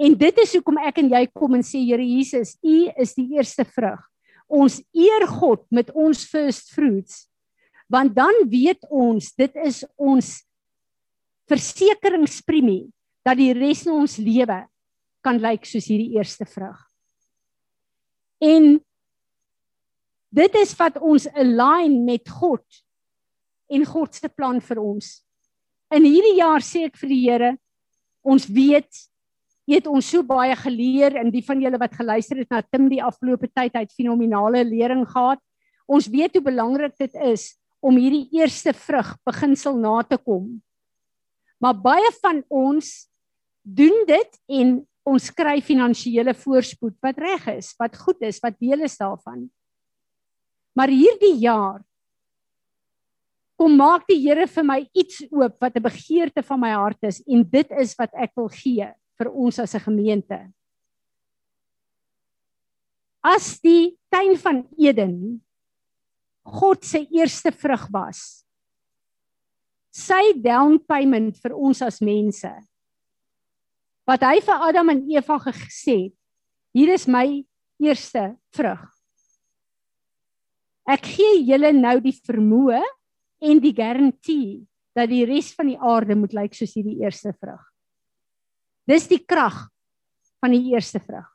En 0.01 0.15
dit 0.17 0.39
is 0.41 0.55
hoekom 0.57 0.79
ek 0.81 0.99
en 1.03 1.11
jy 1.13 1.21
kom 1.29 1.55
en 1.55 1.63
sê 1.63 1.79
Here 1.85 2.03
Jesus, 2.03 2.55
U 2.63 2.77
is 2.99 3.13
die 3.15 3.27
eerste 3.37 3.63
vrug 3.67 4.01
ons 4.51 4.79
eer 4.93 5.27
God 5.31 5.63
met 5.71 5.91
ons 5.95 6.25
first 6.27 6.73
fruits 6.75 7.25
want 7.91 8.13
dan 8.15 8.45
weet 8.51 8.85
ons 8.87 9.33
dit 9.35 9.57
is 9.65 9.81
ons 9.99 10.27
versekeringspremie 11.51 12.85
dat 13.27 13.39
die 13.39 13.51
res 13.55 13.83
van 13.85 14.03
ons 14.03 14.15
lewe 14.21 14.61
kan 15.25 15.39
lyk 15.41 15.67
soos 15.69 15.89
hierdie 15.91 16.15
eerste 16.17 16.47
vrug. 16.49 16.79
En 18.41 18.79
dit 20.31 20.55
is 20.61 20.71
wat 20.79 20.97
ons 20.97 21.27
align 21.37 21.99
met 22.07 22.31
God 22.39 22.63
en 23.71 23.85
God 23.87 24.15
se 24.15 24.31
plan 24.31 24.59
vir 24.63 24.81
ons. 24.81 25.11
In 25.93 26.07
hierdie 26.07 26.39
jaar 26.39 26.63
sê 26.65 26.87
ek 26.87 26.97
vir 27.03 27.11
die 27.11 27.21
Here, 27.27 27.51
ons 28.23 28.47
weet 28.49 28.89
Jy 29.69 29.77
het 29.77 29.87
ons 29.87 30.07
so 30.09 30.25
baie 30.25 30.55
geleer 30.57 31.15
en 31.21 31.29
die 31.31 31.43
van 31.45 31.61
julle 31.61 31.79
wat 31.81 31.93
geluister 31.95 32.41
het 32.41 32.49
na 32.49 32.61
Tim 32.65 32.87
die 32.89 33.01
afgelope 33.03 33.49
tyd 33.51 33.75
het 33.77 33.93
fenominale 33.93 34.63
lering 34.65 35.05
gehad. 35.07 35.41
Ons 35.85 36.09
weet 36.09 36.37
hoe 36.37 36.45
belangrik 36.45 36.95
dit 36.97 37.13
is 37.21 37.51
om 37.81 37.97
hierdie 37.97 38.27
eerste 38.37 38.73
vrug 38.73 39.13
beginsel 39.25 39.77
na 39.77 40.01
te 40.05 40.17
kom. 40.17 40.61
Maar 41.61 41.77
baie 41.77 42.09
van 42.21 42.41
ons 42.49 42.89
doen 43.61 44.03
dit 44.09 44.39
en 44.49 44.79
ons 45.05 45.29
kry 45.33 45.59
finansiële 45.65 46.33
voorspoed 46.37 46.97
wat 47.01 47.21
reg 47.21 47.47
is, 47.57 47.71
wat 47.77 47.97
goed 47.97 48.21
is, 48.25 48.41
wat 48.41 48.57
deel 48.61 48.85
is 48.85 48.97
daarvan. 48.97 49.45
Maar 50.77 50.93
hierdie 50.93 51.35
jaar 51.41 51.81
kom 53.61 53.75
maak 53.77 54.07
die 54.09 54.17
Here 54.23 54.47
vir 54.49 54.65
my 54.65 54.79
iets 54.97 55.21
oop 55.29 55.61
wat 55.61 55.75
'n 55.77 55.85
begeerte 55.85 56.41
van 56.41 56.59
my 56.59 56.71
hart 56.73 57.03
is 57.03 57.21
en 57.27 57.43
dit 57.43 57.69
is 57.77 57.93
wat 57.97 58.09
ek 58.13 58.31
wil 58.35 58.49
gee 58.49 58.89
vir 59.21 59.29
ons 59.29 59.59
as 59.61 59.75
'n 59.75 59.85
gemeente. 59.85 60.39
As 63.21 63.61
die 63.61 63.97
tuin 64.09 64.35
van 64.37 64.65
Eden 64.77 65.41
God 66.43 66.83
se 66.83 67.05
eerste 67.13 67.51
vrug 67.51 67.85
was, 67.93 68.43
sy 69.93 70.33
down 70.41 70.79
payment 70.79 71.37
vir 71.37 71.53
ons 71.53 71.81
as 71.81 72.01
mense. 72.01 72.49
Wat 74.07 74.23
hy 74.25 74.39
vir 74.41 74.65
Adam 74.69 74.89
en 74.89 75.03
Eva 75.11 75.37
gesê 75.37 76.09
het, 76.09 76.15
hier 76.73 76.89
is 76.89 77.05
my 77.07 77.45
eerste 77.79 78.37
vrug. 78.55 78.81
Ek 80.87 81.05
gee 81.05 81.43
julle 81.45 81.71
nou 81.75 81.99
die 82.01 82.15
vermoë 82.15 82.81
en 83.41 83.59
die 83.61 83.75
garantie 83.75 84.65
dat 84.97 85.11
die 85.11 85.25
res 85.27 85.53
van 85.53 85.67
die 85.67 85.77
aarde 85.79 86.15
moet 86.15 86.33
lyk 86.33 86.55
soos 86.57 86.73
hierdie 86.73 87.03
eerste 87.03 87.35
vrug. 87.37 87.70
Dis 88.89 89.07
die 89.09 89.21
krag 89.21 89.67
van 90.41 90.55
die 90.55 90.73
eerste 90.73 91.01
vrug. 91.03 91.27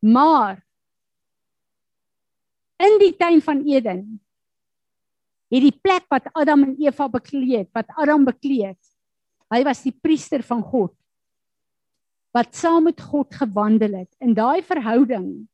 Maar 0.00 0.62
in 2.78 2.98
die 3.02 3.12
tuin 3.18 3.42
van 3.42 3.64
Eden 3.66 4.04
het 5.48 5.64
die 5.64 5.74
plek 5.74 6.06
wat 6.12 6.28
Adam 6.36 6.62
en 6.68 6.76
Eva 6.78 7.08
bekleed, 7.10 7.70
wat 7.74 7.90
Adam 7.96 8.24
bekleed, 8.28 8.78
hy 9.48 9.60
was 9.64 9.82
die 9.82 9.94
priester 9.96 10.44
van 10.44 10.62
God 10.62 10.94
wat 12.36 12.52
saam 12.54 12.84
met 12.86 13.00
God 13.00 13.32
gewandel 13.34 14.02
het 14.02 14.10
in 14.22 14.34
daai 14.36 14.60
verhouding 14.62 15.48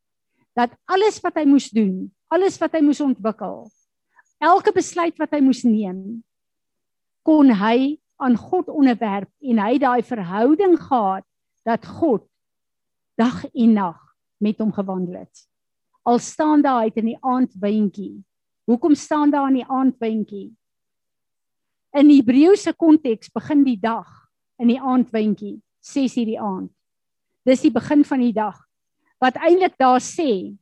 dat 0.58 0.74
alles 0.90 1.20
wat 1.22 1.38
hy 1.38 1.44
moes 1.48 1.70
doen, 1.74 2.10
alles 2.30 2.58
wat 2.60 2.74
hy 2.76 2.82
moes 2.84 3.00
ontwikkel, 3.02 3.64
elke 4.42 4.74
besluit 4.74 5.16
wat 5.18 5.32
hy 5.34 5.40
moes 5.42 5.62
neem, 5.66 6.22
kon 7.26 7.50
hy 7.56 7.96
aan 8.16 8.36
God 8.36 8.68
onderwerp 8.68 9.30
en 9.40 9.58
hy 9.58 9.78
daai 9.78 10.02
verhouding 10.02 10.78
gehad 10.80 11.24
dat 11.64 11.86
God 11.86 12.26
dag 13.18 13.44
en 13.52 13.72
nag 13.72 13.98
met 14.42 14.58
hom 14.58 14.72
gewandel 14.72 15.22
het. 15.24 15.46
Al 16.02 16.18
staan 16.18 16.62
daar 16.62 16.84
uit 16.84 16.96
in 17.00 17.14
die 17.14 17.20
aand 17.20 17.54
windjie 17.60 18.24
Hoekom 18.64 18.94
staan 18.94 19.30
daar 19.30 19.44
aan 19.44 19.58
die 19.58 19.68
aandwindjie? 19.68 20.54
In 21.92 22.10
Hebreëse 22.10 22.72
konteks 22.72 23.28
begin 23.32 23.64
die 23.64 23.78
dag 23.80 24.08
in 24.58 24.70
die 24.72 24.80
aandwindjie, 24.80 25.60
6:00 25.84 26.24
die 26.24 26.40
aand. 26.40 26.72
Dis 27.44 27.60
die 27.60 27.72
begin 27.72 28.04
van 28.04 28.20
die 28.20 28.32
dag. 28.32 28.56
Wat 29.20 29.36
eintlik 29.36 29.76
daar 29.76 30.00
sê 30.00 30.56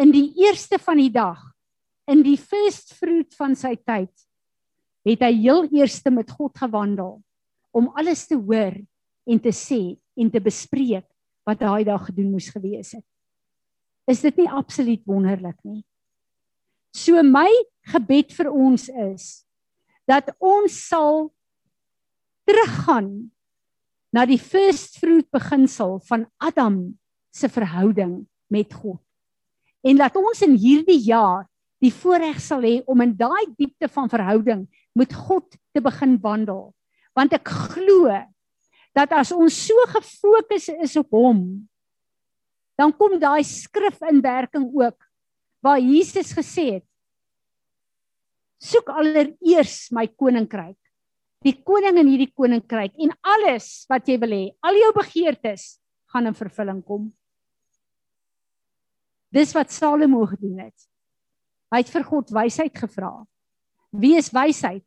in 0.00 0.10
die 0.10 0.32
eerste 0.40 0.78
van 0.78 0.96
die 0.96 1.10
dag, 1.10 1.52
in 2.06 2.22
die 2.22 2.38
first 2.38 2.94
fruit 2.94 3.34
van 3.34 3.54
sy 3.54 3.76
tyd, 3.76 4.12
het 5.06 5.22
hy 5.24 5.32
heel 5.40 5.66
eerste 5.74 6.12
met 6.14 6.30
God 6.30 6.56
gewandel 6.58 7.18
om 7.74 7.90
alles 7.98 8.26
te 8.28 8.36
hoor 8.36 8.74
en 9.26 9.40
te 9.42 9.52
sê 9.54 9.96
en 10.18 10.30
te 10.30 10.40
bespreek 10.42 11.06
wat 11.48 11.62
daai 11.62 11.84
dag 11.88 12.04
gedoen 12.06 12.30
moes 12.34 12.50
gewees 12.52 12.94
het. 12.94 13.06
Is 14.10 14.22
dit 14.22 14.42
nie 14.42 14.50
absoluut 14.50 15.02
wonderlik 15.06 15.58
nie? 15.66 15.82
So 16.92 17.22
my 17.24 17.48
gebed 17.92 18.34
vir 18.36 18.50
ons 18.52 18.88
is 18.88 19.44
dat 20.06 20.28
ons 20.42 20.74
sal 20.88 21.30
teruggaan 22.46 23.30
na 24.12 24.26
die 24.28 24.40
first 24.40 24.98
fruit 25.00 25.28
beginsel 25.32 25.96
van 26.08 26.26
Adam 26.42 26.98
se 27.32 27.48
verhouding 27.48 28.26
met 28.52 28.74
God. 28.74 29.00
En 29.82 29.96
laat 29.96 30.18
ons 30.20 30.42
in 30.44 30.54
hierdie 30.60 31.00
jaar 31.06 31.46
die 31.82 31.90
voorreg 31.94 32.38
sal 32.42 32.62
hê 32.62 32.80
om 32.86 33.00
in 33.02 33.14
daai 33.18 33.48
diepte 33.56 33.88
van 33.90 34.10
verhouding 34.12 34.66
met 34.98 35.14
God 35.14 35.56
te 35.72 35.80
begin 35.80 36.18
wandel. 36.22 36.70
Want 37.16 37.34
ek 37.36 37.48
glo 37.48 38.12
dat 38.96 39.12
as 39.16 39.32
ons 39.32 39.56
so 39.68 39.86
gefokus 39.92 40.68
is 40.72 40.96
op 41.00 41.12
hom, 41.16 41.42
dan 42.76 42.92
kom 42.96 43.18
daai 43.20 43.44
skrif 43.46 44.00
in 44.08 44.20
werking 44.24 44.68
ook 44.68 44.98
waar 45.62 45.80
Jesus 45.80 46.32
gesê 46.36 46.78
het: 46.78 46.86
Soek 48.62 48.92
allereers 48.92 49.90
my 49.94 50.06
koninkryk, 50.08 50.78
die 51.42 51.56
koning 51.66 51.98
in 52.02 52.10
hierdie 52.12 52.30
koninkryk 52.30 52.94
en 53.02 53.14
alles 53.34 53.84
wat 53.90 54.06
jy 54.08 54.18
wil 54.22 54.34
hê, 54.36 54.44
al 54.62 54.78
jou 54.78 54.92
begeertes 54.96 55.76
gaan 56.12 56.28
in 56.30 56.36
vervulling 56.36 56.82
kom. 56.86 57.10
Dis 59.32 59.54
wat 59.56 59.72
Salomo 59.72 60.26
gedoen 60.28 60.66
het. 60.66 60.88
Hy 61.72 61.80
het 61.80 61.90
vir 61.90 62.04
God 62.04 62.32
wysheid 62.36 62.74
gevra. 62.76 63.14
Wie 63.92 64.16
is 64.16 64.30
wysheid? 64.32 64.86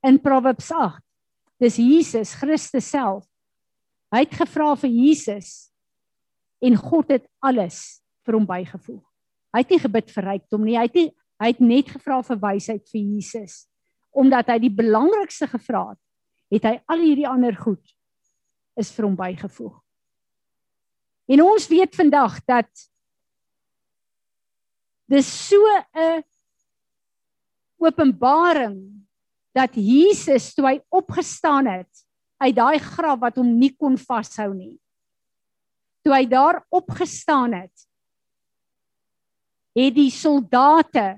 In 0.00 0.20
Proverbs 0.20 0.70
8. 0.72 1.02
Dis 1.60 1.76
Jesus 1.76 2.32
Christus 2.34 2.88
self. 2.88 3.26
Hy 4.12 4.22
het 4.24 4.36
gevra 4.38 4.72
vir 4.80 4.92
Jesus 4.92 5.68
en 6.64 6.76
God 6.80 7.10
het 7.12 7.26
alles 7.44 8.00
vir 8.24 8.38
hom 8.38 8.46
bygevoeg. 8.48 9.02
Hy 9.52 9.62
het 9.62 9.72
nie 9.74 9.82
gebid 9.82 10.12
vir 10.14 10.28
rykdom 10.30 10.64
nie. 10.64 10.76
Hy 10.78 10.86
het 10.88 10.96
nie 10.96 11.08
hy 11.36 11.50
het 11.52 11.58
net 11.60 11.90
gevra 11.92 12.22
vir 12.24 12.38
wysheid 12.40 12.86
vir 12.88 13.02
Jesus 13.02 13.66
omdat 14.16 14.48
hy 14.48 14.54
die 14.62 14.72
belangrikste 14.72 15.44
gevra 15.50 15.90
het, 15.90 15.98
het 16.54 16.64
hy 16.64 16.70
al 16.88 17.02
hierdie 17.04 17.26
ander 17.28 17.52
goed 17.52 17.82
is 18.80 18.88
vir 18.96 19.04
hom 19.04 19.18
bygevoeg. 19.18 19.74
En 21.28 21.42
ons 21.44 21.66
weet 21.68 21.98
vandag 21.98 22.38
dat 22.48 22.70
dis 25.12 25.28
so 25.28 25.60
'n 25.92 26.24
openbaring 27.86 28.78
dat 29.56 29.76
Jesus 29.78 30.52
toe 30.54 30.66
hy 30.68 30.76
opgestaan 30.92 31.68
het 31.70 32.04
uit 32.42 32.56
daai 32.56 32.78
graf 32.82 33.20
wat 33.22 33.38
hom 33.40 33.54
nie 33.56 33.72
kon 33.72 33.96
vashou 33.96 34.50
nie. 34.52 34.74
Toe 36.04 36.12
hy 36.14 36.24
daar 36.28 36.60
opgestaan 36.74 37.56
het, 37.56 37.86
het 39.76 39.96
die 39.96 40.10
soldate 40.12 41.16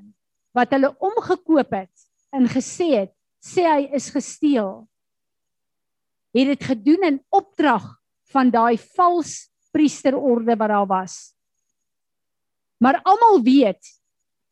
wat 0.57 0.73
hulle 0.75 0.93
omgekoop 1.05 1.75
het 1.75 2.07
en 2.35 2.49
gesê 2.51 2.89
het, 2.95 3.12
sê 3.43 3.66
hy 3.66 3.83
is 3.95 4.09
gesteel. 4.14 4.87
Het 6.35 6.53
dit 6.55 6.64
gedoen 6.71 7.07
in 7.07 7.21
opdrag 7.35 7.87
van 8.33 8.51
daai 8.53 8.79
vals 8.97 9.49
priesterorde 9.75 10.57
wat 10.59 10.73
daar 10.73 10.89
was. 10.91 11.16
Maar 12.83 13.01
almal 13.03 13.43
weet 13.43 13.98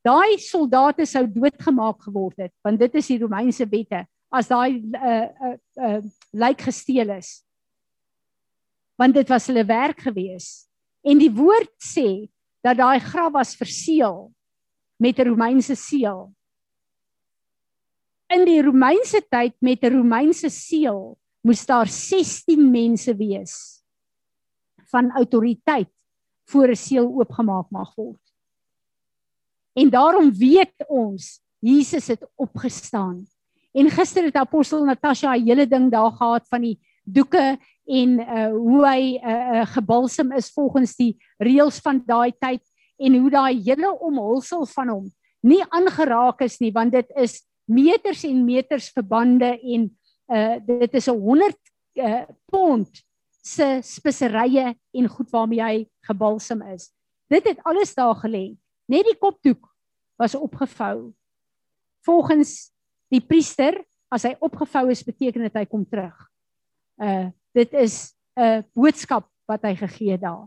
daai 0.06 0.38
soldate 0.38 1.06
sou 1.06 1.24
doodgemaak 1.26 2.04
geword 2.06 2.46
het 2.46 2.54
want 2.64 2.78
dit 2.78 2.94
is 3.00 3.10
die 3.10 3.18
Romeinse 3.22 3.66
wette 3.70 4.04
as 4.30 4.48
daai 4.50 4.82
uh 4.94 5.28
uh, 5.48 5.56
uh 5.80 6.00
lijk 6.32 6.60
gesteel 6.60 7.10
is. 7.16 7.42
Want 8.96 9.14
dit 9.14 9.28
was 9.28 9.46
hulle 9.50 9.64
werk 9.64 10.00
gewees. 10.00 10.66
En 11.06 11.18
die 11.20 11.30
woord 11.30 11.72
sê 11.82 12.28
dat 12.64 12.78
daai 12.80 12.98
graf 13.00 13.32
was 13.32 13.56
verseël 13.56 14.32
met 14.98 15.18
'n 15.18 15.28
Romeinse 15.28 15.76
seël. 15.76 16.32
In 18.28 18.44
die 18.44 18.62
Romeinse 18.62 19.20
tyd 19.30 19.54
met 19.60 19.84
'n 19.84 19.94
Romeinse 19.94 20.50
seël 20.50 21.16
moes 21.46 21.66
daar 21.66 21.86
16 21.86 22.70
mense 22.70 23.14
wees 23.14 23.84
van 24.90 25.10
autoriteit 25.10 25.92
voor 26.50 26.68
'n 26.68 26.76
seël 26.76 27.06
oopgemaak 27.06 27.70
mag 27.70 27.94
word. 27.94 28.25
En 29.76 29.90
daarom 29.92 30.32
weet 30.32 30.84
ons 30.88 31.40
Jesus 31.60 32.06
het 32.06 32.24
opgestaan. 32.34 33.26
En 33.76 33.90
gister 33.92 34.24
het 34.24 34.36
apostel 34.40 34.84
Natasha 34.84 35.36
'n 35.36 35.44
hele 35.44 35.66
ding 35.66 35.90
daar 35.92 36.12
gehad 36.12 36.48
van 36.48 36.60
die 36.60 36.78
doeke 37.04 37.58
en 37.84 38.20
uh 38.20 38.50
hoe 38.50 38.86
hy 38.86 39.20
uh, 39.20 39.30
uh 39.30 39.66
gebalsem 39.66 40.32
is 40.32 40.50
volgens 40.50 40.96
die 40.96 41.16
reëls 41.38 41.78
van 41.84 42.02
daai 42.06 42.32
tyd 42.38 42.62
en 42.96 43.18
hoe 43.20 43.30
daai 43.30 43.62
hele 43.62 43.92
omhulsel 44.00 44.66
van 44.66 44.88
hom 44.88 45.06
nie 45.46 45.62
aangeraak 45.68 46.40
is 46.40 46.58
nie 46.58 46.72
want 46.72 46.92
dit 46.92 47.12
is 47.22 47.42
meters 47.64 48.24
en 48.24 48.44
meters 48.44 48.90
verbande 48.94 49.54
en 49.60 49.90
uh 50.34 50.56
dit 50.66 50.94
is 50.94 51.08
'n 51.08 51.20
100 51.20 51.56
uh 51.94 52.24
pond 52.50 53.02
se 53.42 53.78
speserye 53.82 54.74
en 54.92 55.08
goed 55.08 55.30
waarmee 55.30 55.62
hy 55.62 55.86
gebalsem 56.02 56.62
is. 56.74 56.90
Dit 57.30 57.44
het 57.46 57.58
alles 57.62 57.94
daar 57.94 58.16
gelê. 58.18 58.56
Net 58.86 59.06
die 59.08 59.18
kopdoek 59.18 59.66
was 60.20 60.34
opgevou. 60.38 61.12
Volgens 62.06 62.70
die 63.12 63.20
priester, 63.20 63.78
as 64.12 64.24
hy 64.26 64.34
opgevou 64.40 64.86
is, 64.90 65.04
beteken 65.04 65.46
dit 65.48 65.58
hy 65.58 65.66
kom 65.66 65.84
terug. 65.88 66.16
Uh 67.02 67.32
dit 67.56 67.72
is 67.72 68.12
'n 68.36 68.66
boodskap 68.76 69.30
wat 69.48 69.62
hy 69.64 69.74
gegee 69.74 70.12
het 70.12 70.20
daar. 70.20 70.44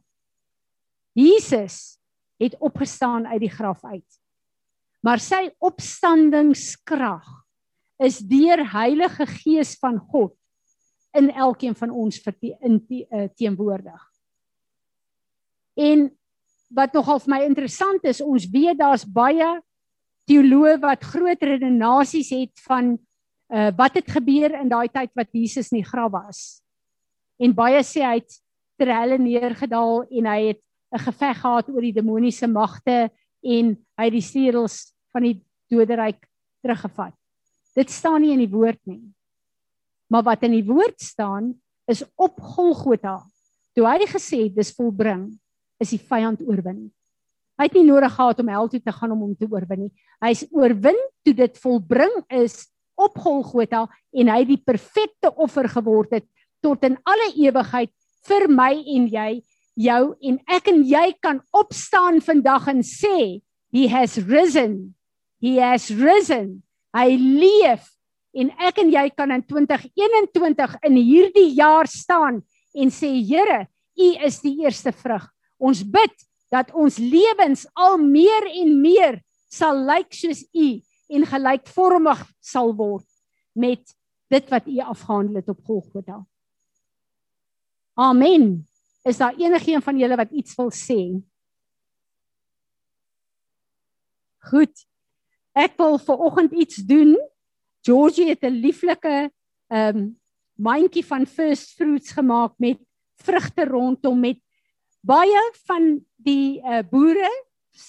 Jesus 1.17 1.97
het 2.37 2.55
opgestaan 2.59 3.25
uit 3.27 3.41
die 3.41 3.49
graf 3.49 3.83
uit. 3.83 4.19
Maar 5.01 5.19
sy 5.19 5.49
opstandingskrag 5.57 7.25
is 7.97 8.19
deur 8.19 8.61
Heilige 8.71 9.25
Gees 9.25 9.75
van 9.79 9.97
God 9.97 10.35
in 11.17 11.31
elkeen 11.31 11.75
van 11.75 11.89
ons 11.89 12.21
in 12.39 12.85
uh, 12.87 13.27
teenwoordig. 13.35 14.11
En 15.73 16.18
wat 16.69 16.93
nogal 16.93 17.19
vir 17.19 17.33
my 17.33 17.41
interessant 17.45 18.05
is, 18.05 18.21
ons 18.21 18.45
weet 18.51 18.77
daar's 18.79 19.05
baie 19.05 19.57
teoloë 20.29 20.77
wat 20.83 21.05
groot 21.11 21.41
redenasies 21.41 22.31
het 22.35 22.65
van 22.67 22.97
uh 23.49 23.71
wat 23.73 23.95
het 23.97 24.11
gebeur 24.13 24.53
in 24.59 24.69
daai 24.69 24.89
tyd 24.93 25.09
wat 25.17 25.31
Jesus 25.33 25.71
in 25.71 25.79
die 25.79 25.87
graf 25.87 26.11
was. 26.13 26.61
En 27.41 27.55
baie 27.55 27.81
sê 27.81 28.03
hy 28.05 28.19
het 28.19 28.35
ter 28.77 28.91
helle 28.93 29.17
neergedaal 29.17 30.05
en 30.05 30.25
hy 30.29 30.41
het 30.53 30.61
'n 30.93 31.01
geveg 31.05 31.41
gehad 31.41 31.69
oor 31.69 31.81
die 31.81 31.97
demoniese 31.97 32.47
magte 32.47 33.09
en 33.43 33.77
hy 33.97 34.05
het 34.05 34.13
die 34.13 34.25
sleutels 34.25 34.93
van 35.13 35.23
die 35.23 35.41
doderyk 35.69 36.21
teruggevat. 36.61 37.13
Dit 37.75 37.89
staan 37.89 38.21
nie 38.21 38.33
in 38.33 38.43
die 38.43 38.53
woord 38.53 38.79
nie. 38.85 39.01
Maar 40.09 40.23
wat 40.23 40.43
in 40.43 40.51
die 40.51 40.65
woord 40.65 40.99
staan 41.01 41.53
is 41.87 42.03
op 42.15 42.39
Golgotha. 42.39 43.21
Toe 43.73 43.85
hy 43.85 44.05
gesê 44.09 44.43
het 44.47 44.55
dis 44.55 44.73
volbring, 44.75 45.29
is 45.79 45.93
die 45.95 46.01
vyand 46.01 46.41
oorwin. 46.45 46.89
Hy 47.59 47.67
het 47.67 47.75
nie 47.75 47.87
nodig 47.87 48.13
gehad 48.15 48.39
om 48.39 48.51
hel 48.51 48.69
toe 48.71 48.79
te 48.79 48.91
gaan 48.95 49.11
om 49.11 49.23
hom 49.25 49.35
te 49.35 49.47
oorwin 49.51 49.85
nie. 49.85 49.93
Hy 50.23 50.31
is 50.31 50.45
oorwin 50.55 50.99
toe 51.27 51.33
dit 51.35 51.57
volbring 51.59 52.13
is 52.39 52.61
op 52.99 53.17
Golgotha 53.19 53.85
en 54.15 54.31
hy 54.31 54.43
die 54.47 54.59
perfekte 54.63 55.31
offer 55.35 55.67
geword 55.71 56.19
het 56.19 56.27
tot 56.63 56.83
in 56.87 56.97
alle 57.07 57.29
ewigheid 57.39 57.91
vir 58.27 58.47
my 58.51 58.71
en 58.95 59.07
jy, 59.11 59.29
jou 59.79 60.01
en 60.27 60.39
ek 60.51 60.67
en 60.71 60.81
jy 60.87 61.05
kan 61.23 61.39
opstaan 61.55 62.19
vandag 62.23 62.67
en 62.71 62.81
sê 62.83 63.39
he 63.71 63.87
has 63.91 64.17
risen. 64.27 64.95
He 65.39 65.55
has 65.61 65.87
risen. 65.95 66.61
Hy 66.95 67.15
leef 67.15 67.87
en 68.35 68.51
ek 68.59 68.81
en 68.83 68.91
jy 68.91 69.05
kan 69.15 69.31
in 69.35 69.43
2021 69.47 70.77
in 70.87 70.99
hierdie 70.99 71.49
jaar 71.57 71.87
staan 71.91 72.41
en 72.75 72.91
sê 72.93 73.11
Here, 73.25 73.65
U 73.99 74.09
is 74.23 74.39
die 74.43 74.55
eerste 74.63 74.93
vrug. 74.95 75.25
Ons 75.59 75.83
bid 75.83 76.25
dat 76.49 76.71
ons 76.73 76.97
lewens 76.97 77.65
al 77.77 77.99
meer 78.01 78.47
en 78.63 78.73
meer 78.81 79.19
sal 79.51 79.83
lyk 79.85 80.13
soos 80.15 80.45
U 80.55 80.67
en 81.09 81.25
gelykvormig 81.29 82.21
sal 82.39 82.73
word 82.77 83.07
met 83.53 83.83
dit 84.29 84.51
wat 84.53 84.67
U 84.69 84.77
afgehandel 84.93 85.41
het 85.41 85.49
op 85.51 85.63
Golgotha. 85.65 86.19
Amen. 87.99 88.63
Is 89.03 89.17
daar 89.19 89.35
enigiemand 89.35 89.83
van 89.83 89.97
julle 89.99 90.15
wat 90.15 90.31
iets 90.31 90.55
wil 90.55 90.71
sê? 90.71 90.99
Goed. 94.49 94.85
Ek 95.57 95.75
wil 95.81 95.97
ver 95.99 96.23
oggend 96.29 96.53
iets 96.55 96.79
doen. 96.87 97.17
Georgie 97.83 98.29
het 98.29 98.43
'n 98.43 98.61
lieflike 98.63 99.31
ehm 99.67 99.97
um, 99.97 100.19
mandjie 100.59 101.05
van 101.05 101.25
first 101.25 101.75
fruits 101.75 102.11
gemaak 102.11 102.53
met 102.57 102.79
vrugte 103.23 103.65
rondom 103.65 104.19
met 104.19 104.39
baie 105.01 105.41
van 105.67 105.99
die 106.17 106.59
uh, 106.63 106.83
boere 106.83 107.29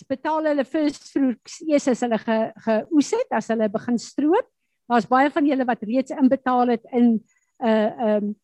betaal 0.08 0.46
hulle 0.46 0.64
first 0.64 1.10
fruits 1.10 1.60
eers 1.66 1.88
as 1.90 2.02
hulle 2.04 2.18
ge, 2.22 2.36
geoes 2.64 3.10
het, 3.16 3.32
as 3.34 3.48
hulle 3.50 3.68
begin 3.72 3.98
stroop. 3.98 4.46
Daar's 4.90 5.08
baie 5.10 5.30
van 5.30 5.46
julle 5.46 5.66
wat 5.66 5.82
reeds 5.86 6.14
inbetaal 6.14 6.76
het 6.76 6.84
in 6.92 7.18
'n 7.18 7.66
uh, 7.66 7.90
ehm 7.90 8.24
um, 8.24 8.36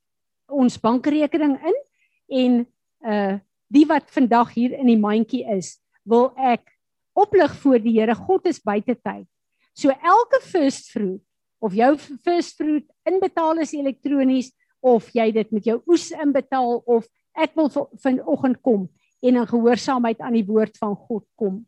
ons 0.47 0.79
bankrekening 0.79 1.59
in 1.63 1.77
en 2.29 2.67
uh 3.03 3.39
die 3.69 3.87
wat 3.87 4.11
vandag 4.15 4.53
hier 4.55 4.73
in 4.79 4.87
die 4.87 4.99
mandjie 4.99 5.43
is, 5.51 5.81
wil 6.05 6.31
ek 6.39 6.63
oplig 7.19 7.55
voor 7.63 7.83
die 7.83 7.97
Here. 7.99 8.15
God 8.15 8.47
is 8.47 8.63
buite 8.63 8.95
tyd. 8.95 9.27
So 9.75 9.91
elke 9.91 10.41
first 10.41 10.91
fruit 10.91 11.21
of 11.59 11.75
jou 11.75 11.97
first 11.99 12.57
fruit 12.57 12.87
inbetaal 13.09 13.59
is 13.65 13.75
elektronies 13.75 14.53
of 14.81 15.09
jy 15.17 15.33
dit 15.33 15.51
met 15.51 15.65
jou 15.67 15.81
oes 15.91 16.11
inbetaal 16.13 16.83
of 16.87 17.09
ek 17.37 17.55
wil 17.59 17.71
vanoggend 18.03 18.61
kom 18.65 18.87
en 19.23 19.41
in 19.41 19.49
gehoorsaamheid 19.49 20.21
aan 20.21 20.37
die 20.37 20.47
woord 20.47 20.77
van 20.81 20.95
God 20.97 21.25
kom. 21.39 21.65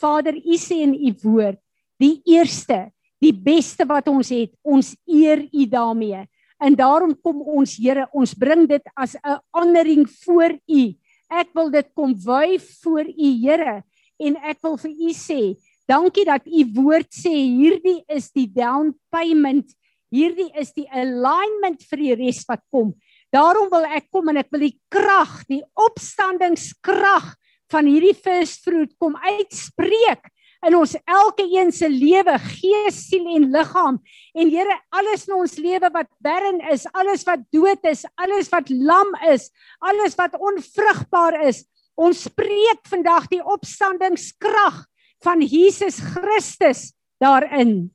Vader, 0.00 0.36
U 0.36 0.56
sê 0.56 0.80
in 0.84 0.94
U 0.96 1.12
woord, 1.24 1.60
die 2.00 2.20
eerste, 2.28 2.88
die 3.20 3.34
beste 3.36 3.84
wat 3.88 4.08
ons 4.08 4.32
het, 4.32 4.52
ons 4.64 4.94
eer 5.08 5.44
U 5.52 5.66
daarmee. 5.68 6.24
En 6.60 6.76
daarom 6.76 7.12
kom 7.24 7.40
ons 7.44 7.76
Here, 7.80 8.06
ons 8.12 8.34
bring 8.36 8.66
dit 8.68 8.82
as 8.96 9.16
'n 9.16 9.40
honoring 9.56 10.08
voor 10.24 10.56
U. 10.68 10.82
Ek 11.30 11.48
wil 11.54 11.70
dit 11.70 11.88
kom 11.94 12.14
wy 12.14 12.58
voor 12.58 13.04
U 13.04 13.28
Here 13.44 13.82
en 14.18 14.36
ek 14.36 14.58
wil 14.62 14.76
vir 14.76 14.90
U 14.90 15.10
sê, 15.12 15.56
dankie 15.88 16.24
dat 16.24 16.46
U 16.46 16.64
woord 16.74 17.08
sê 17.12 17.32
hierdie 17.32 18.04
is 18.08 18.30
die 18.32 18.46
down 18.46 18.94
payment, 19.10 19.72
hierdie 20.10 20.50
is 20.54 20.72
die 20.72 20.88
alignment 20.90 21.82
vir 21.82 21.98
die 21.98 22.14
res 22.14 22.44
wat 22.48 22.60
kom. 22.70 22.94
Daarom 23.34 23.70
wil 23.70 23.86
ek 23.86 24.10
kom 24.10 24.30
en 24.32 24.40
ek 24.42 24.50
wil 24.50 24.66
die 24.66 24.76
krag, 24.90 25.40
die 25.50 25.62
opstandingskrag 25.78 27.34
van 27.70 27.86
hierdie 27.86 28.16
first 28.18 28.64
fruit 28.66 28.92
kom 28.98 29.14
uitspreek 29.22 30.26
in 30.66 30.76
ons 30.76 30.92
elke 31.08 31.46
een 31.48 31.70
se 31.72 31.88
lewe, 31.88 32.34
gees, 32.58 32.98
siel 33.08 33.28
en 33.32 33.46
liggaam. 33.52 33.96
En 34.36 34.50
Here, 34.52 34.76
alles 34.92 35.26
in 35.28 35.38
ons 35.38 35.56
lewe 35.60 35.88
wat 35.94 36.10
barren 36.20 36.60
is, 36.72 36.84
alles 36.92 37.24
wat 37.28 37.46
dood 37.54 37.86
is, 37.88 38.04
alles 38.20 38.50
wat 38.52 38.68
lam 38.68 39.14
is, 39.30 39.48
alles 39.80 40.18
wat 40.20 40.36
onvrugbaar 40.36 41.40
is, 41.48 41.64
ons 42.00 42.26
spreek 42.28 42.84
vandag 42.88 43.30
die 43.32 43.40
opstandingskrag 43.40 44.84
van 45.24 45.40
Jesus 45.44 46.00
Christus 46.12 46.90
daarin. 47.20 47.90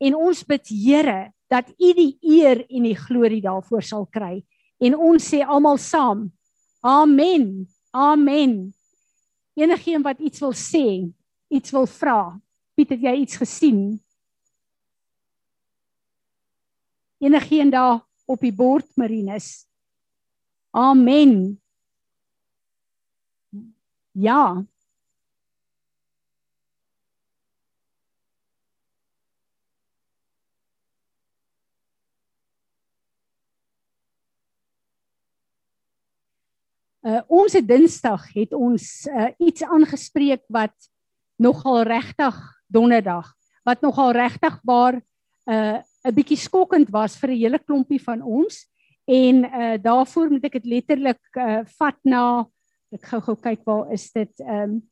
En 0.00 0.16
ons 0.16 0.46
bid 0.46 0.70
Here 0.70 1.30
dat 1.50 1.68
U 1.78 1.92
die 1.98 2.14
eer 2.22 2.62
en 2.68 2.86
die 2.86 2.96
glorie 2.96 3.42
daarvoor 3.42 3.82
sal 3.82 4.06
kry. 4.06 4.40
En 4.78 4.96
ons 4.96 5.24
sê 5.32 5.42
almal 5.42 5.78
saam: 5.82 6.28
Amen. 6.80 7.66
Amen. 7.90 8.70
Enigeen 9.58 10.02
wat 10.02 10.20
iets 10.22 10.40
wil 10.40 10.54
sê, 10.54 11.10
iets 11.50 11.74
wil 11.74 11.86
vra. 11.90 12.38
Piet, 12.78 12.94
het 12.94 13.02
jy 13.02 13.14
iets 13.24 13.36
gesien? 13.36 13.80
Enigeen 17.20 17.70
daar 17.70 17.98
op 18.30 18.40
die 18.40 18.54
bord, 18.54 18.86
Marinus? 18.96 19.66
Amen. 20.70 21.58
Ja, 24.12 24.62
Uh 37.00 37.22
ons 37.32 37.54
het 37.56 37.64
Dinsdag 37.64 38.26
het 38.34 38.52
ons 38.52 39.06
uh 39.08 39.30
iets 39.40 39.64
aangespreek 39.64 40.42
wat 40.52 40.74
nogal 41.40 41.82
regtig 41.88 42.36
donderdag 42.68 43.30
wat 43.64 43.80
nogal 43.80 44.12
regtig 44.12 44.58
waar 44.68 45.00
uh 45.48 45.80
'n 46.04 46.14
bietjie 46.14 46.36
skokkend 46.36 46.90
was 46.92 47.16
vir 47.16 47.30
'n 47.30 47.40
hele 47.40 47.58
klompie 47.58 48.02
van 48.02 48.22
ons 48.22 48.68
en 49.08 49.44
uh 49.44 49.76
daarvoor 49.80 50.30
moet 50.30 50.44
ek 50.44 50.60
dit 50.60 50.66
letterlik 50.66 51.22
uh 51.36 51.64
vat 51.78 51.98
na 52.04 52.44
ek 52.92 53.02
gou-gou 53.08 53.36
kyk 53.36 53.64
waar 53.64 53.92
is 53.92 54.12
dit 54.12 54.40
um 54.40 54.82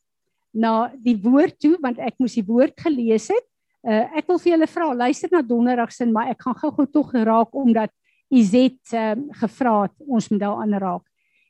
na 0.55 0.91
die 0.97 1.17
woord 1.17 1.59
toe 1.61 1.77
want 1.83 1.99
ek 1.99 2.17
moes 2.19 2.35
die 2.35 2.47
woord 2.47 2.73
gelees 2.81 3.29
het. 3.29 3.47
Uh 3.85 4.09
ek 4.17 4.27
wil 4.29 4.39
vir 4.39 4.53
julle 4.53 4.67
vra 4.67 4.95
luister 4.95 5.29
na 5.33 5.43
donderdag 5.43 5.93
se 5.93 6.07
maar 6.07 6.31
ek 6.31 6.41
gaan 6.41 6.57
gou-gou 6.57 6.87
tog 6.87 7.13
raak 7.13 7.53
omdat 7.53 7.91
Izet 8.31 8.93
um 8.93 9.29
gevra 9.33 9.83
het 9.83 9.97
ons 10.07 10.29
moet 10.31 10.41
daaraan 10.41 10.79
raak 10.81 11.08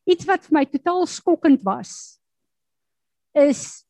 iets 0.09 0.27
wat 0.29 0.47
vir 0.47 0.57
my 0.59 0.65
totaal 0.69 1.07
skokkend 1.07 1.65
was 1.67 2.19
is 3.37 3.85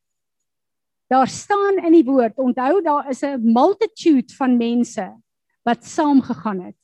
daar 1.09 1.29
staan 1.31 1.79
in 1.81 1.95
die 1.95 2.05
woord 2.05 2.37
onthou 2.43 2.83
daar 2.85 3.09
is 3.11 3.23
'n 3.23 3.41
multitude 3.41 4.35
van 4.35 4.57
mense 4.57 5.07
wat 5.65 5.85
saam 5.85 6.21
gegaan 6.23 6.61
het. 6.61 6.77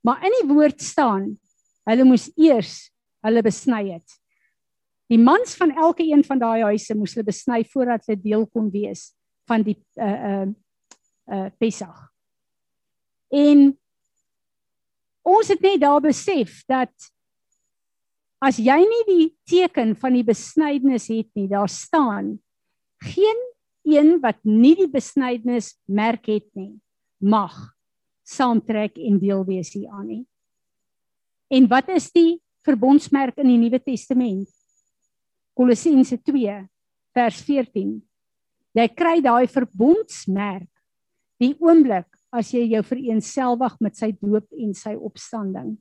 Maar 0.00 0.24
in 0.24 0.32
die 0.40 0.54
woord 0.54 0.82
staan 0.82 1.38
hulle 1.84 2.04
moes 2.04 2.30
eers 2.36 2.90
hulle 3.20 3.42
besny 3.42 3.90
het. 3.90 4.20
Die 5.06 5.18
mans 5.18 5.54
van 5.54 5.70
elke 5.70 6.04
een 6.04 6.24
van 6.24 6.38
daai 6.38 6.62
huise 6.62 6.94
moes 6.94 7.14
hulle 7.14 7.26
besny 7.26 7.64
voordat 7.64 8.06
hulle 8.06 8.20
deel 8.22 8.46
kon 8.46 8.70
wees 8.70 9.12
van 9.46 9.62
die 9.62 9.78
uh 9.94 10.20
uh 10.30 10.46
uh 11.26 11.50
Pesach. 11.58 12.12
En 13.28 13.78
ons 15.22 15.48
het 15.48 15.60
net 15.60 15.80
daar 15.80 16.00
besef 16.00 16.62
dat 16.66 16.92
As 18.42 18.58
jy 18.60 18.76
nie 18.84 19.04
die 19.08 19.26
teken 19.48 19.94
van 19.96 20.16
die 20.16 20.24
besnydenis 20.26 21.08
het 21.08 21.28
nie, 21.38 21.48
daar 21.48 21.70
staan 21.72 22.36
geen 23.04 23.38
een 23.86 24.16
wat 24.20 24.38
nie 24.44 24.74
die 24.76 24.90
besnydenis 24.90 25.76
merk 25.86 26.26
het 26.28 26.46
nie, 26.58 26.74
mag 27.22 27.54
saamtrek 28.26 28.98
en 28.98 29.20
deel 29.22 29.44
wees 29.46 29.72
hieraan 29.76 30.08
nie. 30.10 30.24
En 31.48 31.68
wat 31.70 31.88
is 31.94 32.10
die 32.12 32.40
verbondsmerk 32.66 33.38
in 33.38 33.52
die 33.52 33.60
Nuwe 33.62 33.78
Testament? 33.80 34.50
Kolossense 35.56 36.18
2 36.26 36.58
vers 37.16 37.38
14. 37.46 37.94
Jy 38.76 38.86
kry 38.92 39.20
daai 39.24 39.46
verbondsmerk 39.48 40.68
die 41.40 41.54
oomblik 41.62 42.08
as 42.34 42.50
jy 42.52 42.66
jou 42.74 42.82
vereensgewig 42.84 43.78
met 43.80 43.96
sy 43.96 44.10
doop 44.18 44.50
en 44.52 44.74
sy 44.76 44.92
opstanding. 44.98 45.76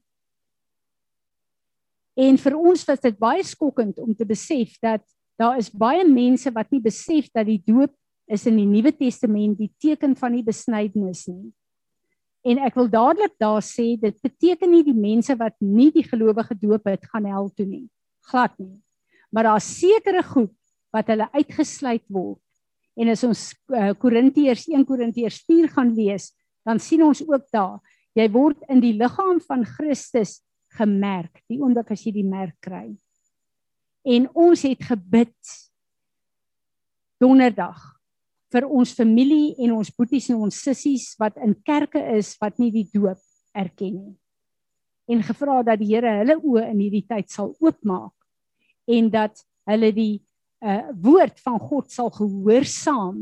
En 2.16 2.39
vir 2.39 2.55
ons 2.55 2.86
was 2.88 3.03
dit 3.03 3.20
baie 3.20 3.43
skokkend 3.43 3.99
om 3.99 4.16
te 4.16 4.26
besef 4.28 4.78
dat 4.84 5.03
daar 5.39 5.59
is 5.59 5.70
baie 5.70 6.05
mense 6.07 6.51
wat 6.55 6.72
nie 6.72 6.80
besef 6.84 7.28
dat 7.36 7.47
die 7.47 7.59
doop 7.59 7.91
is 8.32 8.45
in 8.47 8.57
die 8.57 8.68
Nuwe 8.70 8.93
Testament 8.95 9.59
die 9.59 9.72
teken 9.84 10.16
van 10.18 10.38
die 10.38 10.45
besnydenis 10.45 11.26
nie. 11.28 11.51
En 12.45 12.61
ek 12.63 12.78
wil 12.78 12.88
dadelik 12.93 13.34
daar 13.41 13.63
sê 13.66 13.95
dit 13.99 14.16
beteken 14.24 14.72
nie 14.72 14.84
die 14.86 14.95
mense 14.95 15.36
wat 15.38 15.55
nie 15.59 15.89
die 15.93 16.05
gelowige 16.05 16.55
doop 16.61 16.88
het 16.88 17.05
gaan 17.11 17.28
hel 17.28 17.49
toe 17.51 17.66
nie. 17.68 17.86
Glad 18.30 18.55
nie. 18.61 18.78
Maar 19.34 19.49
daar's 19.49 19.68
sekere 19.80 20.24
groep 20.24 20.53
wat 20.95 21.09
hulle 21.11 21.28
uitgesluit 21.34 22.05
word. 22.07 22.39
En 22.95 23.11
as 23.11 23.26
ons 23.28 23.41
uh, 23.76 23.91
Korintiërs 23.99 24.70
1 24.72 24.86
Korintiërs 24.88 25.41
4 25.49 25.68
gaan 25.74 25.91
lees, 25.97 26.30
dan 26.66 26.80
sien 26.80 27.03
ons 27.03 27.20
ook 27.26 27.49
daar 27.51 27.82
jy 28.16 28.30
word 28.32 28.61
in 28.72 28.80
die 28.80 28.93
liggaam 28.95 29.41
van 29.43 29.66
Christus 29.68 30.39
gemerk 30.78 31.41
die 31.49 31.59
oomblik 31.61 31.91
as 31.95 32.03
jy 32.05 32.13
die 32.15 32.28
merk 32.28 32.57
kry. 32.63 32.88
En 34.05 34.28
ons 34.38 34.61
het 34.67 34.82
gebid 34.86 35.53
donderdag 37.21 37.80
vir 38.53 38.67
ons 38.69 38.93
familie 38.95 39.55
en 39.65 39.78
ons 39.80 39.91
boeties 39.97 40.30
en 40.32 40.43
ons 40.47 40.61
sissies 40.67 41.07
wat 41.19 41.39
in 41.43 41.55
kerke 41.65 42.01
is 42.15 42.34
wat 42.41 42.59
nie 42.61 42.71
die 42.73 42.88
doop 42.93 43.21
erken 43.55 43.97
nie. 43.97 44.13
En 45.11 45.23
gevra 45.26 45.61
dat 45.65 45.82
die 45.82 45.91
Here 45.93 46.11
hulle 46.21 46.38
oë 46.39 46.69
in 46.71 46.82
hierdie 46.82 47.05
tyd 47.07 47.30
sal 47.34 47.53
oopmaak 47.61 48.13
en 48.89 49.09
dat 49.13 49.41
hulle 49.69 49.91
die 49.95 50.13
uh 50.65 50.88
woord 51.03 51.41
van 51.43 51.59
God 51.61 51.91
sal 51.93 52.09
gehoorsaam 52.15 53.17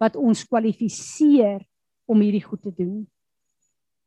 wat 0.00 0.16
ons 0.18 0.42
kwalifiseer 0.48 1.62
om 2.10 2.22
hierdie 2.24 2.42
goed 2.42 2.62
te 2.64 2.72
doen. 2.74 3.04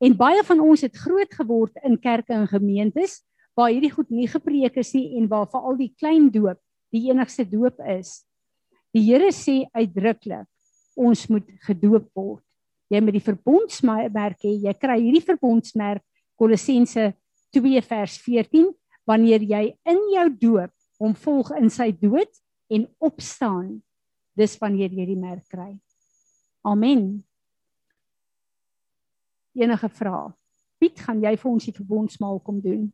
En 0.03 0.13
baie 0.17 0.43
van 0.45 0.59
ons 0.61 0.83
het 0.85 0.97
groot 0.97 1.31
geword 1.33 1.77
in 1.85 1.97
kerke 1.97 2.35
en 2.35 2.47
gemeentes 2.49 3.21
waar 3.57 3.71
hierdie 3.73 3.91
goed 3.91 4.09
nie 4.13 4.27
gepreek 4.29 4.77
is 4.77 4.93
nie 4.93 5.17
en 5.17 5.25
waar 5.31 5.47
veral 5.49 5.77
die 5.79 5.93
klein 5.97 6.29
doop 6.33 6.59
die 6.93 7.07
enigste 7.09 7.43
doop 7.49 7.81
is. 7.89 8.21
Die 8.93 9.03
Here 9.09 9.31
sê 9.35 9.65
uitdruklik 9.73 10.47
ons 10.97 11.25
moet 11.29 11.47
gedoop 11.65 12.07
word. 12.17 12.43
Jy 12.89 13.01
moet 13.03 13.17
die 13.17 13.25
verbondsmerk 13.25 14.39
hê. 14.45 14.53
Jy 14.63 14.73
kry 14.79 14.95
hierdie 15.01 15.25
verbondsmerk 15.25 16.03
Kolossense 16.37 17.11
2 17.55 17.81
vers 17.89 18.15
14 18.23 18.69
wanneer 19.07 19.43
jy 19.43 19.63
in 19.89 20.01
jou 20.13 20.27
doop 20.47 20.73
hom 21.01 21.13
volg 21.17 21.51
in 21.57 21.69
sy 21.73 21.91
dood 21.91 22.31
en 22.73 22.87
opstaan 23.03 23.79
dis 24.37 24.55
wanneer 24.61 24.93
jy 24.93 25.05
die 25.09 25.19
merk 25.19 25.45
kry. 25.49 25.73
Amen. 26.67 27.26
Enige 29.57 29.89
vrae? 29.89 30.29
Piet, 30.77 30.99
gaan 31.01 31.23
jy 31.23 31.33
vir 31.41 31.49
ons 31.49 31.65
die 31.65 31.73
verbondsmaal 31.73 32.37
kom 32.45 32.59
doen? 32.61 32.85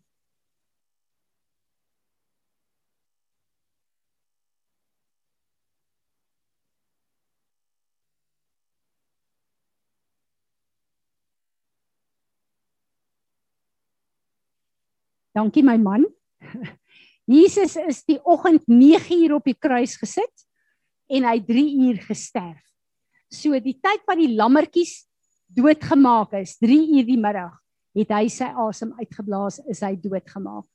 Dankie 15.34 15.66
my 15.66 15.76
man. 15.82 16.05
Jesus 17.26 17.76
is 17.76 18.03
die 18.07 18.20
oggend 18.24 18.68
9 18.70 19.18
uur 19.24 19.39
op 19.41 19.47
die 19.49 19.57
kruis 19.57 19.97
gesit 19.99 20.47
en 21.11 21.26
hy 21.28 21.39
3 21.43 21.64
uur 21.89 22.03
gesterf. 22.07 22.61
So 23.28 23.57
die 23.59 23.80
tyd 23.82 24.05
wat 24.07 24.22
die 24.22 24.32
lammetjies 24.38 25.01
doodgemaak 25.56 26.34
is, 26.41 26.58
3 26.62 26.78
uur 26.97 27.06
die 27.08 27.20
middag, 27.20 27.54
het 27.93 28.14
hy 28.16 28.28
sy 28.32 28.49
asem 28.66 28.93
uitgeblaas, 28.99 29.60
is 29.70 29.84
hy 29.86 29.93
doodgemaak. 30.01 30.66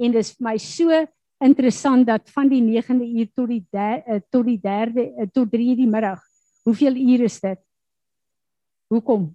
En 0.00 0.14
dis 0.14 0.32
vir 0.34 0.48
my 0.48 0.56
so 0.58 1.04
interessant 1.44 2.06
dat 2.08 2.30
van 2.34 2.50
die 2.50 2.62
9de 2.64 3.06
uur 3.20 3.30
tot 3.36 3.50
die 3.52 3.62
uh, 3.74 4.18
tot 4.32 4.46
die 4.48 4.58
3de 4.58 5.06
uh, 5.06 5.28
tot 5.30 5.50
3 5.52 5.70
uur 5.70 5.80
die 5.82 5.90
middag, 5.90 6.20
hoeveel 6.64 6.96
ure 6.96 7.28
is 7.28 7.40
dit? 7.42 7.60
Hoekom? 8.92 9.28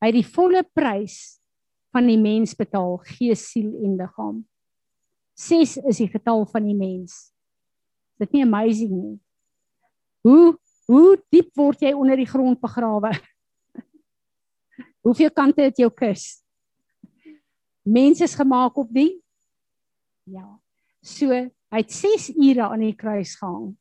Hy 0.00 0.10
die 0.16 0.24
volle 0.24 0.62
prys 0.64 1.40
van 1.92 2.06
die 2.08 2.18
mens 2.20 2.54
betaal, 2.56 2.98
gees, 3.16 3.50
siel 3.50 3.72
en 3.84 3.98
liggaam. 4.00 4.40
6 5.40 5.78
is 5.88 6.00
die 6.02 6.08
getal 6.12 6.44
van 6.48 6.66
die 6.68 6.76
mens. 6.76 7.30
Is 8.16 8.26
dit 8.26 8.38
nie 8.38 8.44
amazing 8.44 8.92
nie? 8.92 9.16
Hoe 10.26 10.56
hoe 10.90 11.14
diep 11.30 11.52
word 11.58 11.82
jy 11.86 11.92
onder 11.94 12.18
die 12.18 12.28
grond 12.28 12.58
begrawe? 12.60 13.12
Hoeveel 15.06 15.30
kante 15.30 15.62
het 15.68 15.78
jou 15.78 15.90
kus? 15.94 16.42
Mense 17.86 18.26
is 18.26 18.34
gemaak 18.38 18.78
op 18.78 18.90
die 18.94 19.20
Ja. 20.30 20.46
So, 21.02 21.32
hy 21.32 21.80
het 21.80 21.90
6 21.90 22.28
ure 22.36 22.68
aan 22.68 22.84
die 22.84 22.94
kruis 22.94 23.32
gehang. 23.40 23.72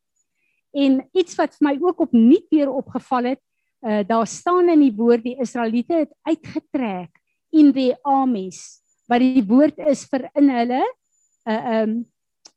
En 0.74 1.02
iets 1.18 1.36
wat 1.38 1.54
vir 1.58 1.66
my 1.68 1.74
ook 1.84 2.06
op 2.08 2.14
nuut 2.16 2.48
weer 2.50 2.72
opgeval 2.72 3.34
het, 3.34 3.42
uh 3.86 4.02
daar 4.08 4.28
staan 4.28 4.70
in 4.74 4.82
die 4.84 4.96
woord 4.96 5.24
die 5.24 5.38
Israeliete 5.40 6.02
het 6.02 6.12
uitgetrek 6.28 7.14
in 7.56 7.72
die 7.72 7.94
armies 8.04 8.82
wat 9.10 9.24
die 9.24 9.44
woord 9.48 9.80
is 9.88 10.04
vir 10.12 10.28
in 10.36 10.50
hulle 10.52 10.82
'n 10.84 11.52
uh, 11.52 11.82
um 11.82 11.94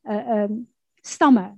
'n 0.05 0.13
uh, 0.13 0.43
um 0.43 0.57
stamme. 1.03 1.57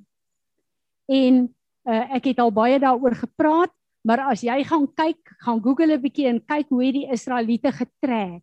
En 1.08 1.53
uh, 1.86 2.16
ek 2.16 2.32
het 2.32 2.40
al 2.42 2.52
baie 2.54 2.78
daaroor 2.80 3.14
gepraat, 3.14 3.72
maar 4.04 4.26
as 4.30 4.42
jy 4.44 4.56
gaan 4.64 4.86
kyk, 4.96 5.22
gaan 5.44 5.62
Google 5.62 5.96
'n 5.96 6.02
bietjie 6.02 6.28
en 6.28 6.40
kyk 6.40 6.68
hoe 6.68 6.92
die 6.92 7.08
Israeliete 7.12 7.72
getrek 7.72 8.42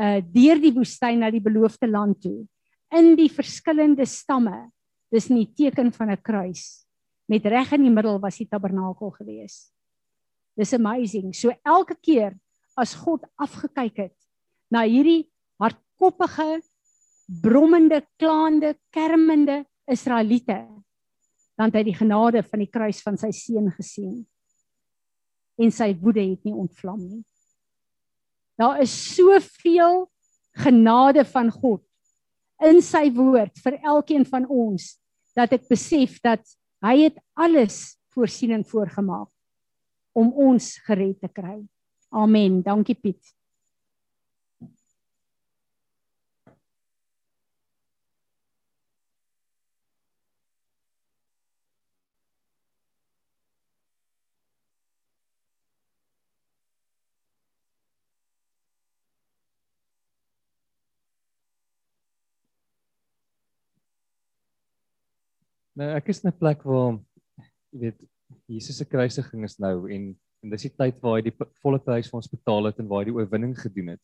uh 0.00 0.20
deur 0.22 0.60
die 0.62 0.72
woestyn 0.72 1.18
na 1.18 1.30
die 1.30 1.42
beloofde 1.42 1.88
land 1.90 2.20
toe 2.22 2.46
in 2.94 3.16
die 3.18 3.28
verskillende 3.28 4.06
stamme. 4.06 4.70
Dis 5.10 5.30
'n 5.30 5.46
teken 5.54 5.92
van 5.92 6.10
'n 6.10 6.22
kruis. 6.22 6.86
Met 7.28 7.46
reg 7.46 7.72
in 7.72 7.82
die 7.82 7.90
middel 7.90 8.18
was 8.20 8.38
die 8.38 8.48
tabernakel 8.48 9.10
gewees. 9.10 9.72
Dis 10.56 10.72
amazing. 10.72 11.34
So 11.34 11.52
elke 11.64 11.96
keer 12.00 12.38
as 12.76 12.94
God 12.94 13.24
afgekyk 13.36 13.96
het 13.96 14.16
na 14.70 14.82
hierdie 14.82 15.30
hardkoppige 15.58 16.62
brommende, 17.42 18.02
klaande, 18.18 18.76
kermende 18.90 19.64
Israeliete, 19.86 20.66
dan 21.60 21.68
het 21.68 21.76
hy 21.76 21.90
die 21.90 21.98
genade 21.98 22.40
van 22.46 22.62
die 22.62 22.70
kruis 22.72 23.02
van 23.04 23.18
sy 23.20 23.28
seun 23.36 23.66
gesien. 23.76 24.22
En 25.60 25.68
sy 25.68 25.90
woede 26.00 26.22
het 26.24 26.46
nie 26.48 26.56
ontvlam 26.56 27.02
nie. 27.04 27.20
Daar 28.56 28.80
is 28.80 28.94
soveel 29.12 30.06
genade 30.56 31.26
van 31.28 31.50
God 31.52 31.84
in 32.64 32.80
sy 32.84 33.10
woord 33.12 33.60
vir 33.60 33.76
elkeen 33.92 34.24
van 34.28 34.48
ons 34.48 34.94
dat 35.36 35.52
ek 35.56 35.68
besef 35.68 36.16
dat 36.24 36.40
hy 36.84 36.94
het 37.02 37.20
alles 37.36 37.98
voorsiening 38.16 38.64
voorgemaak 38.68 39.28
om 40.16 40.32
ons 40.32 40.72
gered 40.88 41.20
te 41.20 41.28
kry. 41.28 41.60
Amen. 42.08 42.62
Dankie 42.64 42.96
Piet. 42.96 43.20
Nou 65.80 65.88
ek 65.96 66.10
is 66.12 66.20
in 66.20 66.28
'n 66.28 66.36
plek 66.36 66.60
waar 66.68 66.98
jy 67.72 67.78
weet 67.80 68.00
Jesus 68.46 68.76
se 68.76 68.84
kruisiging 68.84 69.44
is 69.44 69.56
nou 69.58 69.88
en 69.88 70.14
en 70.42 70.50
dis 70.50 70.62
die 70.62 70.72
tyd 70.72 70.96
waar 71.04 71.18
hy 71.18 71.22
die 71.28 71.36
volle 71.60 71.78
prys 71.84 72.08
vir 72.08 72.16
ons 72.16 72.30
betaal 72.32 72.68
het 72.68 72.78
en 72.80 72.88
waar 72.88 73.02
hy 73.02 73.10
die 73.10 73.16
oorwinning 73.16 73.52
gedoen 73.56 73.92
het. 73.92 74.00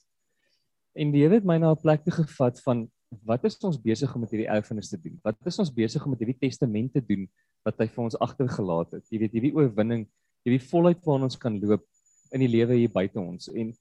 En 0.96 1.12
die 1.12 1.22
Here 1.22 1.34
het 1.34 1.44
my 1.44 1.56
na 1.58 1.72
'n 1.72 1.80
plek 1.80 2.04
toe 2.04 2.12
gevat 2.12 2.60
van 2.64 2.88
wat 3.24 3.44
is 3.44 3.56
ons 3.64 3.80
besig 3.80 4.14
om 4.14 4.20
met 4.20 4.30
hierdie 4.30 4.48
erfenis 4.48 4.90
te 4.90 4.98
doen? 5.00 5.20
Wat 5.24 5.36
is 5.46 5.58
ons 5.58 5.72
besig 5.72 6.04
om 6.04 6.10
met 6.10 6.20
hierdie 6.20 6.40
testament 6.40 6.92
te 6.92 7.00
doen 7.00 7.28
wat 7.64 7.78
hy 7.78 7.86
vir 7.86 8.04
ons 8.04 8.18
agtergelaat 8.18 8.92
het? 8.92 9.04
Jy 9.10 9.18
weet 9.18 9.32
hierdie 9.32 9.54
oorwinning, 9.54 10.06
hierdie 10.44 10.68
volheid 10.68 11.00
waarna 11.04 11.24
ons 11.24 11.38
kan 11.38 11.60
loop 11.60 11.84
in 12.32 12.40
die 12.40 12.48
lewe 12.48 12.74
hier 12.74 12.92
buite 12.92 13.20
ons. 13.20 13.48
En 13.48 13.72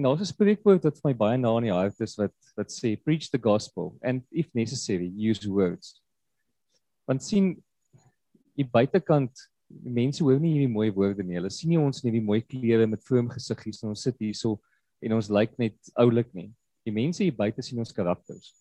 en 0.00 0.06
daar's 0.08 0.20
'n 0.20 0.32
spreekwoord 0.32 0.84
wat 0.84 0.96
vir 0.96 1.10
my 1.10 1.14
baie 1.14 1.38
na 1.38 1.56
in 1.58 1.68
die 1.68 1.76
hart 1.76 2.00
is 2.00 2.16
wat 2.16 2.32
wat 2.56 2.72
sê 2.72 2.96
preach 2.96 3.28
the 3.28 3.38
gospel 3.38 3.98
and 4.02 4.24
if 4.32 4.48
necessary 4.54 5.12
use 5.28 5.44
words. 5.48 6.00
Want 7.06 7.22
sien 7.22 7.62
die 8.56 8.64
buitekant 8.64 9.30
mense 9.68 10.24
hoor 10.24 10.40
nie 10.40 10.54
hierdie 10.54 10.72
mooi 10.72 10.90
woorde 10.90 11.22
nie. 11.22 11.36
Hulle 11.36 11.50
sien 11.50 11.70
nie 11.70 11.78
ons 11.78 12.00
in 12.00 12.08
hierdie 12.08 12.24
mooi 12.24 12.40
klere 12.40 12.86
met 12.86 13.04
vroom 13.04 13.28
gesiggies 13.28 13.82
en 13.82 13.92
ons 13.92 14.02
sit 14.02 14.16
hierso 14.18 14.58
en 15.02 15.12
ons 15.12 15.28
lyk 15.28 15.52
net 15.58 15.76
oulik 16.00 16.32
nie. 16.34 16.48
Die 16.84 16.94
mense 16.96 17.22
hier 17.22 17.36
buite 17.36 17.62
sien 17.62 17.78
ons 17.78 17.92
karakters. 17.92 18.54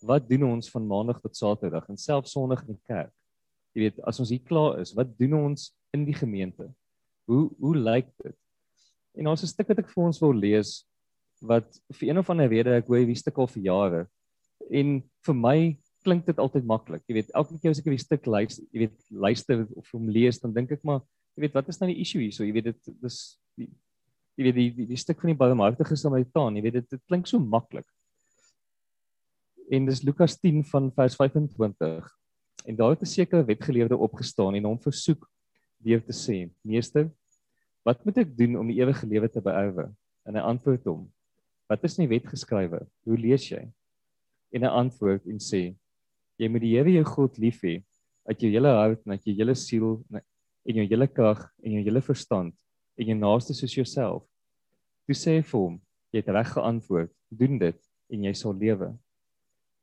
Wat 0.00 0.28
doen 0.28 0.48
ons 0.48 0.70
van 0.70 0.86
maandag 0.86 1.20
tot 1.20 1.36
saterdag 1.36 1.88
en 1.88 1.96
selfs 1.96 2.32
sonderdag 2.32 2.64
in 2.66 2.74
die 2.74 2.86
kerk? 2.88 3.12
Jy 3.74 3.82
weet, 3.82 4.00
as 4.08 4.20
ons 4.20 4.30
hier 4.32 4.40
klaar 4.40 4.80
is, 4.80 4.94
wat 4.96 5.12
doen 5.18 5.34
ons 5.34 5.74
in 5.92 6.04
die 6.08 6.16
gemeente? 6.16 6.72
Hoe 7.28 7.50
hoe 7.60 7.76
lyk 7.76 8.08
dit? 8.24 8.36
En 9.16 9.26
ons 9.26 9.42
'n 9.42 9.46
stuk 9.46 9.68
wat 9.68 9.78
ek 9.78 9.88
vir 9.88 10.04
ons 10.04 10.20
wil 10.20 10.34
lees 10.34 10.84
wat 11.40 11.68
vir 11.92 12.08
een 12.08 12.18
of 12.18 12.30
ander 12.30 12.48
rede 12.48 12.72
ek 12.76 12.86
hoor 12.88 13.02
hierdie 13.02 13.18
stuk 13.18 13.38
al 13.38 13.46
vir 13.46 13.62
jare. 13.62 14.06
En 14.70 15.02
vir 15.26 15.34
my 15.34 15.78
klink 16.06 16.26
dit 16.26 16.38
altyd 16.38 16.64
maklik. 16.64 17.02
Jy 17.08 17.14
weet, 17.18 17.32
elke 17.34 17.58
keer 17.60 17.70
as 17.70 17.78
ek 17.78 17.86
'n 17.86 17.98
stuk 17.98 18.26
luister, 18.26 18.64
jy 18.72 18.78
weet, 18.86 18.96
luister 19.10 19.66
of 19.76 19.90
hom 19.92 20.08
lees, 20.08 20.38
dan 20.38 20.52
dink 20.52 20.72
ek 20.72 20.84
maar, 20.84 21.02
jy 21.36 21.42
weet, 21.42 21.54
wat 21.54 21.68
is 21.68 21.80
nou 21.80 21.88
die 21.90 22.00
issue 22.00 22.20
hier? 22.20 22.32
So, 22.32 22.44
jy 22.44 22.52
weet 22.52 22.64
dit 22.64 23.02
dis 23.02 23.38
jy 24.36 24.44
weet 24.44 24.54
die 24.54 24.70
die, 24.70 24.86
die 24.86 25.00
stuk 25.00 25.20
van 25.20 25.32
die 25.32 25.38
barmhartige 25.38 25.96
Samaritaan, 25.96 26.56
jy 26.56 26.62
weet 26.62 26.80
dit 26.80 26.90
dit 26.90 27.02
klink 27.08 27.26
so 27.26 27.38
maklik. 27.38 27.86
En 29.72 29.86
dis 29.86 30.02
Lukas 30.04 30.36
10 30.38 30.62
van 30.70 30.90
vers 30.94 31.16
25. 31.16 32.10
En 32.66 32.76
daar 32.76 32.90
het 32.90 33.02
'n 33.02 33.06
sekere 33.06 33.44
wetgeleerde 33.44 33.96
opgestaan 33.96 34.54
en 34.54 34.64
hom 34.64 34.78
versoek 34.78 35.26
deur 35.82 36.00
te 36.00 36.12
sê: 36.12 36.50
"Meester, 36.62 37.10
wat 37.86 38.02
moet 38.04 38.18
ek 38.24 38.34
doen 38.36 38.58
om 38.58 38.68
die 38.68 38.80
ewige 38.82 39.06
lewe 39.06 39.30
te 39.30 39.40
beerwe?" 39.40 39.88
En 40.26 40.34
hy 40.34 40.42
antwoord 40.42 40.84
hom: 40.90 41.06
"Wat 41.70 41.84
is 41.84 41.98
in 41.98 42.06
die 42.06 42.14
wet 42.16 42.26
geskrywe? 42.26 42.82
Hoe 43.06 43.18
lees 43.18 43.48
jy?" 43.50 43.62
En 44.52 44.66
hy 44.66 44.70
antwoord 44.82 45.26
en 45.30 45.38
sê: 45.38 45.76
Jy 46.36 46.48
moet 46.52 46.64
die 46.64 46.74
Here 46.76 46.92
jou 46.92 47.04
God 47.04 47.38
lief 47.38 47.62
hê 47.64 47.80
uit 48.26 48.42
jou 48.42 48.50
hele 48.50 48.68
hart 48.74 49.00
en 49.06 49.14
uit 49.14 49.24
jou 49.24 49.34
hele 49.38 49.54
siel 49.54 50.02
en 50.10 50.78
jou 50.80 50.84
hele 50.84 51.06
krag 51.06 51.44
en 51.62 51.76
jou 51.76 51.82
hele 51.86 52.02
verstand 52.02 52.54
en 52.98 53.10
jou 53.10 53.16
naaste 53.16 53.54
soos 53.54 53.76
jouself. 53.76 54.24
Toe 55.06 55.14
sê 55.14 55.36
hy 55.38 55.44
vir 55.46 55.60
hom, 55.60 55.76
jy 56.12 56.22
het 56.22 56.30
reg 56.34 56.50
geantwoord, 56.56 57.12
doen 57.30 57.58
dit 57.60 57.78
en 58.10 58.24
jy 58.26 58.32
sal 58.34 58.56
lewe. 58.58 58.90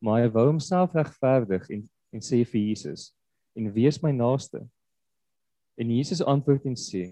Maar 0.03 0.25
hy 0.25 0.31
wou 0.35 0.47
homself 0.51 0.95
regverdig 0.97 1.69
en 1.71 1.87
en 2.13 2.21
sê 2.21 2.43
vir 2.45 2.61
Jesus, 2.61 3.07
en 3.57 3.71
wie 3.73 3.87
is 3.89 3.97
my 4.03 4.11
naaste? 4.13 4.59
En 5.81 5.89
Jesus 5.89 6.21
antwoord 6.21 6.67
en 6.69 6.75
sê, 6.77 7.07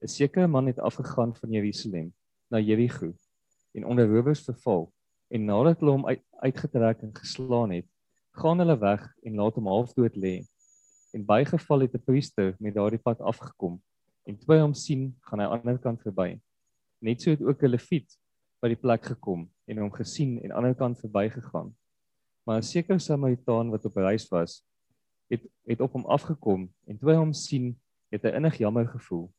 'n 0.00 0.06
sekere 0.06 0.46
man 0.46 0.66
het 0.66 0.78
afgegaan 0.78 1.34
van 1.36 1.50
Jerusalem 1.50 2.14
na 2.48 2.58
Jerigo 2.60 3.12
en 3.72 3.84
onder 3.84 4.06
rowers 4.06 4.44
verval 4.44 4.92
en 5.28 5.44
nadat 5.44 5.80
hulle 5.80 5.90
hom 5.90 6.06
uit, 6.06 6.22
uitgetrek 6.38 7.00
en 7.02 7.14
geslaan 7.14 7.70
het, 7.74 7.86
gaan 8.38 8.62
hulle 8.62 8.78
weg 8.78 9.02
en 9.26 9.34
laat 9.34 9.54
hom 9.58 9.66
halfdood 9.66 10.14
lê. 10.14 10.36
En 11.12 11.24
bygeval 11.26 11.80
het 11.80 11.94
'n 11.94 12.04
priester 12.04 12.54
met 12.58 12.74
daardie 12.74 13.02
pad 13.02 13.20
afgekom 13.20 13.82
en 14.22 14.38
toe 14.38 14.54
hy 14.54 14.60
hom 14.60 14.74
sien, 14.74 15.16
gaan 15.20 15.40
hy 15.40 15.46
aan 15.46 15.62
die 15.62 15.66
ander 15.66 15.82
kant 15.82 16.02
verby. 16.02 16.40
Net 17.00 17.22
so 17.22 17.30
het 17.30 17.42
ook 17.42 17.62
'n 17.62 17.74
leviet 17.74 18.18
by 18.62 18.68
die 18.68 18.80
plek 18.80 19.02
gekom 19.02 19.50
en 19.66 19.78
hom 19.78 19.90
gesien 19.90 20.38
en 20.42 20.52
aan 20.52 20.62
die 20.62 20.70
ander 20.70 20.74
kant 20.74 21.00
verbygegaan. 21.00 21.74
Maar 22.46 22.58
'n 22.58 22.62
sekere 22.62 22.98
Samaritaan 22.98 23.70
wat 23.70 23.84
op 23.84 23.96
reis 23.96 24.28
was, 24.28 24.62
het 25.28 25.42
het 25.66 25.80
op 25.80 25.92
hom 25.92 26.06
afgekom 26.06 26.70
en 26.86 26.98
toe 26.98 27.10
hy 27.10 27.16
hom 27.16 27.32
sien, 27.32 27.80
het 28.10 28.22
hy 28.22 28.30
innig 28.30 28.58
jammer 28.58 28.86
gevoel 28.86 29.32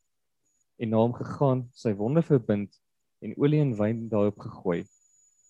en 0.79 0.89
na 0.89 1.01
hom 1.01 1.13
gegaan, 1.13 1.65
sy 1.75 1.91
wonde 1.99 2.23
verbind 2.23 2.71
en 3.19 3.35
olie 3.35 3.59
en 3.59 3.75
wyn 3.75 4.05
daarop 4.11 4.39
gegooi. 4.39 4.83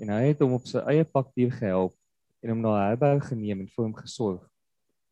En 0.01 0.09
hy 0.09 0.32
het 0.32 0.41
hom 0.41 0.55
op 0.57 0.65
sy 0.67 0.82
eie 0.89 1.05
pak 1.05 1.30
dier 1.38 1.51
gehelp 1.53 1.93
en 2.41 2.53
hom 2.53 2.63
na 2.63 2.71
'n 2.73 2.86
herberg 2.88 3.27
geneem 3.30 3.61
en 3.61 3.67
vir 3.67 3.84
hom 3.86 3.93
gesorg. 3.93 4.41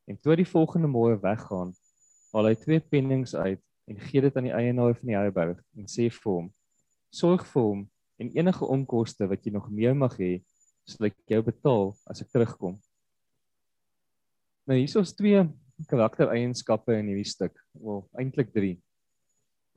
En 0.08 0.18
toe 0.18 0.36
die 0.36 0.48
volgende 0.48 0.88
môre 0.88 1.20
weggaan, 1.22 1.74
haal 2.34 2.50
hy 2.50 2.56
twee 2.56 2.80
pennings 2.80 3.36
uit 3.36 3.62
en 3.88 4.00
gee 4.00 4.22
dit 4.22 4.38
aan 4.38 4.48
die 4.50 4.56
eienaar 4.56 4.96
van 4.96 5.08
die 5.08 5.18
herberg 5.18 5.62
en 5.78 5.86
sê 5.86 6.10
vir 6.10 6.34
hom: 6.34 6.54
"Sorg 7.12 7.46
vir 7.46 7.62
hom 7.62 7.90
en 8.20 8.32
enige 8.34 8.66
onkoste 8.66 9.28
wat 9.28 9.46
jy 9.46 9.52
nog 9.52 9.70
meer 9.70 9.94
mag 9.94 10.18
hê, 10.18 10.42
sal 10.86 11.06
ek 11.08 11.16
jou 11.28 11.42
betaal 11.42 11.96
as 12.08 12.22
ek 12.22 12.32
terugkom." 12.32 12.80
Nou 14.68 14.78
hier 14.78 15.02
is 15.02 15.14
twee 15.14 15.46
karaktereienskappe 15.88 16.98
in 16.98 17.08
hierdie 17.08 17.30
stuk. 17.30 17.54
Wel, 17.74 18.10
eintlik 18.18 18.52
3 18.54 18.82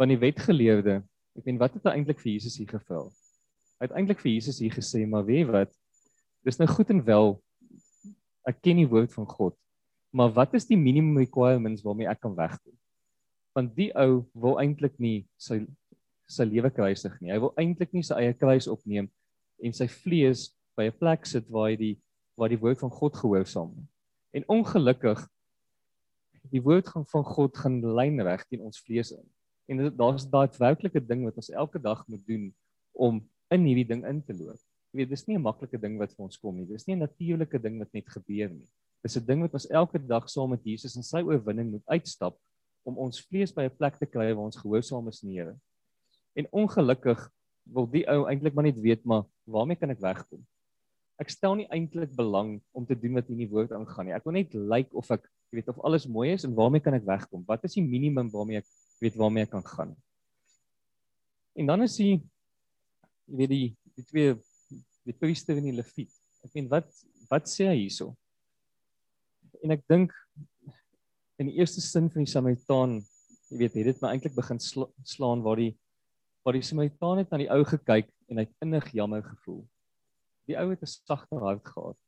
van 0.01 0.09
die 0.09 0.21
wetgeleerde. 0.21 1.03
Ek 1.37 1.45
meen 1.45 1.61
wat 1.61 1.77
het 1.77 1.85
hy 1.85 1.99
eintlik 1.99 2.23
vir 2.23 2.33
Jesus 2.33 2.57
hier 2.57 2.71
gevra? 2.71 3.05
Hy 3.81 3.89
het 3.89 3.97
eintlik 3.97 4.23
vir 4.23 4.33
Jesus 4.33 4.61
hier 4.63 4.73
gesê, 4.73 5.05
maar 5.09 5.27
weet 5.29 5.51
wat? 5.53 5.73
Dis 6.47 6.57
nou 6.61 6.69
goed 6.71 6.89
en 6.95 7.03
wel 7.05 7.35
ek 8.49 8.63
ken 8.65 8.81
die 8.81 8.89
woord 8.89 9.13
van 9.13 9.29
God. 9.29 9.57
Maar 10.17 10.33
wat 10.39 10.57
is 10.57 10.67
die 10.67 10.79
minimum 10.81 11.21
requirements 11.21 11.85
waarmee 11.85 12.09
ek 12.09 12.23
kan 12.25 12.33
wegkom? 12.37 12.75
Want 13.55 13.75
die 13.77 13.91
ou 13.99 14.23
wil 14.33 14.57
eintlik 14.63 14.97
nie 15.03 15.27
sy 15.39 15.63
sy 16.31 16.47
lewe 16.47 16.71
kruisig 16.71 17.17
nie. 17.19 17.33
Hy 17.35 17.41
wil 17.43 17.51
eintlik 17.59 17.91
nie 17.91 18.05
sy 18.07 18.15
eie 18.23 18.35
kruis 18.39 18.69
opneem 18.71 19.09
en 19.61 19.75
sy 19.75 19.89
vlees 19.91 20.47
by 20.79 20.87
'n 20.87 20.95
plek 20.97 21.27
sit 21.27 21.49
waar 21.51 21.73
hy 21.73 21.77
die 21.77 21.97
waar 22.39 22.49
die 22.49 22.61
woord 22.61 22.79
van 22.81 22.93
God 22.95 23.19
gehoorsaam. 23.19 23.75
En 24.33 24.47
ongelukkig 24.49 25.27
die 26.55 26.63
woord 26.63 26.89
van 26.89 27.25
God 27.27 27.59
gaan 27.59 27.83
lynreg 27.83 28.47
teen 28.49 28.63
ons 28.63 28.81
vlees 28.81 29.11
in. 29.13 29.27
En 29.71 29.85
daar's 29.95 30.27
daadwerklike 30.27 31.03
ding 31.07 31.23
wat 31.29 31.39
ons 31.39 31.53
elke 31.55 31.79
dag 31.79 32.03
moet 32.11 32.23
doen 32.27 32.51
om 32.93 33.21
in 33.55 33.67
hierdie 33.69 33.87
ding 33.87 34.03
in 34.09 34.19
te 34.27 34.35
loop. 34.35 34.59
Jy 34.91 35.03
weet, 35.03 35.11
dis 35.13 35.27
nie 35.29 35.37
'n 35.39 35.47
maklike 35.47 35.79
ding 35.79 35.99
wat 35.99 36.13
vir 36.13 36.25
ons 36.27 36.39
kom 36.39 36.57
nie. 36.57 36.67
Dis 36.67 36.87
nie 36.87 36.97
'n 36.97 37.07
natuurlike 37.07 37.59
ding 37.63 37.79
wat 37.79 37.93
net 37.95 38.09
gebeur 38.11 38.51
nie. 38.51 38.67
Dis 39.03 39.17
'n 39.17 39.27
ding 39.27 39.41
wat 39.41 39.55
ons 39.55 39.71
elke 39.71 39.99
dag 39.99 40.29
saam 40.29 40.51
met 40.51 40.65
Jesus 40.65 40.97
in 40.97 41.03
sy 41.03 41.23
oorwinning 41.23 41.71
moet 41.71 41.87
uitstap 41.87 42.37
om 42.85 42.99
ons 42.99 43.21
vlees 43.21 43.53
by 43.53 43.65
'n 43.65 43.77
plek 43.77 43.99
te 43.99 44.07
kry 44.07 44.35
waar 44.35 44.49
ons 44.51 44.57
gehoorsaam 44.57 45.09
is 45.09 45.23
aan 45.23 45.31
die 45.31 45.39
Here. 45.39 45.57
En 46.35 46.47
ongelukkig 46.53 47.31
wil 47.65 47.87
die 47.87 48.07
ou 48.09 48.27
eintlik 48.27 48.55
maar 48.55 48.65
net 48.65 48.81
weet 48.81 49.05
maar 49.05 49.25
waarmee 49.47 49.77
kan 49.77 49.91
ek 49.91 50.01
wegkom? 50.01 50.43
Ek 51.21 51.31
stel 51.31 51.55
nie 51.55 51.69
eintlik 51.69 52.17
belang 52.17 52.61
om 52.73 52.87
te 52.87 52.97
doen 52.97 53.15
wat 53.15 53.29
in 53.29 53.39
die 53.39 53.49
woord 53.49 53.73
aangaan 53.73 54.07
nie. 54.07 54.15
Ek 54.15 54.25
wil 54.25 54.33
net 54.33 54.55
lyk 54.55 54.71
like 54.71 54.97
of 54.97 55.11
ek 55.11 55.29
weet 55.53 55.69
of 55.69 55.79
alles 55.85 56.07
mooi 56.07 56.33
is 56.33 56.45
en 56.45 56.55
waarmee 56.55 56.81
kan 56.81 56.95
ek 56.95 57.05
wegkom? 57.05 57.45
Wat 57.47 57.65
is 57.65 57.75
die 57.75 57.85
minimum 57.85 58.31
waarmee 58.31 58.59
ek 58.59 58.67
weet 59.01 59.17
waarmee 59.17 59.47
ek 59.47 59.53
kan 59.55 59.67
gaan. 59.67 59.97
En 61.57 61.67
dan 61.67 61.83
is 61.83 61.97
die 61.97 62.21
jy 63.31 63.37
weet 63.43 63.53
die 63.53 63.69
die 63.97 64.07
twee 64.07 64.35
die 65.09 65.17
priester 65.17 65.57
en 65.57 65.67
die 65.67 65.77
leviet. 65.77 66.13
Ek 66.45 66.55
meen 66.57 66.69
wat 66.71 66.89
wat 67.31 67.49
sê 67.51 67.69
hy 67.71 67.79
hierso? 67.83 68.13
En 69.63 69.75
ek 69.75 69.85
dink 69.91 70.15
in 71.41 71.49
die 71.49 71.59
eerste 71.61 71.81
sin 71.81 72.11
van 72.13 72.25
die 72.25 72.31
Samaritaan, 72.31 72.99
jy 73.51 73.59
weet, 73.63 73.77
het 73.81 73.89
dit 73.91 74.03
my 74.03 74.13
eintlik 74.13 74.35
begin 74.37 74.61
sla, 74.61 74.87
slaan 75.09 75.45
waar 75.47 75.61
die 75.61 75.73
waar 76.45 76.57
die 76.57 76.65
Samaritaan 76.65 77.21
het 77.21 77.33
na 77.33 77.41
die 77.43 77.51
ou 77.53 77.61
gekyk 77.69 78.09
en 78.31 78.41
hy 78.41 78.47
het 78.47 78.65
innig 78.65 78.87
jammer 78.97 79.25
gevoel. 79.25 79.61
Die 80.49 80.57
ou 80.57 80.71
het 80.71 80.83
'n 80.83 80.89
sagte 80.89 81.37
hart 81.37 81.65
gehad. 81.69 81.99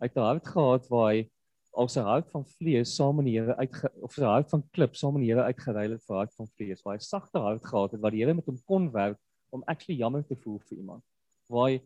Hy 0.00 0.08
het 0.08 0.16
'n 0.16 0.28
hart 0.28 0.46
gehad 0.48 0.88
waar 0.88 1.12
hy 1.12 1.28
al 1.76 1.88
sy 1.92 2.02
hart 2.04 2.28
van 2.32 2.44
vlees 2.56 2.94
saam 2.96 3.18
met 3.20 3.28
die 3.28 3.36
Here 3.36 3.56
uit 3.60 4.02
of 4.04 4.14
sy 4.16 4.24
hart 4.24 4.48
van 4.52 4.62
klip 4.72 4.96
saam 4.96 5.16
met 5.16 5.26
die 5.26 5.30
Here 5.32 5.44
uitgeruil 5.50 5.96
het 5.96 6.04
vir 6.08 6.18
hart 6.22 6.34
van 6.38 6.48
vlees 6.56 6.82
waar 6.84 6.96
hy 6.96 7.04
sagte 7.04 7.42
hart 7.42 7.64
gehad 7.64 7.96
het 7.96 8.02
wat 8.04 8.14
die 8.14 8.22
Here 8.22 8.34
met 8.36 8.48
hom 8.48 8.58
kon 8.70 8.88
werk 8.94 9.18
om 9.54 9.64
actually 9.70 9.98
jammer 10.00 10.24
te 10.26 10.36
voel 10.40 10.58
vir 10.68 10.78
iemand. 10.80 11.04
Waar 11.52 11.70
hy 11.70 11.80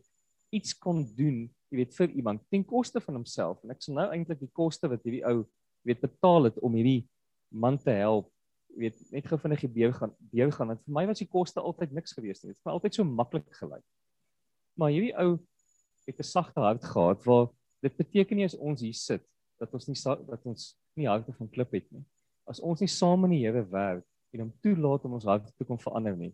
iets 0.55 0.75
kon 0.79 1.03
doen 1.17 1.43
jy 1.71 1.79
weet 1.79 1.95
vir 1.95 2.11
iemand 2.19 2.43
ten 2.51 2.63
koste 2.67 2.99
van 3.03 3.19
homself. 3.19 3.61
En 3.63 3.71
ek 3.71 3.83
sê 3.83 3.93
nou 3.95 4.07
eintlik 4.11 4.41
die 4.41 4.51
koste 4.55 4.89
wat 4.91 5.03
hierdie 5.07 5.23
ou 5.27 5.43
weet 5.87 6.01
betaal 6.03 6.49
het 6.49 6.59
om 6.63 6.75
hierdie 6.75 7.07
man 7.51 7.79
te 7.79 7.95
help 7.95 8.29
weet 8.79 8.95
net 9.11 9.25
gou 9.27 9.35
vinnig 9.39 9.59
gebeur 9.65 9.91
gaan 9.95 10.13
deur 10.31 10.51
gaan. 10.55 10.71
Want 10.71 10.83
vir 10.85 10.95
my 10.95 11.05
was 11.09 11.19
die 11.19 11.27
koste 11.31 11.59
altyd 11.59 11.95
niks 11.95 12.15
gewees 12.15 12.43
nie. 12.43 12.53
Dit 12.53 12.59
het 12.59 12.71
altyd 12.71 12.95
so 12.95 13.07
maklik 13.07 13.47
gelyk. 13.59 13.83
Maar 14.79 14.93
hierdie 14.95 15.15
ou 15.19 15.35
het 16.07 16.19
'n 16.19 16.27
sagte 16.27 16.59
hart 16.63 16.83
gehad 16.83 17.25
waar 17.27 17.49
dit 17.83 17.97
beteken 17.97 18.37
nie 18.37 18.45
as 18.45 18.55
ons 18.55 18.81
hier 18.81 18.95
sit 18.95 19.25
dat 19.61 19.73
ons 19.77 19.87
nie 19.87 19.97
dat 20.27 20.45
ons 20.49 20.67
nie 20.97 21.07
harte 21.07 21.33
van 21.37 21.49
klip 21.49 21.73
het 21.77 21.87
nie. 21.93 22.03
As 22.49 22.59
ons 22.59 22.81
nie 22.81 22.89
saam 22.89 23.27
in 23.27 23.35
die 23.35 23.43
Here 23.43 23.61
werk 23.69 24.07
en 24.33 24.45
hom 24.45 24.53
toelaat 24.63 25.05
om 25.05 25.17
ons 25.19 25.27
harte 25.29 25.51
te 25.53 25.67
kom 25.67 25.79
verander 25.79 26.15
nie, 26.17 26.31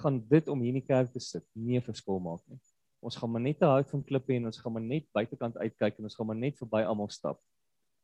gaan 0.00 0.18
dit 0.30 0.48
om 0.50 0.62
hier 0.64 0.74
in 0.74 0.80
die 0.80 0.86
kerk 0.86 1.12
te 1.12 1.22
sit 1.22 1.44
nie 1.54 1.78
'n 1.78 1.86
verskil 1.86 2.18
maak 2.18 2.42
nie. 2.48 2.58
Ons 3.00 3.16
gaan 3.16 3.30
maar 3.30 3.40
net 3.40 3.62
'n 3.62 3.70
hart 3.70 3.90
van 3.90 4.02
klip 4.02 4.26
hê 4.28 4.36
en 4.36 4.46
ons 4.46 4.58
gaan 4.58 4.72
maar 4.72 4.82
net 4.82 5.06
buitekant 5.12 5.56
uitkyk 5.56 5.98
en 5.98 6.04
ons 6.04 6.16
gaan 6.16 6.26
maar 6.26 6.36
net 6.36 6.58
verby 6.58 6.82
almal 6.82 7.08
stap. 7.08 7.40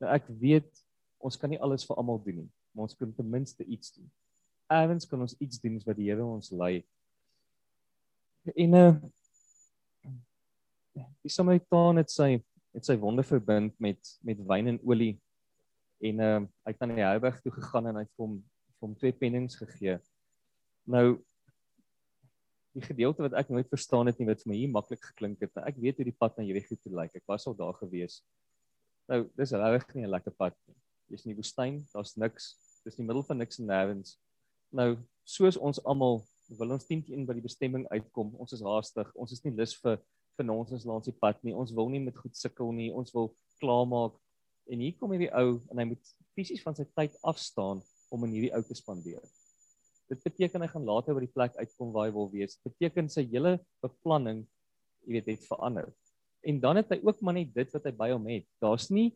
Nou 0.00 0.12
ek 0.12 0.28
weet 0.28 0.70
ons 1.18 1.36
kan 1.36 1.50
nie 1.50 1.60
alles 1.60 1.84
vir 1.84 1.96
almal 1.96 2.22
doen 2.22 2.36
nie, 2.36 2.50
maar 2.72 2.82
ons 2.82 2.94
kan 2.94 3.12
ten 3.12 3.30
minste 3.30 3.64
iets 3.64 3.92
doen. 3.92 4.10
Eerens 4.70 5.06
kan 5.06 5.20
ons 5.20 5.34
iets 5.40 5.60
doen 5.60 5.80
wat 5.84 5.96
die 5.96 6.10
Here 6.10 6.24
ons 6.24 6.50
lei. 6.50 6.84
En 8.54 8.70
'n 8.70 8.74
uh, 8.74 8.94
die 11.22 11.30
Samaritaan 11.30 11.96
het 11.96 12.10
sy 12.10 12.38
het 12.74 12.86
sy 12.86 12.96
wonde 13.00 13.24
verbind 13.26 13.74
met 13.78 14.12
met 14.26 14.40
wyn 14.46 14.74
en 14.74 14.80
olie 14.86 15.14
en 16.00 16.20
ehm 16.20 16.44
uh, 16.44 16.48
hy 16.64 16.72
het 16.72 16.82
aan 16.82 16.94
die 16.94 17.04
herberg 17.04 17.40
toe 17.42 17.52
gegaan 17.52 17.90
en 17.90 18.00
hy 18.00 18.06
het 18.06 18.16
hom 18.22 18.38
hom 18.80 18.94
twee 18.96 19.12
pennings 19.12 19.58
gegee. 19.60 19.98
Nou 20.88 21.20
die 22.76 22.86
gedeelte 22.86 23.24
wat 23.26 23.34
ek 23.38 23.50
nooit 23.50 23.68
verstaan 23.68 24.06
het 24.06 24.18
nie 24.20 24.28
wat 24.28 24.42
vir 24.44 24.52
my 24.52 24.58
hier 24.60 24.70
maklik 24.70 25.02
geklink 25.02 25.40
het. 25.42 25.52
Ek 25.66 25.78
weet 25.82 25.98
hoe 25.98 26.06
die 26.06 26.16
pad 26.16 26.38
na 26.38 26.46
Jericho 26.46 26.78
toe 26.78 26.94
lyk. 26.94 27.16
Ek 27.18 27.26
was 27.28 27.46
al 27.50 27.56
daar 27.58 27.74
gewees. 27.80 28.20
Nou, 29.10 29.24
dis 29.36 29.52
regtig 29.52 29.96
nie 29.98 30.06
'n 30.06 30.14
lekker 30.14 30.32
pad 30.38 30.54
nie. 30.68 30.76
Jy's 31.10 31.26
in 31.26 31.32
die 31.34 31.40
woestyn, 31.40 31.82
daar's 31.92 32.16
niks. 32.16 32.54
Dis 32.84 32.94
in 32.94 33.02
die 33.02 33.08
middel 33.08 33.26
van 33.26 33.38
niks 33.38 33.58
en 33.58 33.66
nêrens. 33.66 34.16
Nou, 34.70 34.96
soos 35.24 35.56
ons 35.56 35.82
almal 35.84 36.22
wil 36.58 36.70
ons 36.70 36.86
teen 36.86 37.02
teen 37.02 37.26
by 37.26 37.34
die 37.34 37.42
bestemming 37.42 37.86
uitkom. 37.90 38.34
Ons 38.38 38.52
is 38.52 38.62
haastig. 38.62 39.10
Ons 39.14 39.32
is 39.32 39.42
nie 39.44 39.54
lus 39.54 39.74
vir 39.82 39.98
vir 40.40 40.76
ons 40.76 40.86
langs 40.88 41.08
die 41.08 41.16
pad 41.16 41.38
nie. 41.44 41.54
Ons 41.54 41.72
wil 41.76 41.88
nie 41.92 42.00
met 42.00 42.16
goed 42.16 42.36
sukkel 42.36 42.72
nie. 42.72 42.90
Ons 42.92 43.12
wil 43.14 43.32
klaarmaak. 43.60 44.16
En 44.70 44.80
hier 44.80 44.94
kom 44.98 45.12
hierdie 45.12 45.30
ou 45.34 45.60
en 45.70 45.78
hy 45.82 45.86
moet 45.92 46.14
fisies 46.36 46.62
van 46.64 46.76
sy 46.76 46.86
tyd 46.96 47.16
afstaan 47.26 47.82
om 48.10 48.26
in 48.26 48.36
hierdie 48.36 48.52
ou 48.56 48.62
te 48.66 48.76
spandeer. 48.78 49.22
Dit 50.10 50.22
beteken 50.26 50.62
hy 50.62 50.68
gaan 50.72 50.86
later 50.86 51.14
by 51.14 51.24
die 51.24 51.32
plek 51.32 51.56
uitkom 51.58 51.92
waar 51.94 52.08
hy 52.08 52.14
wil 52.14 52.30
wees. 52.32 52.56
Dit 52.58 52.72
beteken 52.72 53.10
sy 53.10 53.24
hele 53.30 53.58
beplanning, 53.84 54.44
jy 55.06 55.18
weet, 55.18 55.28
het 55.34 55.46
verander. 55.46 55.90
En 56.46 56.60
dan 56.62 56.80
het 56.80 56.90
hy 56.90 57.00
ook 57.04 57.20
maar 57.22 57.36
net 57.36 57.52
dit 57.54 57.76
wat 57.76 57.86
hy 57.86 57.92
by 57.94 58.10
hom 58.14 58.26
het. 58.30 58.46
Daar's 58.62 58.88
nie 58.90 59.10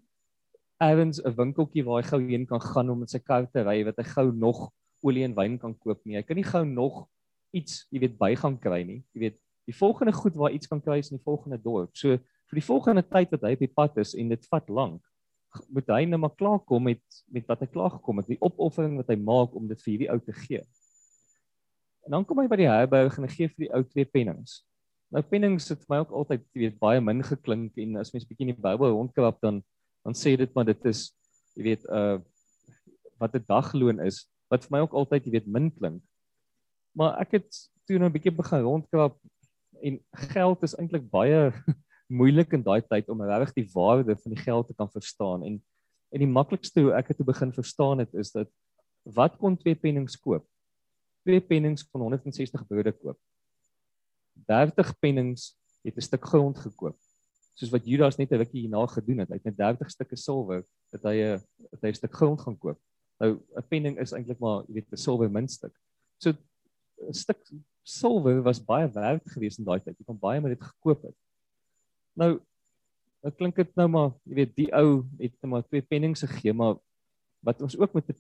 eers 0.83 1.21
'n 1.23 1.35
winkeltjie 1.37 1.85
waar 1.85 2.03
hy 2.03 2.09
gou 2.09 2.21
heen 2.21 2.47
kan 2.47 2.61
gaan 2.61 2.91
om 2.91 2.99
met 2.99 3.11
sy 3.11 3.19
kar 3.19 3.47
te 3.47 3.63
ry 3.63 3.85
wat 3.85 3.97
hy 3.97 4.05
gou 4.05 4.33
nog 4.33 4.71
olie 5.03 5.25
en 5.25 5.35
wyn 5.35 5.59
kan 5.59 5.75
koop 5.75 6.05
nie. 6.05 6.17
Hy 6.17 6.23
kan 6.23 6.37
nie 6.37 6.45
gou 6.45 6.65
nog 6.65 7.07
iets, 7.53 7.87
jy 7.91 8.01
weet, 8.01 8.19
by 8.19 8.35
gaan 8.35 8.59
kry 8.59 8.83
nie. 8.85 9.03
Jy 9.15 9.21
weet, 9.21 9.39
die 9.69 9.77
volgende 9.77 10.13
goed 10.13 10.37
waar 10.37 10.53
iets 10.53 10.69
kan 10.69 10.81
kry 10.83 10.99
is 11.01 11.11
in 11.11 11.19
die 11.19 11.25
volgende 11.25 11.59
dorp. 11.63 11.97
So 11.97 12.19
vir 12.19 12.61
die 12.61 12.67
volgende 12.67 13.03
tyd 13.03 13.33
wat 13.33 13.47
hy 13.47 13.55
op 13.57 13.65
die 13.65 13.75
pad 13.81 13.99
is 14.03 14.15
en 14.15 14.29
dit 14.29 14.49
vat 14.51 14.69
lank, 14.69 15.03
moet 15.71 15.89
hy 15.95 16.05
net 16.09 16.21
maar 16.21 16.35
klaar 16.35 16.61
kom 16.67 16.89
met 16.91 17.03
met 17.33 17.47
wat 17.49 17.63
hy 17.65 17.69
klaar 17.71 17.93
gekom 17.97 18.21
het, 18.21 18.29
die 18.29 18.41
opoffering 18.43 18.99
wat 19.01 19.11
hy 19.13 19.17
maak 19.17 19.55
om 19.55 19.69
dit 19.71 19.81
vir 19.85 19.93
hierdie 19.93 20.11
ou 20.13 20.19
te 20.21 20.35
gee. 20.45 20.63
En 22.05 22.19
dan 22.19 22.27
kom 22.29 22.43
hy 22.43 22.49
by 22.51 22.59
die 22.61 22.69
herberg 22.69 23.17
en 23.19 23.27
hy 23.27 23.33
gee 23.33 23.49
vir 23.49 23.67
die 23.67 23.73
ou 23.73 23.83
twee 23.89 24.05
pennings. 24.05 24.61
Nou 25.15 25.23
pennings 25.23 25.71
het 25.71 25.81
vir 25.85 25.95
my 25.95 26.01
ook 26.03 26.15
altyd, 26.21 26.45
weet, 26.59 26.79
baie 26.81 27.01
min 27.01 27.23
geklink 27.25 27.79
en 27.81 28.01
as 28.01 28.13
mens 28.13 28.27
bietjie 28.29 28.49
in 28.49 28.57
die 28.57 28.65
Bybel 28.65 28.97
rondkrap 28.97 29.41
dan 29.45 29.63
dan 30.05 30.13
sê 30.13 30.35
dit 30.37 30.51
maar 30.53 30.67
dit 30.69 30.83
is 30.91 31.07
jy 31.57 31.71
weet 31.71 31.87
uh 31.89 32.19
wat 33.23 33.37
'n 33.39 33.47
dagloon 33.49 34.03
is 34.05 34.27
wat 34.51 34.67
vir 34.67 34.75
my 34.75 34.81
ook 34.85 34.97
altyd 35.01 35.25
jy 35.25 35.33
weet 35.39 35.47
min 35.47 35.71
klink. 35.71 36.03
Maar 36.93 37.21
ek 37.23 37.39
het 37.39 37.49
toe 37.87 37.99
nou 37.99 38.09
'n 38.09 38.17
bietjie 38.17 38.35
begin 38.35 38.67
rondkrap 38.67 39.17
en 39.83 40.01
geld 40.13 40.63
is 40.63 40.77
eintlik 40.79 41.11
baie 41.11 41.53
moeilik 42.21 42.53
in 42.53 42.63
daai 42.63 42.83
tyd 42.83 43.09
om 43.09 43.23
regtig 43.23 43.53
die 43.65 43.71
waarde 43.73 44.17
van 44.17 44.35
die 44.35 44.43
geld 44.43 44.67
te 44.67 44.75
kan 44.75 44.91
verstaan 44.91 45.45
en 45.45 45.63
en 46.15 46.23
die 46.23 46.31
maklikste 46.31 46.81
hoe 46.85 46.93
ek 46.95 47.09
dit 47.11 47.17
te 47.19 47.27
begin 47.27 47.51
verstaan 47.53 47.99
het 47.99 48.13
is 48.15 48.31
dat 48.31 48.51
wat 49.17 49.37
kon 49.37 49.57
twee 49.57 49.75
pennings 49.75 50.17
koop? 50.17 50.47
Twee 51.27 51.41
pennings 51.41 51.83
kon 51.85 52.05
160 52.07 52.67
broode 52.69 52.93
koop. 52.93 53.19
30 54.49 54.93
pennings 55.01 55.55
het 55.85 55.97
'n 55.97 56.01
stuk 56.01 56.25
grond 56.25 56.59
gekoop. 56.59 56.97
Soos 57.55 57.71
wat 57.71 57.87
Judas 57.87 58.17
net 58.17 58.33
'n 58.33 58.39
rukkie 58.39 58.61
hierna 58.61 58.87
gedoen 58.87 59.19
het, 59.19 59.29
hy 59.29 59.35
het 59.35 59.45
net 59.45 59.57
30 59.57 59.91
stukke 59.91 60.17
silwer 60.17 60.65
dat 60.93 61.03
hy 61.03 61.17
'n 61.23 61.41
dat 61.71 61.81
hy 61.83 61.89
'n 61.89 61.95
stuk 61.95 62.15
grond 62.15 62.41
gaan 62.41 62.59
koop. 62.59 62.79
Nou 63.21 63.41
'n 63.57 63.69
penning 63.69 63.99
is 63.99 64.13
eintlik 64.13 64.39
maar, 64.39 64.65
jy 64.69 64.75
weet, 64.75 64.93
'n 64.93 64.97
silwer 64.97 65.31
muntstuk. 65.31 65.75
So 66.19 66.31
'n 66.31 67.13
stuk 67.15 67.39
silwer 67.85 68.43
was 68.43 68.63
baie 68.65 68.89
werd 68.93 69.23
geweest 69.31 69.61
in 69.61 69.69
daai 69.69 69.81
tyd. 69.81 69.99
Jy 69.99 70.09
kon 70.09 70.19
baie 70.19 70.41
met 70.41 70.57
dit 70.57 70.67
gekoop 70.67 71.03
het. 71.11 71.17
Nou 72.19 72.41
Nou 73.25 73.33
klink 73.33 73.57
dit 73.57 73.71
nou 73.81 73.87
maar, 73.89 74.11
jy 74.29 74.37
weet, 74.37 74.51
die 74.59 74.67
ou 74.77 74.89
het 75.17 75.33
net 75.33 75.49
maar 75.49 75.63
twee 75.65 75.85
pennings 75.89 76.27
gegee, 76.27 76.53
maar 76.53 76.77
wat 77.45 77.63
ons 77.65 77.77
ook 77.79 77.95
moet 77.97 78.11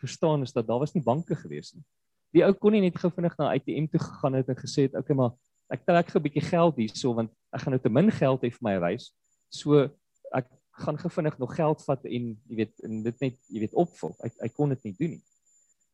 verstaan 0.00 0.44
is 0.44 0.54
dat 0.56 0.64
daar 0.66 0.80
was 0.80 0.94
nie 0.96 1.04
banke 1.04 1.36
gewees 1.36 1.74
nie. 1.76 1.84
Die 2.32 2.44
ou 2.46 2.52
kon 2.56 2.72
nie 2.72 2.80
net 2.80 2.96
gou 3.00 3.10
vinnig 3.12 3.36
na 3.36 3.50
ATM 3.52 3.90
toe 3.92 4.00
gegaan 4.00 4.38
het 4.40 4.48
en 4.48 4.56
gesê 4.56 4.88
het, 4.88 4.96
"Oké, 4.96 5.14
maar 5.14 5.36
ek 5.70 5.84
trek 5.84 6.08
gou 6.08 6.18
'n 6.18 6.24
bietjie 6.24 6.48
geld 6.48 6.76
hierso 6.76 7.14
want 7.14 7.30
ek 7.52 7.60
gaan 7.60 7.72
nou 7.72 7.82
te 7.82 7.90
min 7.90 8.10
geld 8.10 8.40
hê 8.42 8.50
vir 8.50 8.62
my 8.62 8.76
reis." 8.78 9.12
So 9.50 9.90
ek 10.32 10.46
gaan 10.72 10.98
gou 10.98 11.10
vinnig 11.10 11.38
nog 11.38 11.54
geld 11.54 11.84
vat 11.84 12.04
en 12.04 12.40
jy 12.48 12.56
weet, 12.56 12.80
en 12.84 13.02
dit 13.02 13.20
net, 13.20 13.36
jy 13.48 13.60
weet, 13.60 13.74
opvul. 13.74 14.16
Ek 14.24 14.32
ek 14.40 14.54
kon 14.54 14.68
dit 14.70 14.84
nie 14.84 14.94
doen 14.98 15.10
nie. 15.10 15.22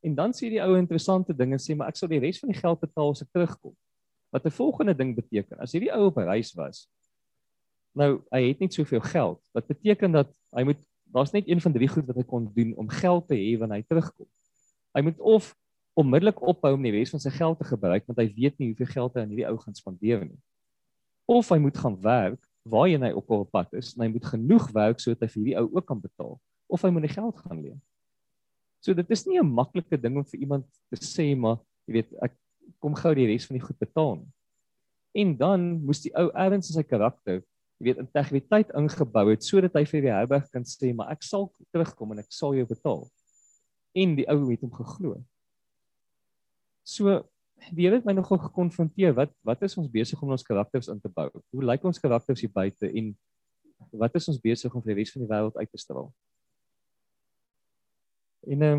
En 0.00 0.14
dan 0.14 0.32
sê 0.32 0.48
die 0.48 0.62
ou 0.64 0.76
interessante 0.78 1.34
dinge 1.36 1.58
sê, 1.58 1.76
"Maar 1.76 1.88
ek 1.88 1.96
sal 1.96 2.08
die 2.08 2.18
res 2.18 2.38
van 2.38 2.50
die 2.50 2.60
geld 2.60 2.80
betaal 2.80 3.10
as 3.10 3.22
ek 3.22 3.32
terugkom." 3.32 3.76
Wat 4.32 4.46
'n 4.46 4.50
volgende 4.50 4.94
ding 4.94 5.14
beteken, 5.14 5.58
as 5.58 5.72
hierdie 5.72 5.92
ou 5.92 6.06
op 6.06 6.16
reis 6.16 6.52
was, 6.54 6.88
nou 7.92 8.22
hy 8.30 8.48
het 8.48 8.60
net 8.60 8.72
soveel 8.72 9.00
geld. 9.00 9.40
Wat 9.52 9.66
beteken 9.66 10.12
dat 10.12 10.30
hy 10.54 10.62
moet 10.64 10.78
daar's 11.12 11.32
net 11.32 11.48
een 11.48 11.60
van 11.60 11.72
drie 11.72 11.88
goed 11.88 12.06
wat 12.06 12.16
hy 12.16 12.22
kon 12.22 12.50
doen 12.54 12.74
om 12.76 12.88
geld 12.88 13.28
te 13.28 13.34
hê 13.34 13.58
wanneer 13.58 13.82
hy 13.82 13.86
terugkom. 13.88 14.28
Hy 14.94 15.02
moet 15.02 15.18
of 15.18 15.56
onmiddellik 15.98 16.40
ophou 16.42 16.74
om 16.74 16.82
die 16.86 16.92
res 16.94 17.10
van 17.10 17.22
sy 17.22 17.32
geld 17.34 17.58
te 17.58 17.66
gebruik 17.66 18.06
want 18.06 18.18
hy 18.22 18.28
weet 18.36 18.58
nie 18.58 18.70
hoeveel 18.70 18.92
geld 18.92 19.16
hy 19.16 19.24
aan 19.24 19.32
hierdie 19.34 19.48
ou 19.50 19.56
gaan 19.58 19.74
spandeer 19.74 20.24
nie. 20.24 20.38
Of 21.30 21.50
hy 21.50 21.58
moet 21.58 21.78
gaan 21.78 21.98
werk 22.02 22.40
waarheen 22.62 23.02
hy 23.02 23.12
op 23.16 23.30
op 23.34 23.50
pad 23.50 23.74
is 23.78 23.94
en 23.96 24.06
hy 24.06 24.10
moet 24.14 24.26
genoeg 24.32 24.70
werk 24.76 25.02
sodat 25.02 25.26
hy 25.26 25.30
vir 25.32 25.40
hierdie 25.40 25.58
ou 25.58 25.66
ook 25.68 25.86
kan 25.88 26.00
betaal 26.00 26.38
of 26.70 26.82
hy 26.86 26.92
moet 26.94 27.08
die 27.08 27.14
geld 27.16 27.38
gaan 27.42 27.62
leen. 27.62 27.80
So 28.80 28.96
dit 28.96 29.10
is 29.10 29.26
nie 29.26 29.38
'n 29.38 29.46
maklike 29.46 29.96
ding 30.00 30.16
om 30.16 30.24
vir 30.24 30.40
iemand 30.40 30.66
te 30.90 30.96
sê 30.96 31.36
maar 31.36 31.58
jy 31.86 31.92
weet 32.00 32.14
ek 32.22 32.34
kom 32.80 32.94
gou 32.94 33.14
die 33.14 33.26
res 33.26 33.46
van 33.46 33.58
die 33.58 33.66
goed 33.66 33.78
betaal 33.78 34.16
nie. 34.16 34.32
En 35.14 35.36
dan 35.36 35.84
moes 35.84 36.00
die 36.00 36.14
ou 36.14 36.30
erns 36.34 36.70
in 36.70 36.80
sy 36.80 36.82
karakter 36.82 37.42
jy 37.80 37.84
weet 37.88 37.98
integriteit 38.04 38.70
ingebou 38.76 39.30
het 39.30 39.42
sodat 39.42 39.74
hy 39.74 39.84
vir 39.84 40.00
die 40.04 40.12
herberg 40.12 40.50
kan 40.52 40.64
sê 40.64 40.94
maar 40.94 41.10
ek 41.12 41.22
sal 41.22 41.52
terugkom 41.72 42.12
en 42.12 42.18
ek 42.18 42.32
sal 42.32 42.54
jou 42.54 42.66
betaal. 42.66 43.08
En 43.96 44.16
die 44.16 44.28
ou 44.28 44.50
het 44.50 44.60
hom 44.60 44.72
geglo. 44.72 45.22
So 46.84 47.24
die 47.68 47.84
Here 47.84 47.98
het 47.98 48.06
my 48.08 48.14
nogal 48.16 48.38
gekonfronteer 48.40 49.12
wat 49.16 49.32
wat 49.44 49.62
is 49.62 49.76
ons 49.76 49.90
besig 49.92 50.20
om 50.22 50.32
ons 50.32 50.44
karakters 50.46 50.88
in 50.88 51.00
te 51.00 51.10
bou? 51.12 51.28
Hoe 51.28 51.64
lyk 51.64 51.84
ons 51.84 52.00
karakters 52.00 52.40
hier 52.40 52.52
buite 52.52 52.88
en 52.88 53.12
wat 54.00 54.16
is 54.16 54.28
ons 54.28 54.40
besig 54.40 54.72
om 54.72 54.82
vir 54.84 54.94
die 54.94 55.02
res 55.02 55.12
van 55.12 55.24
die 55.24 55.28
wêreld 55.28 55.56
uit 55.56 55.70
te 55.70 55.80
straal? 55.80 56.08
En 58.48 58.62
uh, 58.62 58.76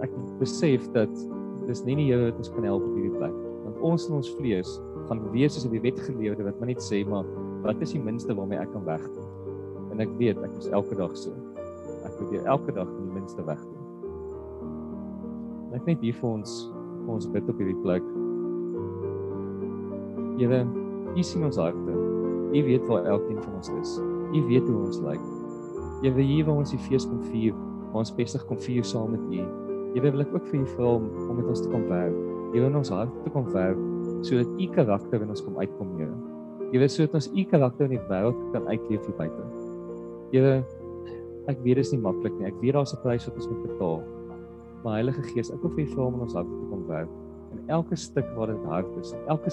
ek 0.00 0.12
besef 0.40 0.86
dat 0.94 1.12
dis 1.68 1.82
nie 1.84 1.98
die 1.98 2.06
Here 2.08 2.30
wat 2.30 2.38
ons 2.40 2.52
kan 2.54 2.64
help 2.64 2.84
op 2.86 2.94
hierdie 2.96 3.18
plek 3.18 3.34
want 3.66 3.80
ons 3.84 4.06
in 4.06 4.14
ons 4.16 4.28
vlees 4.38 4.70
gaan 5.08 5.20
wees 5.34 5.56
soos 5.56 5.66
die 5.68 5.82
wetgeleerde 5.82 6.46
wat 6.46 6.60
maar 6.60 6.70
net 6.70 6.80
sê 6.84 7.00
maar 7.04 7.26
wat 7.66 7.82
is 7.84 7.92
die 7.92 8.00
minste 8.00 8.32
waarmee 8.36 8.60
ek 8.62 8.70
kan 8.72 8.86
wegkom? 8.86 9.26
En 9.92 10.00
ek 10.04 10.12
weet 10.20 10.40
ek 10.46 10.54
is 10.60 10.70
elke 10.70 10.96
dag 10.96 11.12
so. 11.18 11.34
Ek 12.06 12.14
probeer 12.20 12.46
elke 12.46 12.72
dag 12.72 12.88
die 12.88 13.12
minste 13.12 13.44
wegkom. 13.44 13.82
Net 15.74 15.90
net 15.90 16.04
hier 16.04 16.16
vir 16.16 16.30
ons 16.30 16.56
ons 17.10 17.28
bid 17.34 17.52
op 17.52 17.60
hierdie 17.60 17.78
plek. 17.84 18.06
Here, 20.40 20.64
U 21.16 21.22
sien 21.24 21.44
ons 21.46 21.58
harte. 21.60 22.00
U 22.56 22.62
weet 22.66 22.88
waar 22.88 23.06
elkeen 23.12 23.38
van 23.42 23.60
ons 23.60 23.70
is. 23.76 23.96
U 24.32 24.42
weet 24.48 24.66
hoe 24.68 24.80
ons 24.88 24.98
lyk. 25.04 25.22
Here, 26.02 26.22
hier 26.22 26.48
waar 26.48 26.62
ons 26.64 26.74
die 26.74 26.82
fees 26.88 27.06
kom 27.08 27.22
vier, 27.28 27.54
ons 28.02 28.14
besig 28.16 28.42
kom 28.48 28.58
vier 28.60 28.84
saam 28.84 29.12
met 29.14 29.22
U. 29.32 29.44
Here, 29.94 30.10
wil 30.12 30.24
ek 30.24 30.32
ook 30.34 30.48
vir 30.50 30.60
U 30.60 30.64
vra 30.76 30.94
om 30.98 31.06
om 31.26 31.36
met 31.38 31.50
ons 31.52 31.62
te 31.64 31.70
kom 31.72 31.86
werk. 31.90 32.16
Here, 32.52 32.66
in 32.68 32.76
ons 32.76 32.92
hart 32.92 33.12
te 33.24 33.32
kom 33.34 33.46
werk 33.54 33.80
sodat 34.26 34.48
U 34.58 34.66
karakter 34.74 35.22
in 35.22 35.30
ons 35.30 35.42
kom 35.44 35.58
uitkom, 35.60 35.92
Here. 36.00 36.14
Here, 36.72 36.88
sodat 36.90 37.14
ons 37.20 37.30
U 37.30 37.44
karakter 37.50 37.86
in 37.88 37.96
die 37.96 38.04
wêreld 38.10 38.38
kan 38.52 38.66
uitleef 38.66 39.06
hier 39.06 39.16
buite. 39.20 39.46
Here, 40.32 40.54
ek 41.46 41.62
weet 41.62 41.78
dit 41.78 41.84
is 41.84 41.92
nie 41.94 42.02
maklik 42.02 42.34
nie. 42.40 42.48
Ek 42.50 42.58
weet 42.62 42.74
daar's 42.74 42.94
'n 42.94 43.02
prys 43.02 43.26
wat 43.28 43.36
ons 43.36 43.48
moet 43.48 43.62
betaal. 43.68 44.02
Maar 44.82 44.98
Heilige 45.00 45.22
Gees, 45.30 45.50
ek 45.50 45.62
wil 45.62 45.70
vir 45.70 45.84
U 45.84 45.86
vra 45.94 46.06
om 46.06 46.14
in 46.14 46.20
ons 46.20 46.34
hart 46.34 46.46
te 46.46 46.66
kom 46.70 46.86
werk. 46.88 47.12
En 47.52 47.58
elke 47.68 47.96
stuk 47.96 48.26
waar 48.36 48.46
dit 48.46 48.64
hard 48.64 48.90
is, 49.00 49.14
elke 49.28 49.50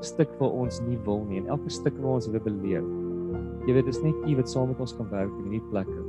stuk 0.00 0.28
waar 0.38 0.50
ons 0.50 0.80
nie 0.86 0.98
wil 1.04 1.24
nie 1.28 1.38
en 1.40 1.46
elke 1.46 1.70
stuk 1.70 1.94
waar 2.00 2.20
ons 2.20 2.28
rebelleer. 2.28 2.84
Jy 3.66 3.74
weet, 3.76 3.86
dis 3.86 4.02
net 4.02 4.14
U 4.26 4.36
wat 4.36 4.48
saam 4.48 4.68
met 4.68 4.80
ons 4.80 4.96
kan 4.96 5.08
werk 5.10 5.32
in 5.38 5.50
hierdie 5.50 5.68
plekke. 5.70 5.99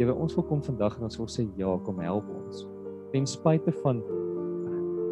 Weet, 0.00 0.16
ons 0.16 0.34
wil 0.34 0.44
kom 0.48 0.62
vandag 0.64 0.94
en 0.96 1.04
ons 1.10 1.18
wil 1.20 1.28
sê 1.28 1.44
ja, 1.60 1.74
kom 1.84 1.98
help 2.00 2.28
ons. 2.32 2.64
Ten 3.12 3.26
spyte 3.28 3.74
van 3.82 4.00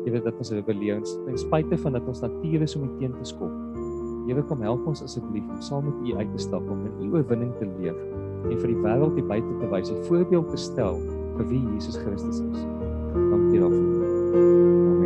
weet 0.09 0.25
dat 0.25 0.39
ons 0.41 0.51
rebelleer, 0.57 1.03
ten 1.27 1.37
spyte 1.37 1.77
van 1.83 1.93
dat 1.99 2.07
ons 2.09 2.23
natuur 2.25 2.63
is 2.65 2.77
om 2.79 2.87
U 2.87 2.89
teen 2.97 3.13
te 3.13 3.27
skop. 3.29 3.53
Here 4.25 4.41
kom 4.49 4.65
help 4.65 4.87
ons 4.89 5.03
asseblief 5.05 5.45
om 5.45 5.61
saam 5.61 5.85
met 5.91 6.09
U 6.09 6.17
uit 6.17 6.33
te 6.33 6.41
stap 6.47 6.65
om 6.73 6.87
in 6.89 7.05
U 7.05 7.13
oorwinning 7.19 7.53
te 7.61 7.69
leef 7.77 8.01
en 8.49 8.55
vir 8.55 8.71
die 8.71 8.81
wêreld 8.81 9.19
hier 9.19 9.29
buite 9.29 9.61
te 9.61 9.69
wys, 9.69 9.93
'n 9.93 10.05
voorbeeld 10.09 10.49
te 10.49 10.57
stel 10.57 10.97
vir 11.37 11.49
wie 11.53 11.63
Jesus 11.75 12.01
Christus 12.01 12.41
is. 12.41 12.65
Dankie 13.13 13.61
daarvoor. 13.61 14.98